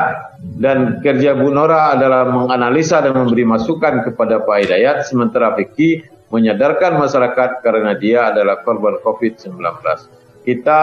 dan 0.62 1.02
kerja 1.02 1.34
Bu 1.34 1.50
Nora 1.50 1.98
adalah 1.98 2.30
menganalisa 2.30 3.02
dan 3.02 3.18
memberi 3.18 3.42
masukan 3.42 4.06
kepada 4.06 4.46
Pak 4.46 4.58
Hidayat 4.64 5.10
sementara 5.10 5.58
Vicky 5.58 6.06
menyadarkan 6.30 6.98
masyarakat 6.98 7.62
karena 7.62 7.94
dia 7.98 8.34
adalah 8.34 8.62
korban 8.66 8.98
COVID-19. 9.02 9.62
Kita 10.46 10.82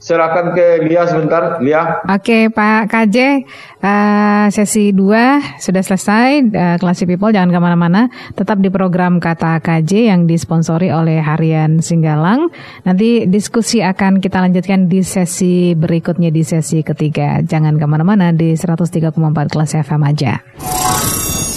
Serahkan 0.00 0.56
ke 0.56 0.80
Lia 0.88 1.04
sebentar, 1.04 1.60
Lia. 1.60 2.00
Oke, 2.08 2.48
Pak 2.48 2.88
KJ, 2.88 3.44
uh, 3.84 4.48
sesi 4.48 4.96
2 4.96 5.60
sudah 5.60 5.82
selesai. 5.84 6.40
Uh, 6.48 6.76
Classy 6.80 7.04
People 7.04 7.28
jangan 7.36 7.52
ke 7.52 7.60
mana-mana, 7.60 8.08
tetap 8.32 8.64
di 8.64 8.72
program 8.72 9.20
Kata 9.20 9.60
KJ 9.60 10.08
yang 10.08 10.24
disponsori 10.24 10.88
oleh 10.88 11.20
Harian 11.20 11.84
Singgalang. 11.84 12.48
Nanti 12.88 13.28
diskusi 13.28 13.84
akan 13.84 14.24
kita 14.24 14.40
lanjutkan 14.40 14.88
di 14.88 15.04
sesi 15.04 15.76
berikutnya 15.76 16.32
di 16.32 16.48
sesi 16.48 16.80
ketiga. 16.80 17.44
Jangan 17.44 17.76
ke 17.76 17.84
mana-mana 17.84 18.32
di 18.32 18.56
103,4 18.56 19.52
kelas 19.52 19.84
FM 19.84 20.00
aja. 20.08 20.40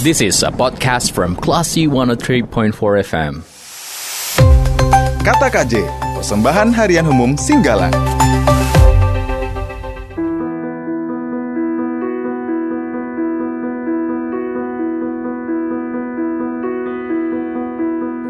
This 0.02 0.26
is 0.26 0.42
a 0.42 0.50
podcast 0.50 1.14
from 1.14 1.38
Classy 1.38 1.86
103.4 1.86 2.74
FM. 3.06 3.46
Kata 5.22 5.48
KJ, 5.54 5.86
persembahan 6.18 6.74
harian 6.74 7.06
umum 7.06 7.38
Singgalang. 7.38 7.94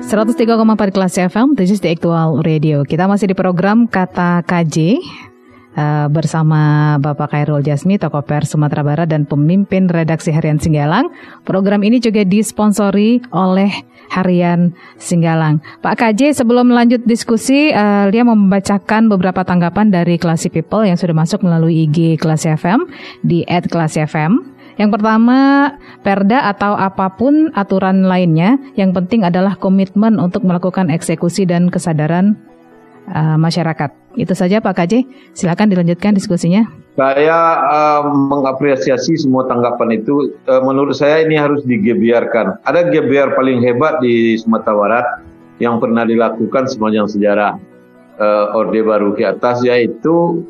103,4 0.04 0.92
kelas 0.92 1.16
FM, 1.16 1.56
this 1.56 1.72
is 1.72 1.80
the 1.80 1.96
actual 1.96 2.44
radio. 2.44 2.84
Kita 2.84 3.08
masih 3.08 3.32
di 3.32 3.36
program 3.40 3.88
Kata 3.88 4.44
KJ 4.44 5.00
uh, 5.78 6.08
bersama 6.10 6.96
Bapak 7.02 7.34
Khairul 7.34 7.66
Jasmi, 7.66 7.98
tokoh 7.98 8.24
pers 8.26 8.54
Sumatera 8.54 8.82
Barat 8.86 9.08
dan 9.10 9.26
pemimpin 9.26 9.90
redaksi 9.90 10.30
Harian 10.34 10.58
Singgalang. 10.62 11.10
Program 11.46 11.82
ini 11.82 11.98
juga 12.02 12.26
disponsori 12.26 13.22
oleh 13.34 13.70
Harian 14.14 14.74
Singgalang. 15.02 15.62
Pak 15.82 16.00
KJ, 16.00 16.38
sebelum 16.38 16.70
lanjut 16.70 17.02
diskusi, 17.06 17.74
uh, 17.74 18.10
Lia 18.10 18.26
membacakan 18.26 19.10
beberapa 19.10 19.42
tanggapan 19.42 19.90
dari 19.90 20.22
Classy 20.22 20.54
People 20.54 20.86
yang 20.86 20.98
sudah 20.98 21.16
masuk 21.18 21.42
melalui 21.42 21.90
IG 21.90 22.22
Classy 22.22 22.54
FM 22.54 22.86
di 23.26 23.42
@classy_fm. 23.48 24.54
Yang 24.74 24.90
pertama, 24.98 25.70
perda 26.02 26.50
atau 26.50 26.74
apa 26.74 27.14
pun 27.14 27.54
aturan 27.54 28.10
lainnya, 28.10 28.58
yang 28.74 28.90
penting 28.90 29.22
adalah 29.22 29.54
komitmen 29.54 30.18
untuk 30.18 30.42
melakukan 30.42 30.90
eksekusi 30.90 31.46
dan 31.46 31.70
kesadaran 31.70 32.34
uh, 33.06 33.38
masyarakat. 33.38 34.03
Itu 34.14 34.38
saja 34.38 34.62
Pak 34.62 34.78
KJ, 34.78 34.94
silakan 35.34 35.74
dilanjutkan 35.74 36.14
diskusinya. 36.14 36.70
Saya 36.94 37.40
uh, 37.66 38.02
mengapresiasi 38.14 39.18
semua 39.18 39.50
tanggapan 39.50 39.98
itu. 39.98 40.38
Uh, 40.46 40.62
menurut 40.62 40.94
saya 40.94 41.26
ini 41.26 41.34
harus 41.34 41.66
digebiarkan. 41.66 42.62
Ada 42.62 42.94
gebiar 42.94 43.34
paling 43.34 43.66
hebat 43.66 43.98
di 44.06 44.38
Sumatera 44.38 44.78
Barat 44.78 45.06
yang 45.58 45.82
pernah 45.82 46.06
dilakukan 46.06 46.70
sepanjang 46.70 47.10
sejarah 47.10 47.58
uh, 48.22 48.54
Orde 48.54 48.86
Baru 48.86 49.18
ke 49.18 49.26
atas 49.26 49.66
yaitu 49.66 50.46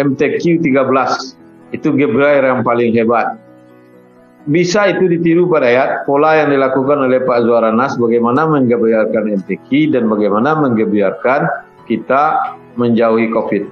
MTQ 0.00 0.64
13. 0.64 1.76
Itu 1.76 1.92
gebiar 1.92 2.40
yang 2.40 2.64
paling 2.64 2.96
hebat 2.96 3.36
bisa 4.46 4.86
itu 4.86 5.10
ditiru 5.10 5.50
pada 5.50 5.66
ayat 5.66 5.90
pola 6.06 6.38
yang 6.38 6.54
dilakukan 6.54 7.02
oleh 7.02 7.18
Pak 7.26 7.50
Zuaranas 7.50 7.98
bagaimana 7.98 8.46
menggebiarkan 8.46 9.42
MTQ 9.42 9.90
dan 9.90 10.06
bagaimana 10.06 10.54
menggebiarkan 10.62 11.50
kita 11.90 12.54
menjauhi 12.76 13.32
COVID. 13.32 13.64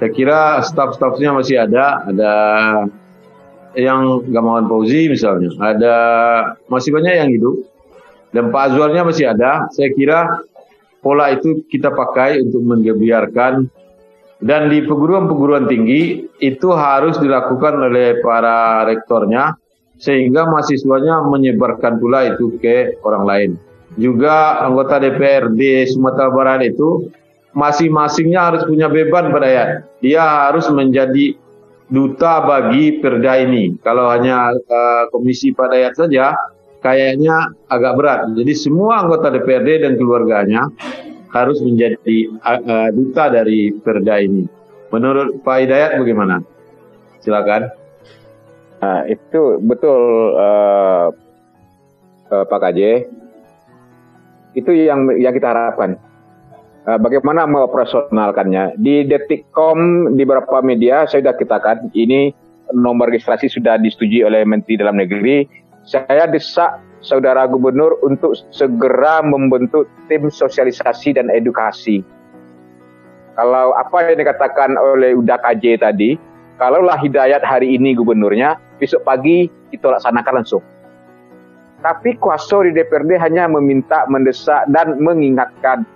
Saya 0.00 0.10
kira 0.16 0.40
staf-stafnya 0.64 1.36
masih 1.36 1.60
ada, 1.60 2.00
ada 2.08 2.34
yang 3.76 4.24
Gamawan 4.32 4.64
Fauzi 4.66 5.12
misalnya, 5.12 5.52
ada 5.60 5.96
masih 6.72 6.90
banyak 6.96 7.14
yang 7.20 7.30
hidup 7.30 7.56
dan 8.32 8.48
Pak 8.48 8.72
Azwarnya 8.72 9.02
masih 9.04 9.28
ada. 9.28 9.68
Saya 9.76 9.92
kira 9.92 10.40
pola 11.04 11.34
itu 11.36 11.62
kita 11.68 11.92
pakai 11.92 12.40
untuk 12.40 12.64
menggebiarkan 12.64 13.68
dan 14.40 14.72
di 14.72 14.80
perguruan-perguruan 14.88 15.68
tinggi 15.68 16.24
itu 16.40 16.68
harus 16.72 17.20
dilakukan 17.20 17.76
oleh 17.76 18.24
para 18.24 18.88
rektornya 18.88 19.52
sehingga 20.00 20.48
mahasiswanya 20.48 21.28
menyebarkan 21.28 22.00
pula 22.00 22.32
itu 22.32 22.56
ke 22.56 22.96
orang 23.04 23.24
lain. 23.28 23.50
Juga 24.00 24.64
anggota 24.64 24.96
DPRD 24.96 25.92
Sumatera 25.92 26.32
Barat 26.32 26.64
itu 26.64 27.12
masing-masingnya 27.52 28.40
harus 28.52 28.62
punya 28.66 28.86
beban 28.86 29.34
pada 29.34 29.48
ya. 29.48 29.64
Dia 30.00 30.22
harus 30.50 30.70
menjadi 30.70 31.34
duta 31.90 32.46
bagi 32.46 33.02
perda 33.02 33.42
ini. 33.42 33.74
Kalau 33.82 34.06
hanya 34.06 34.54
uh, 34.54 35.04
komisi 35.10 35.50
pada 35.50 35.90
saja, 35.90 36.38
kayaknya 36.80 37.50
agak 37.66 37.98
berat. 37.98 38.20
Jadi 38.38 38.52
semua 38.54 39.02
anggota 39.02 39.34
DPRD 39.34 39.84
dan 39.84 39.98
keluarganya 39.98 40.70
harus 41.30 41.62
menjadi 41.62 42.30
uh, 42.42 42.88
duta 42.94 43.30
dari 43.30 43.74
perda 43.74 44.22
ini. 44.22 44.46
Menurut 44.90 45.42
Pak 45.46 45.66
Hidayat 45.66 45.98
bagaimana? 45.98 46.42
Silakan. 47.22 47.70
Nah, 48.80 49.04
itu 49.06 49.60
betul 49.60 50.00
uh, 50.34 51.12
uh, 52.32 52.44
Pak 52.48 52.58
KJ. 52.58 52.80
Itu 54.56 54.74
yang 54.74 55.06
yang 55.20 55.30
kita 55.30 55.54
harapkan. 55.54 56.09
Uh, 56.88 56.96
bagaimana 56.96 57.44
mengoperasionalkannya? 57.44 58.80
Di 58.80 59.04
Detikcom 59.04 60.12
di 60.16 60.24
beberapa 60.24 60.64
media 60.64 61.04
saya 61.04 61.28
sudah 61.28 61.36
katakan 61.36 61.92
ini 61.92 62.32
nomor 62.72 63.12
registrasi 63.12 63.52
sudah 63.52 63.76
disetujui 63.76 64.24
oleh 64.24 64.48
Menteri 64.48 64.80
Dalam 64.80 64.96
Negeri. 64.96 65.44
Saya 65.84 66.24
desak 66.24 66.80
saudara 67.04 67.44
gubernur 67.48 68.00
untuk 68.04 68.36
segera 68.52 69.20
membentuk 69.20 69.88
tim 70.08 70.28
sosialisasi 70.28 71.16
dan 71.16 71.28
edukasi. 71.28 72.00
Kalau 73.36 73.72
apa 73.72 74.04
yang 74.04 74.20
dikatakan 74.20 74.76
oleh 74.76 75.16
Uda 75.16 75.40
KJ 75.40 75.80
tadi, 75.80 76.16
kalaulah 76.60 77.00
hidayat 77.00 77.40
hari 77.40 77.76
ini 77.76 77.96
gubernurnya, 77.96 78.60
besok 78.76 79.04
pagi 79.04 79.48
kita 79.72 79.96
laksanakan 79.96 80.44
langsung. 80.44 80.64
Tapi 81.80 82.20
kuasa 82.20 82.60
di 82.68 82.76
DPRD 82.76 83.16
hanya 83.16 83.48
meminta, 83.48 84.04
mendesak, 84.12 84.68
dan 84.68 85.00
mengingatkan. 85.00 85.88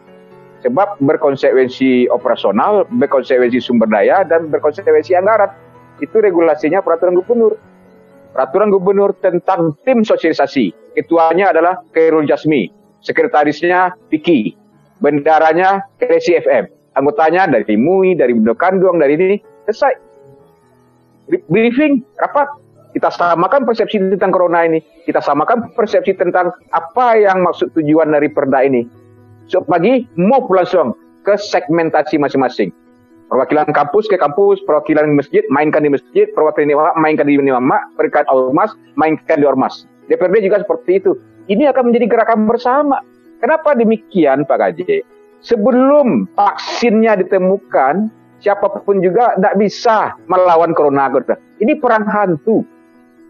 Sebab 0.65 0.97
berkonsekuensi 1.05 2.09
operasional, 2.09 2.89
berkonsekuensi 2.89 3.61
sumber 3.61 3.85
daya, 3.93 4.25
dan 4.25 4.49
berkonsekuensi 4.49 5.12
anggaran. 5.12 5.53
Itu 6.01 6.25
regulasinya 6.25 6.81
peraturan 6.81 7.21
gubernur. 7.21 7.61
Peraturan 8.33 8.73
gubernur 8.73 9.15
tentang 9.21 9.77
tim 9.87 10.03
sosialisasi 10.03 10.85
Ketuanya 10.95 11.51
adalah 11.51 11.83
Khairul 11.91 12.23
Jasmi, 12.23 12.71
sekretarisnya 13.03 13.99
Vicky, 14.15 14.55
bendaranya 15.03 15.83
Kresi 15.99 16.39
FM, 16.39 16.71
anggotanya 16.95 17.51
dari 17.51 17.75
MUI, 17.75 18.15
dari 18.15 18.31
Bendo 18.31 18.55
Kandung, 18.55 19.03
dari 19.03 19.19
ini, 19.19 19.37
selesai. 19.67 19.95
Briefing, 21.51 22.07
rapat, 22.15 22.47
kita 22.95 23.11
samakan 23.11 23.67
persepsi 23.67 23.99
tentang 23.99 24.31
corona 24.31 24.62
ini. 24.62 24.79
Kita 25.03 25.19
samakan 25.19 25.75
persepsi 25.75 26.15
tentang 26.15 26.55
apa 26.71 27.19
yang 27.19 27.43
maksud 27.43 27.75
tujuan 27.75 28.15
dari 28.15 28.31
perda 28.31 28.62
ini. 28.62 28.87
So, 29.49 29.61
pagi 29.64 30.09
mau 30.16 30.40
langsung 30.49 30.97
ke 31.24 31.36
segmentasi 31.36 32.16
masing-masing. 32.20 32.72
Perwakilan 33.28 33.72
kampus 33.72 34.07
ke 34.07 34.20
kampus, 34.20 34.61
perwakilan 34.68 35.16
masjid 35.16 35.42
mainkan 35.49 35.82
di 35.82 35.90
masjid, 35.90 36.28
perwakilan 36.36 36.68
di 36.70 36.76
mainkan 37.01 37.24
di 37.24 37.34
imam, 37.34 37.72
perwakilan 37.97 38.28
ormas 38.28 38.70
mainkan 39.01 39.40
di 39.40 39.47
ormas. 39.49 39.88
DPRD 40.07 40.45
juga 40.45 40.61
seperti 40.61 41.01
itu. 41.01 41.16
Ini 41.49 41.72
akan 41.72 41.92
menjadi 41.92 42.07
gerakan 42.09 42.45
bersama. 42.45 43.01
Kenapa 43.40 43.76
demikian 43.76 44.45
Pak 44.49 44.57
Gaji? 44.61 45.05
Sebelum 45.45 46.24
vaksinnya 46.32 47.20
ditemukan, 47.20 48.09
siapa 48.40 48.80
pun 48.84 49.01
juga 49.05 49.36
tidak 49.36 49.57
bisa 49.61 50.16
melawan 50.28 50.72
corona. 50.72 51.09
Ini 51.61 51.80
perang 51.80 52.05
hantu. 52.09 52.64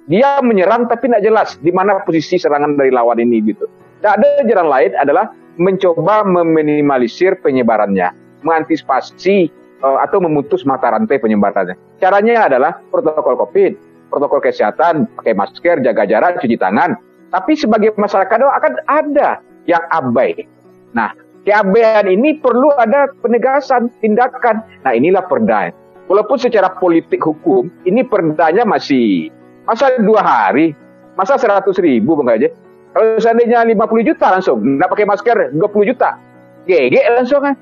dia 0.04 0.36
menyerang 0.44 0.84
tapi 0.84 1.08
tidak 1.08 1.24
jelas 1.24 1.56
di 1.64 1.72
mana 1.72 1.96
posisi 2.04 2.36
serangan 2.36 2.76
dari 2.76 2.92
lawan 2.92 3.16
ini 3.24 3.40
gitu. 3.40 3.64
Tidak 4.04 4.12
ada 4.20 4.44
jalan 4.44 4.68
lain 4.68 4.92
adalah 5.00 5.32
mencoba 5.56 6.26
meminimalisir 6.26 7.38
penyebarannya, 7.40 8.10
mengantisipasi 8.42 9.50
uh, 9.82 10.02
atau 10.02 10.18
memutus 10.22 10.66
mata 10.66 10.90
rantai 10.90 11.20
penyebarannya. 11.20 11.78
Caranya 12.02 12.50
adalah 12.50 12.78
protokol 12.90 13.38
COVID, 13.38 13.72
protokol 14.10 14.40
kesehatan, 14.42 15.10
pakai 15.18 15.34
masker, 15.34 15.82
jaga 15.82 16.04
jarak, 16.06 16.42
cuci 16.42 16.58
tangan. 16.58 16.94
Tapi 17.34 17.58
sebagai 17.58 17.94
masyarakat 17.98 18.38
akan 18.38 18.74
ada 18.86 19.42
yang 19.66 19.82
abai. 19.90 20.46
Nah, 20.94 21.10
keabaian 21.42 22.06
ini 22.06 22.38
perlu 22.38 22.70
ada 22.78 23.10
penegasan, 23.22 23.90
tindakan. 23.98 24.62
Nah, 24.86 24.92
inilah 24.94 25.26
perda. 25.26 25.74
Walaupun 26.06 26.36
secara 26.36 26.68
politik 26.76 27.24
hukum, 27.24 27.72
ini 27.88 28.04
perdanya 28.04 28.62
masih 28.68 29.32
masa 29.64 29.96
dua 30.04 30.20
hari, 30.20 30.76
masa 31.16 31.40
seratus 31.40 31.80
ribu 31.80 32.14
bang 32.20 32.28
aja. 32.38 32.48
Kalau 32.94 33.18
seandainya 33.18 33.66
50 33.66 34.06
juta 34.06 34.30
langsung, 34.30 34.62
nggak 34.78 34.86
pakai 34.86 35.06
masker 35.06 35.36
20 35.58 35.90
juta, 35.90 36.14
GG 36.62 36.94
langsung 37.10 37.42
kan. 37.42 37.54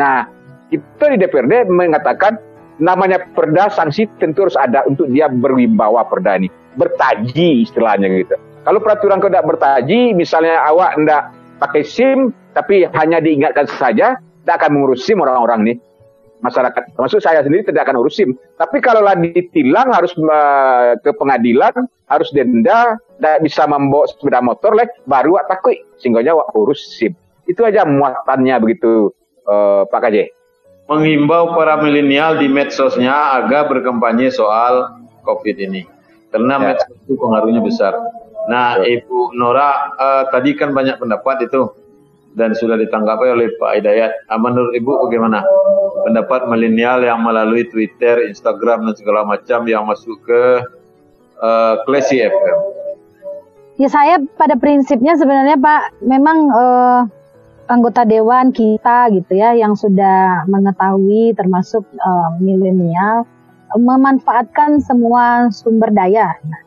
Nah, 0.00 0.24
kita 0.72 1.12
di 1.12 1.20
DPRD 1.20 1.68
mengatakan 1.68 2.40
namanya 2.80 3.20
perda 3.36 3.68
sanksi 3.68 4.08
tentu 4.16 4.48
harus 4.48 4.56
ada 4.56 4.88
untuk 4.88 5.12
dia 5.12 5.28
berwibawa 5.28 6.08
perda 6.08 6.40
ini, 6.40 6.48
bertaji 6.80 7.68
istilahnya 7.68 8.08
gitu. 8.08 8.40
Kalau 8.64 8.80
peraturan 8.80 9.20
kau 9.20 9.28
tidak 9.28 9.44
bertaji, 9.52 10.16
misalnya 10.16 10.64
awak 10.64 10.96
tidak 10.96 11.22
pakai 11.60 11.82
SIM, 11.84 12.32
tapi 12.56 12.88
hanya 12.88 13.20
diingatkan 13.20 13.68
saja, 13.68 14.16
tidak 14.16 14.54
akan 14.64 14.80
mengurus 14.80 15.04
SIM 15.04 15.20
orang-orang 15.20 15.60
ini 15.68 15.74
masyarakat 16.42 16.98
termasuk 16.98 17.22
saya 17.22 17.40
sendiri 17.40 17.62
tidak 17.62 17.88
akan 17.88 18.02
urus 18.02 18.18
SIM. 18.18 18.34
Tapi 18.58 18.82
kalau 18.82 19.00
ditilang 19.16 19.94
harus 19.94 20.12
uh, 20.18 20.98
ke 20.98 21.14
pengadilan, 21.14 21.86
harus 22.10 22.28
denda, 22.34 22.98
tidak 23.22 23.38
bisa 23.46 23.70
membawa 23.70 24.10
sepeda 24.10 24.42
motor 24.42 24.74
leh, 24.74 24.90
baru 25.06 25.38
wak 25.38 25.46
takut 25.46 25.78
sehingga 26.02 26.26
wak 26.34 26.50
urus 26.58 26.98
SIM. 26.98 27.14
Itu 27.46 27.62
aja 27.62 27.86
muatannya 27.86 28.58
begitu 28.58 29.14
uh, 29.46 29.86
Pak 29.86 30.10
KJ. 30.10 30.34
Menghimbau 30.90 31.54
para 31.54 31.78
milenial 31.78 32.42
di 32.42 32.50
medsosnya 32.50 33.38
agar 33.38 33.70
berkampanye 33.70 34.34
soal 34.34 35.06
COVID 35.22 35.54
ini. 35.62 35.86
Karena 36.34 36.58
ya. 36.58 36.74
medsos 36.74 36.98
itu 37.06 37.14
pengaruhnya 37.14 37.62
besar. 37.62 37.94
Nah, 38.50 38.82
Ibu 38.82 39.38
Nora, 39.38 39.94
uh, 39.94 40.24
tadi 40.34 40.58
kan 40.58 40.74
banyak 40.74 40.98
pendapat 40.98 41.46
itu 41.46 41.70
dan 42.34 42.58
sudah 42.58 42.74
ditanggapi 42.74 43.38
oleh 43.38 43.54
Pak 43.54 43.78
Hidayat. 43.78 44.26
Ah, 44.26 44.42
menurut 44.42 44.74
Ibu 44.74 45.06
bagaimana 45.06 45.46
pendapat 46.02 46.50
milenial 46.50 47.06
yang 47.06 47.22
melalui 47.22 47.70
Twitter, 47.70 48.26
Instagram 48.26 48.82
dan 48.90 48.94
segala 48.98 49.22
macam 49.22 49.62
yang 49.70 49.86
masuk 49.86 50.18
ke 50.26 50.42
uh, 51.38 51.86
Classy 51.86 52.18
FM? 52.18 52.81
Ya 53.80 53.88
saya 53.88 54.20
pada 54.36 54.54
prinsipnya 54.60 55.16
sebenarnya 55.16 55.56
Pak 55.56 56.04
memang 56.04 56.38
uh, 56.52 57.00
anggota 57.72 58.04
dewan 58.04 58.52
kita 58.52 59.08
gitu 59.16 59.32
ya 59.32 59.56
yang 59.56 59.72
sudah 59.72 60.44
mengetahui 60.44 61.32
termasuk 61.32 61.82
uh, 61.98 62.36
milenial 62.38 63.24
memanfaatkan 63.72 64.84
semua 64.84 65.48
sumber 65.48 65.88
daya. 65.88 66.36
Nah, 66.44 66.62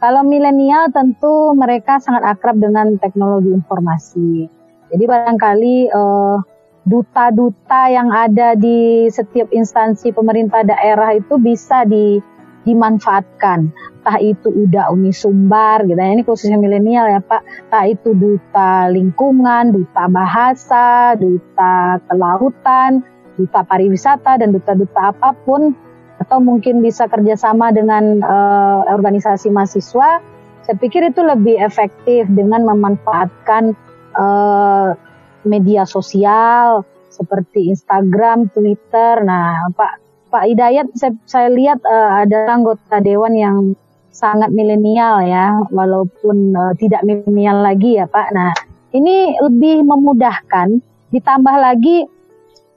kalau 0.00 0.24
milenial 0.24 0.88
tentu 0.88 1.52
mereka 1.52 2.00
sangat 2.00 2.24
akrab 2.24 2.56
dengan 2.56 2.96
teknologi 2.96 3.52
informasi 3.52 4.48
jadi 4.92 5.08
barangkali 5.08 5.88
uh, 5.88 6.36
duta-duta 6.84 7.88
yang 7.88 8.12
ada 8.12 8.52
di 8.52 9.08
setiap 9.08 9.48
instansi 9.48 10.12
pemerintah 10.12 10.60
daerah 10.68 11.16
itu 11.16 11.40
bisa 11.40 11.88
di, 11.88 12.20
dimanfaatkan. 12.62 13.70
Entah 14.02 14.18
itu 14.18 14.50
udah 14.50 14.90
uni 14.90 15.14
sumbar 15.14 15.86
gitu 15.86 15.98
ya. 15.98 16.10
Ini 16.14 16.22
khususnya 16.26 16.58
milenial 16.58 17.06
ya 17.06 17.20
Pak. 17.22 17.70
Entah 17.70 17.84
itu 17.86 18.10
duta 18.14 18.90
lingkungan, 18.90 19.70
duta 19.70 20.04
bahasa, 20.10 21.14
duta 21.14 22.02
kelautan, 22.10 23.06
duta 23.38 23.62
pariwisata 23.62 24.42
dan 24.42 24.50
duta-duta 24.50 25.14
apa 25.14 25.34
pun 25.46 25.74
atau 26.18 26.38
mungkin 26.38 26.82
bisa 26.82 27.10
kerjasama 27.10 27.74
dengan 27.74 28.22
uh, 28.22 28.86
organisasi 28.90 29.50
mahasiswa. 29.50 30.22
Saya 30.62 30.76
pikir 30.78 31.10
itu 31.10 31.22
lebih 31.22 31.58
efektif 31.58 32.30
dengan 32.30 32.62
memanfaatkan 32.62 33.74
uh, 34.14 34.94
media 35.42 35.82
sosial 35.82 36.86
seperti 37.10 37.70
Instagram, 37.74 38.46
Twitter. 38.54 39.26
Nah, 39.26 39.70
Pak 39.74 40.01
Pak 40.32 40.48
Hidayat 40.48 40.88
saya, 40.96 41.12
saya 41.28 41.48
lihat 41.52 41.84
uh, 41.84 42.24
ada 42.24 42.48
anggota 42.48 43.04
dewan 43.04 43.36
yang 43.36 43.76
sangat 44.08 44.48
milenial 44.48 45.20
ya, 45.28 45.60
walaupun 45.68 46.56
uh, 46.56 46.72
tidak 46.80 47.04
milenial 47.04 47.60
lagi 47.60 48.00
ya 48.00 48.08
Pak. 48.08 48.32
Nah, 48.32 48.56
ini 48.96 49.36
lebih 49.36 49.84
memudahkan. 49.84 50.80
Ditambah 51.12 51.56
lagi 51.60 52.08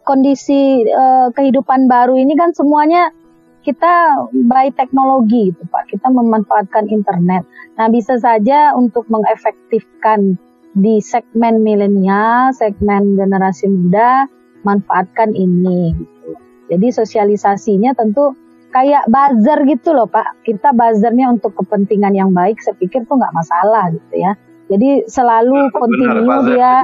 kondisi 0.03 0.83
uh, 0.83 1.31
kehidupan 1.31 1.87
baru 1.87 2.19
ini 2.19 2.35
kan 2.35 2.51
semuanya 2.51 3.15
kita 3.63 4.27
by 4.51 4.67
teknologi 4.75 5.55
gitu 5.55 5.63
Pak. 5.71 5.95
Kita 5.95 6.11
memanfaatkan 6.11 6.91
internet. 6.91 7.47
Nah, 7.79 7.87
bisa 7.87 8.19
saja 8.19 8.75
untuk 8.75 9.07
mengefektifkan 9.07 10.35
di 10.75 10.99
segmen 10.99 11.63
milenial, 11.63 12.51
segmen 12.51 13.15
generasi 13.15 13.71
muda 13.71 14.27
manfaatkan 14.67 15.31
ini. 15.31 16.14
Jadi 16.65 16.87
sosialisasinya 16.89 17.93
tentu 17.93 18.33
kayak 18.73 19.07
buzzer 19.07 19.63
gitu 19.69 19.95
loh 19.95 20.09
Pak. 20.09 20.43
Kita 20.43 20.75
buzzernya 20.75 21.31
untuk 21.31 21.55
kepentingan 21.55 22.11
yang 22.11 22.35
baik, 22.35 22.59
saya 22.59 22.75
pikir 22.75 23.07
tuh 23.07 23.15
nggak 23.15 23.35
masalah 23.35 23.93
gitu 23.93 24.15
ya. 24.19 24.33
Jadi 24.65 25.05
selalu 25.05 25.69
kontinu 25.77 26.25
dia, 26.49 26.81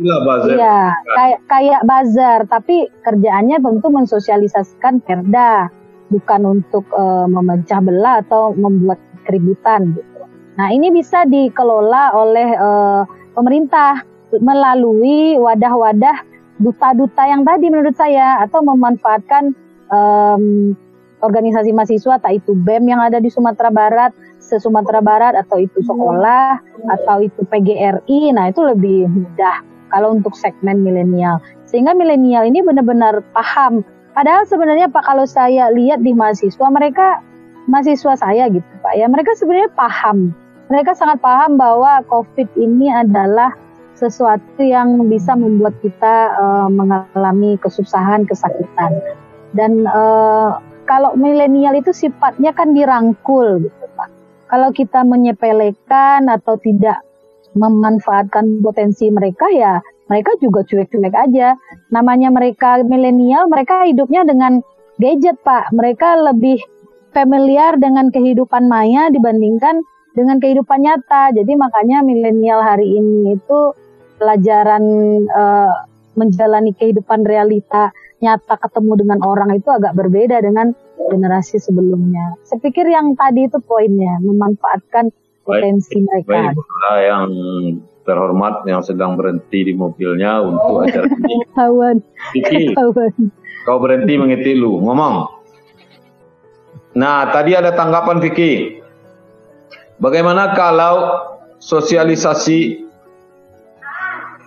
ya 0.53 0.93
kayak 1.17 1.39
kayak 1.49 1.81
buzzer, 1.81 2.39
tapi 2.45 2.85
kerjaannya 3.01 3.57
tentu 3.57 3.89
mensosialisasikan 3.89 5.01
perda, 5.01 5.65
bukan 6.13 6.41
untuk 6.61 6.85
uh, 6.93 7.25
memecah 7.25 7.81
belah 7.81 8.21
atau 8.21 8.53
membuat 8.53 9.01
keributan 9.25 9.97
gitu. 9.97 10.21
Nah 10.61 10.69
ini 10.69 10.93
bisa 10.93 11.25
dikelola 11.25 12.13
oleh 12.13 12.53
uh, 12.53 13.01
pemerintah 13.33 14.05
melalui 14.37 15.41
wadah-wadah 15.41 16.21
duta-duta 16.61 17.23
yang 17.25 17.41
tadi 17.41 17.65
menurut 17.73 17.97
saya 17.97 18.45
atau 18.45 18.61
memanfaatkan 18.61 19.57
um, 19.93 20.73
organisasi 21.21 21.69
mahasiswa 21.75 22.17
tak 22.17 22.41
itu 22.41 22.57
BEM 22.57 22.89
yang 22.89 23.01
ada 23.03 23.21
di 23.21 23.29
Sumatera 23.29 23.69
Barat, 23.69 24.11
se 24.41 24.57
Sumatera 24.57 25.03
Barat 25.03 25.37
atau 25.37 25.61
itu 25.61 25.83
sekolah 25.85 26.57
atau 26.97 27.21
itu 27.21 27.45
PGRI. 27.45 28.33
Nah, 28.33 28.49
itu 28.49 28.65
lebih 28.65 29.05
mudah 29.11 29.61
kalau 29.93 30.17
untuk 30.17 30.33
segmen 30.33 30.81
milenial. 30.81 31.37
Sehingga 31.69 31.93
milenial 31.93 32.49
ini 32.49 32.65
benar-benar 32.65 33.21
paham. 33.35 33.85
Padahal 34.11 34.43
sebenarnya 34.49 34.91
Pak 34.91 35.07
kalau 35.07 35.23
saya 35.23 35.71
lihat 35.71 36.03
di 36.03 36.11
mahasiswa 36.11 36.67
mereka 36.67 37.23
mahasiswa 37.69 38.17
saya 38.17 38.49
gitu 38.51 38.67
Pak 38.83 38.97
ya, 38.97 39.07
mereka 39.07 39.31
sebenarnya 39.37 39.71
paham 39.77 40.35
mereka 40.71 40.95
sangat 40.95 41.19
paham 41.19 41.59
bahwa 41.59 41.99
COVID 42.07 42.55
ini 42.55 42.87
adalah 42.87 43.51
sesuatu 43.99 44.63
yang 44.63 45.03
bisa 45.11 45.35
membuat 45.35 45.75
kita 45.83 46.31
uh, 46.39 46.71
mengalami 46.71 47.59
kesusahan, 47.59 48.23
kesakitan. 48.23 48.95
Dan 49.51 49.83
uh, 49.87 50.59
kalau 50.87 51.15
milenial 51.19 51.75
itu 51.75 51.91
sifatnya 51.91 52.55
kan 52.55 52.71
dirangkul 52.71 53.67
gitu 53.67 53.85
Pak. 53.95 54.09
Kalau 54.51 54.69
kita 54.75 55.03
menyepelekan 55.07 56.27
atau 56.27 56.59
tidak 56.59 57.03
memanfaatkan 57.51 58.63
potensi 58.63 59.11
mereka 59.11 59.51
ya 59.51 59.83
mereka 60.11 60.35
juga 60.43 60.67
cuek-cuek 60.67 61.15
aja. 61.15 61.55
Namanya 61.87 62.27
mereka 62.35 62.83
milenial, 62.83 63.47
mereka 63.47 63.87
hidupnya 63.87 64.27
dengan 64.27 64.59
gadget 64.99 65.39
Pak. 65.39 65.71
Mereka 65.71 66.27
lebih 66.27 66.59
familiar 67.15 67.79
dengan 67.79 68.11
kehidupan 68.11 68.67
maya 68.67 69.07
dibandingkan 69.07 69.79
dengan 70.11 70.43
kehidupan 70.43 70.83
nyata. 70.83 71.31
Jadi 71.31 71.55
makanya 71.55 72.03
milenial 72.03 72.59
hari 72.59 72.99
ini 72.99 73.39
itu 73.39 73.71
pelajaran 74.19 74.83
uh, 75.31 75.87
menjalani 76.19 76.75
kehidupan 76.75 77.23
realita 77.23 77.95
nyata 78.21 78.55
ketemu 78.61 78.93
dengan 79.01 79.19
orang 79.25 79.49
itu 79.57 79.69
agak 79.73 79.97
berbeda 79.97 80.39
dengan 80.45 80.71
generasi 81.09 81.57
sebelumnya. 81.57 82.37
Saya 82.45 82.61
pikir 82.61 82.85
yang 82.87 83.17
tadi 83.17 83.49
itu 83.49 83.57
poinnya 83.65 84.21
memanfaatkan 84.21 85.09
potensi 85.41 85.99
baik, 86.05 86.29
mereka. 86.29 86.53
Baik, 86.53 87.03
yang 87.09 87.25
terhormat 88.05 88.65
yang 88.65 88.81
sedang 88.85 89.17
berhenti 89.17 89.67
di 89.67 89.73
mobilnya 89.73 90.41
untuk 90.45 90.85
acara 90.85 91.09
ini. 91.25 91.35
Kawan. 91.57 91.97
Vicky, 92.33 92.73
kau 93.65 93.77
berhenti 93.81 94.13
mengetik 94.17 94.55
lu, 94.57 94.81
ngomong. 94.81 95.41
Nah, 96.93 97.29
tadi 97.33 97.57
ada 97.57 97.73
tanggapan 97.73 98.21
Vicky. 98.21 98.83
Bagaimana 100.01 100.57
kalau 100.57 101.29
sosialisasi 101.61 102.89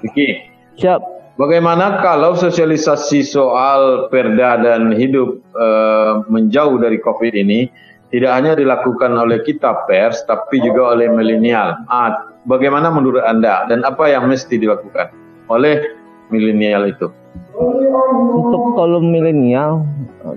Oke. 0.05 0.45
Siap. 0.77 1.01
Bagaimana 1.35 1.99
kalau 1.99 2.39
sosialisasi 2.39 3.27
soal 3.27 4.07
perda 4.07 4.55
dan 4.63 4.95
hidup 4.95 5.43
uh, 5.59 6.23
menjauh 6.31 6.79
dari 6.79 7.03
COVID 7.03 7.35
ini 7.35 7.67
tidak 8.15 8.31
hanya 8.39 8.53
dilakukan 8.55 9.11
oleh 9.19 9.43
kita 9.43 9.83
pers, 9.91 10.23
tapi 10.31 10.63
juga 10.63 10.95
oleh 10.95 11.11
milenial. 11.11 11.75
Ah, 11.91 12.31
bagaimana 12.47 12.87
menurut 12.95 13.27
Anda 13.27 13.67
dan 13.67 13.83
apa 13.83 14.07
yang 14.07 14.31
mesti 14.31 14.63
dilakukan 14.63 15.11
oleh 15.51 15.83
milenial 16.31 16.87
itu? 16.87 17.11
Untuk 17.59 18.79
kalau 18.79 19.03
milenial 19.03 19.83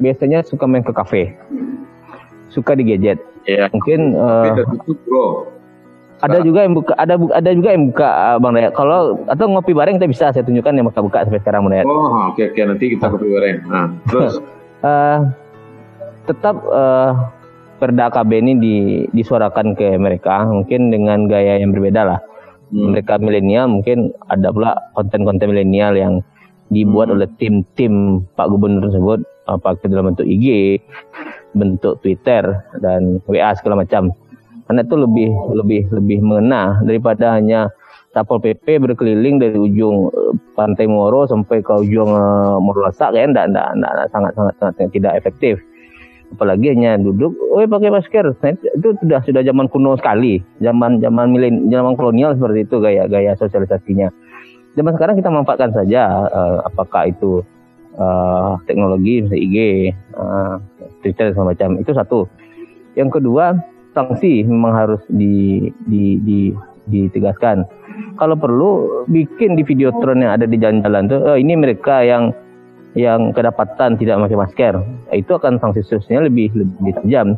biasanya 0.01 0.41
suka 0.41 0.65
main 0.65 0.81
ke 0.81 0.89
kafe, 0.97 1.37
suka 2.49 2.73
di 2.73 2.89
gadget. 2.89 3.21
Ya. 3.45 3.69
Mungkin 3.69 4.17
uh, 4.17 4.65
tutup, 4.81 4.97
bro. 5.05 5.56
Ada 6.17 6.41
juga 6.41 6.65
yang 6.65 6.73
buka, 6.73 6.97
ada 6.97 7.13
ada 7.13 7.49
juga 7.53 7.69
yang 7.77 7.93
buka 7.93 8.09
uh, 8.09 8.37
Bang 8.41 8.57
Dayat. 8.57 8.73
Kalau 8.73 9.21
atau 9.29 9.45
ngopi 9.53 9.77
bareng 9.77 10.01
kita 10.01 10.09
bisa 10.09 10.25
saya 10.33 10.41
tunjukkan 10.41 10.73
yang 10.73 10.89
buka-buka 10.89 11.29
sampai 11.29 11.41
sekarang 11.45 11.69
Bang 11.69 11.73
Dayat. 11.77 11.85
Oh, 11.85 11.93
oke 11.93 12.33
okay, 12.33 12.49
oke 12.49 12.57
okay. 12.57 12.63
nanti 12.65 12.85
kita 12.97 13.05
ngopi 13.13 13.27
bareng. 13.29 13.57
Nah, 13.69 13.85
terus 14.09 14.33
uh, 14.81 15.19
tetap 16.29 16.55
uh, 16.73 17.11
Perda 17.77 18.09
KB 18.09 18.41
ini 18.41 18.53
di, 18.57 18.75
disuarakan 19.13 19.77
ke 19.77 20.01
mereka 20.01 20.41
mungkin 20.49 20.89
dengan 20.89 21.29
gaya 21.29 21.61
yang 21.61 21.69
berbeda 21.69 22.01
lah. 22.09 22.19
Hmm. 22.73 22.97
Mereka 22.97 23.21
milenial 23.21 23.69
mungkin 23.69 24.11
ada 24.33 24.49
pula 24.49 24.73
konten-konten 24.97 25.53
milenial 25.53 25.93
yang 25.93 26.13
dibuat 26.73 27.07
hmm. 27.07 27.15
oleh 27.21 27.29
tim-tim 27.37 28.25
Pak 28.33 28.49
Gubernur 28.49 28.89
tersebut 28.89 29.21
apa 29.47 29.79
dalam 29.85 30.11
bentuk 30.11 30.27
IG, 30.27 30.81
bentuk 31.53 32.01
Twitter 32.03 32.65
dan 32.81 33.21
WA 33.29 33.53
segala 33.53 33.85
macam. 33.85 34.11
Karena 34.67 34.83
itu 34.83 34.95
lebih 34.99 35.29
lebih 35.55 35.81
lebih 35.95 36.19
mengena 36.19 36.83
daripada 36.83 37.39
hanya 37.39 37.71
Satpol 38.11 38.43
PP 38.43 38.83
berkeliling 38.83 39.39
dari 39.39 39.55
ujung 39.55 40.11
eh, 40.11 40.33
Pantai 40.55 40.87
Moro 40.91 41.23
sampai 41.27 41.63
ke 41.63 41.71
ujung 41.71 42.11
uh, 42.11 42.59
Morolasak 42.59 43.15
kan 43.15 43.31
enggak, 43.31 43.47
enggak, 43.51 43.67
enggak, 43.75 44.07
sangat, 44.11 44.31
sangat 44.35 44.53
sangat 44.59 44.89
tidak 44.91 45.13
efektif 45.15 45.55
apalagi 46.33 46.75
hanya 46.75 46.99
duduk, 46.99 47.31
oh 47.55 47.63
pakai 47.63 47.87
masker. 47.91 48.35
Nah, 48.43 48.51
itu 48.51 48.89
sudah 48.99 49.23
sudah 49.23 49.41
zaman 49.47 49.71
kuno 49.71 49.95
sekali, 49.95 50.43
zaman 50.59 50.99
zaman 50.99 51.31
milen, 51.31 51.71
zaman 51.71 51.95
kolonial 51.95 52.35
seperti 52.35 52.67
itu 52.67 52.75
gaya-gaya 52.83 53.31
sosialisasinya. 53.39 54.11
Zaman 54.75 54.93
sekarang 54.93 55.15
kita 55.17 55.31
manfaatkan 55.31 55.71
saja, 55.73 56.27
uh, 56.29 56.59
apakah 56.67 57.09
itu 57.09 57.41
uh, 57.97 58.59
teknologi, 58.69 59.25
IG, 59.25 59.57
uh, 60.13 60.61
Twitter 61.01 61.33
dan 61.33 61.45
macam 61.47 61.69
itu 61.81 61.91
satu. 61.95 62.29
Yang 62.93 63.21
kedua, 63.21 63.57
sanksi 63.97 64.45
memang 64.45 64.77
harus 64.77 65.01
di, 65.09 65.65
di, 65.89 66.21
di, 66.21 66.53
ditegaskan. 66.85 67.65
Kalau 68.21 68.37
perlu 68.37 69.01
bikin 69.09 69.57
di 69.57 69.65
video 69.65 69.89
tron 69.97 70.21
yang 70.21 70.37
ada 70.37 70.45
di 70.45 70.61
jalan-jalan 70.61 71.09
tuh, 71.09 71.19
oh, 71.33 71.37
ini 71.37 71.57
mereka 71.57 72.05
yang 72.05 72.29
yang 72.93 73.33
kedapatan 73.33 73.97
tidak 73.97 74.17
memakai 74.21 74.37
masker, 74.37 74.73
itu 75.13 75.31
akan 75.33 75.61
sanksi 75.61 75.85
sosialnya 75.85 76.29
lebih 76.29 76.49
lebih 76.53 76.93
tajam 77.01 77.37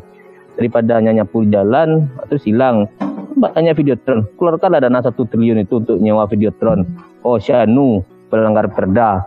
daripada 0.56 1.00
hanya 1.00 1.20
nyapu 1.20 1.44
jalan 1.48 2.08
atau 2.20 2.36
silang. 2.36 2.88
Tanya 3.40 3.72
videotron, 3.72 4.26
keluarkanlah 4.36 4.84
dana 4.84 5.00
satu 5.00 5.24
triliun 5.24 5.64
itu 5.64 5.80
untuk 5.80 5.96
nyewa 5.96 6.28
videotron. 6.28 6.84
Oh 7.24 7.40
Syanu 7.40 8.04
pelanggar 8.28 8.68
perda, 8.68 9.24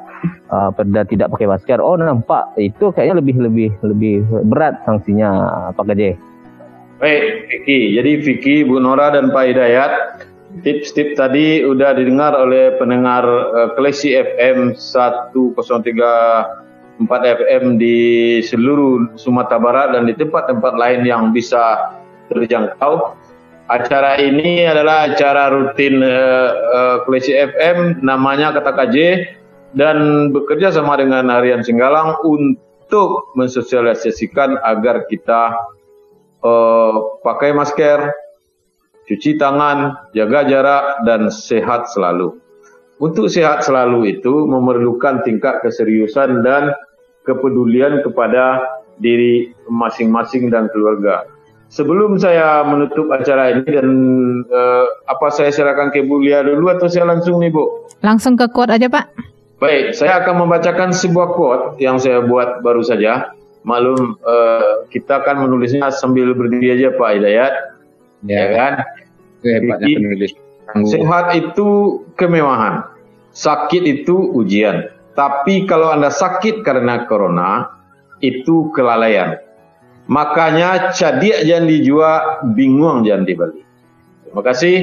uh, 0.53 0.69
perda 0.69 1.01
tidak 1.05 1.33
pakai 1.33 1.49
masker. 1.49 1.79
Oh 1.81 1.97
nampak 1.97 2.53
itu 2.61 2.93
kayaknya 2.93 3.21
lebih 3.21 3.35
lebih 3.41 3.69
lebih 3.81 4.15
berat 4.49 4.81
sanksinya 4.85 5.29
Pak 5.73 5.85
Gede. 5.93 6.32
Baik, 7.03 7.51
Vicky. 7.51 7.99
Jadi 7.99 8.11
Vicky, 8.23 8.55
Bu 8.63 8.79
Nora 8.79 9.11
dan 9.11 9.27
Pak 9.35 9.43
Hidayat 9.51 10.23
Tips-tips 10.61 11.17
tadi 11.17 11.65
udah 11.65 11.97
didengar 11.97 12.37
oleh 12.37 12.77
pendengar 12.77 13.25
uh, 13.25 13.73
Klesi 13.73 14.13
FM 14.13 14.77
103 14.77 15.33
4 15.33 17.09
FM 17.09 17.81
di 17.81 17.97
seluruh 18.45 19.17
Sumatera 19.17 19.57
Barat 19.57 19.97
dan 19.97 20.05
di 20.05 20.13
tempat-tempat 20.13 20.77
lain 20.77 21.01
yang 21.09 21.33
bisa 21.33 21.97
terjangkau. 22.29 23.17
Acara 23.65 24.21
ini 24.21 24.61
adalah 24.61 25.09
acara 25.09 25.49
rutin 25.49 26.05
uh, 26.05 26.49
uh, 26.69 26.97
Klesi 27.09 27.33
FM, 27.33 28.05
namanya 28.05 28.53
Kata 28.53 28.77
KJ 28.77 28.97
dan 29.73 30.29
bekerja 30.29 30.69
sama 30.69 31.01
dengan 31.01 31.33
Harian 31.33 31.65
Singgalang 31.65 32.21
untuk 32.21 33.33
mensosialisasikan 33.33 34.61
agar 34.61 35.09
kita 35.09 35.49
uh, 36.43 37.23
pakai 37.23 37.55
masker, 37.55 38.11
cuci 39.07 39.39
tangan, 39.39 40.11
jaga 40.13 40.45
jarak, 40.45 40.85
dan 41.07 41.31
sehat 41.31 41.89
selalu. 41.91 42.37
Untuk 43.01 43.27
sehat 43.27 43.65
selalu 43.65 44.19
itu 44.19 44.47
memerlukan 44.47 45.25
tingkat 45.25 45.59
keseriusan 45.65 46.45
dan 46.45 46.71
kepedulian 47.25 48.05
kepada 48.05 48.63
diri 49.01 49.51
masing-masing 49.67 50.53
dan 50.53 50.69
keluarga. 50.69 51.25
Sebelum 51.73 52.21
saya 52.21 52.61
menutup 52.69 53.09
acara 53.09 53.49
ini 53.49 53.65
dan 53.65 53.89
uh, 54.45 54.85
apa 55.09 55.33
saya 55.33 55.49
silakan 55.49 55.89
ke 55.89 56.05
Bu 56.05 56.21
Lia 56.21 56.45
dulu 56.45 56.69
atau 56.69 56.85
saya 56.85 57.09
langsung 57.09 57.41
nih 57.41 57.49
Bu? 57.49 57.89
Langsung 58.05 58.37
ke 58.37 58.45
quote 58.53 58.77
aja 58.77 58.85
Pak. 58.85 59.09
Baik, 59.57 59.97
saya 59.97 60.21
akan 60.21 60.45
membacakan 60.45 60.93
sebuah 60.93 61.33
quote 61.33 61.65
yang 61.81 61.97
saya 61.97 62.21
buat 62.21 62.61
baru 62.61 62.85
saja. 62.85 63.33
Malum 63.63 64.19
uh, 64.19 64.83
kita 64.91 65.23
akan 65.23 65.47
menulisnya 65.47 65.87
sambil 65.87 66.35
berdiri 66.35 66.75
aja 66.75 66.91
Pak 66.99 67.09
Hidayat 67.15 67.53
ya, 68.27 68.35
ya 68.35 68.45
kan? 68.51 68.73
Hebatnya 69.43 69.87
penulis. 69.99 70.31
Sehat 70.87 71.35
itu 71.35 71.67
kemewahan, 72.19 72.87
sakit 73.35 73.83
itu 73.83 74.15
ujian. 74.35 74.91
Tapi 75.13 75.69
kalau 75.69 75.93
Anda 75.93 76.09
sakit 76.09 76.65
karena 76.65 77.05
corona, 77.05 77.69
itu 78.23 78.71
kelalaian. 78.73 79.37
Makanya 80.07 80.91
cadia 80.91 81.43
jangan 81.47 81.67
dijual, 81.69 82.19
bingung 82.55 83.07
jangan 83.07 83.23
dibeli. 83.23 83.61
Terima 84.27 84.41
kasih 84.43 84.75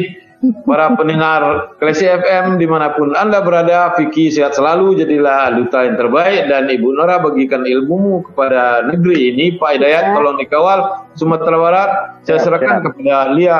para 0.64 0.88
pendengar 0.96 1.72
Klesi 1.76 2.08
FM 2.08 2.56
di 2.56 2.64
mana 2.64 2.96
pun 2.96 3.12
Anda 3.12 3.44
berada, 3.44 3.92
Vicky 3.96 4.32
sehat 4.32 4.56
selalu, 4.56 4.96
jadilah 4.96 5.52
duta 5.52 5.84
yang 5.84 6.00
terbaik 6.00 6.48
dan 6.48 6.72
Ibu 6.72 6.96
Nora 6.96 7.20
bagikan 7.20 7.68
ilmumu 7.68 8.24
kepada 8.32 8.88
negeri 8.88 9.36
ini. 9.36 9.60
Pak 9.60 9.76
Hidayat 9.76 10.04
ya. 10.10 10.14
tolong 10.16 10.40
dikawal 10.40 10.78
Sumatera 11.12 11.56
Barat. 11.60 11.90
Saya 12.24 12.40
ya, 12.40 12.44
serahkan 12.48 12.76
ya. 12.80 12.82
kepada 12.88 13.16
Lia 13.36 13.58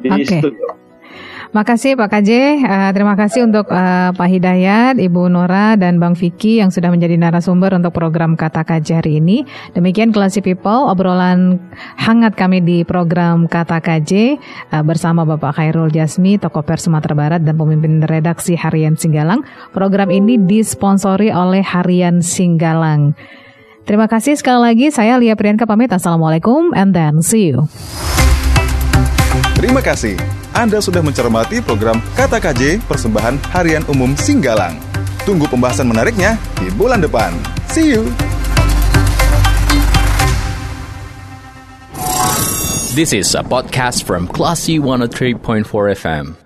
di 0.00 0.08
okay. 0.08 0.40
studio. 0.40 0.79
Makasih 1.50 1.98
Pak 1.98 2.14
KJ, 2.14 2.62
uh, 2.62 2.90
terima 2.94 3.18
kasih 3.18 3.42
untuk 3.42 3.66
uh, 3.74 4.14
Pak 4.14 4.28
Hidayat, 4.30 5.02
Ibu 5.02 5.26
Nora, 5.26 5.74
dan 5.74 5.98
Bang 5.98 6.14
Vicky 6.14 6.62
yang 6.62 6.70
sudah 6.70 6.94
menjadi 6.94 7.18
narasumber 7.18 7.74
untuk 7.74 7.90
program 7.90 8.38
Kata 8.38 8.62
KJ 8.62 9.02
hari 9.02 9.18
ini. 9.18 9.42
Demikian 9.74 10.14
Classy 10.14 10.46
People, 10.46 10.86
obrolan 10.86 11.58
hangat 11.98 12.38
kami 12.38 12.62
di 12.62 12.86
program 12.86 13.50
Kata 13.50 13.82
KJ 13.82 14.38
uh, 14.70 14.86
bersama 14.86 15.26
Bapak 15.26 15.58
Khairul 15.58 15.90
Jasmi, 15.90 16.38
Toko 16.38 16.62
Pers 16.62 16.86
Sumatera 16.86 17.18
Barat, 17.18 17.42
dan 17.42 17.58
pemimpin 17.58 17.98
redaksi 18.06 18.54
Harian 18.54 18.94
Singgalang. 18.94 19.42
Program 19.74 20.14
ini 20.14 20.38
disponsori 20.38 21.34
oleh 21.34 21.66
Harian 21.66 22.22
Singgalang. 22.22 23.18
Terima 23.90 24.06
kasih 24.06 24.38
sekali 24.38 24.70
lagi, 24.70 24.86
saya 24.94 25.18
Lia 25.18 25.34
Priyanka 25.34 25.66
pamit. 25.66 25.90
Assalamualaikum 25.90 26.70
and 26.78 26.94
then 26.94 27.18
see 27.26 27.50
you. 27.50 27.66
Terima 29.60 29.84
kasih. 29.84 30.16
Anda 30.56 30.80
sudah 30.80 31.04
mencermati 31.04 31.60
program 31.60 32.00
Kata 32.16 32.40
KJ 32.40 32.80
Persembahan 32.88 33.36
Harian 33.52 33.84
Umum 33.92 34.16
Singgalang. 34.16 34.80
Tunggu 35.28 35.44
pembahasan 35.52 35.84
menariknya 35.84 36.40
di 36.56 36.72
bulan 36.72 37.04
depan. 37.04 37.36
See 37.68 37.92
you. 37.92 38.08
This 42.96 43.12
is 43.12 43.36
a 43.36 43.44
podcast 43.44 44.08
from 44.08 44.32
Classy 44.32 44.80
103.4 44.80 45.68
FM. 45.92 46.39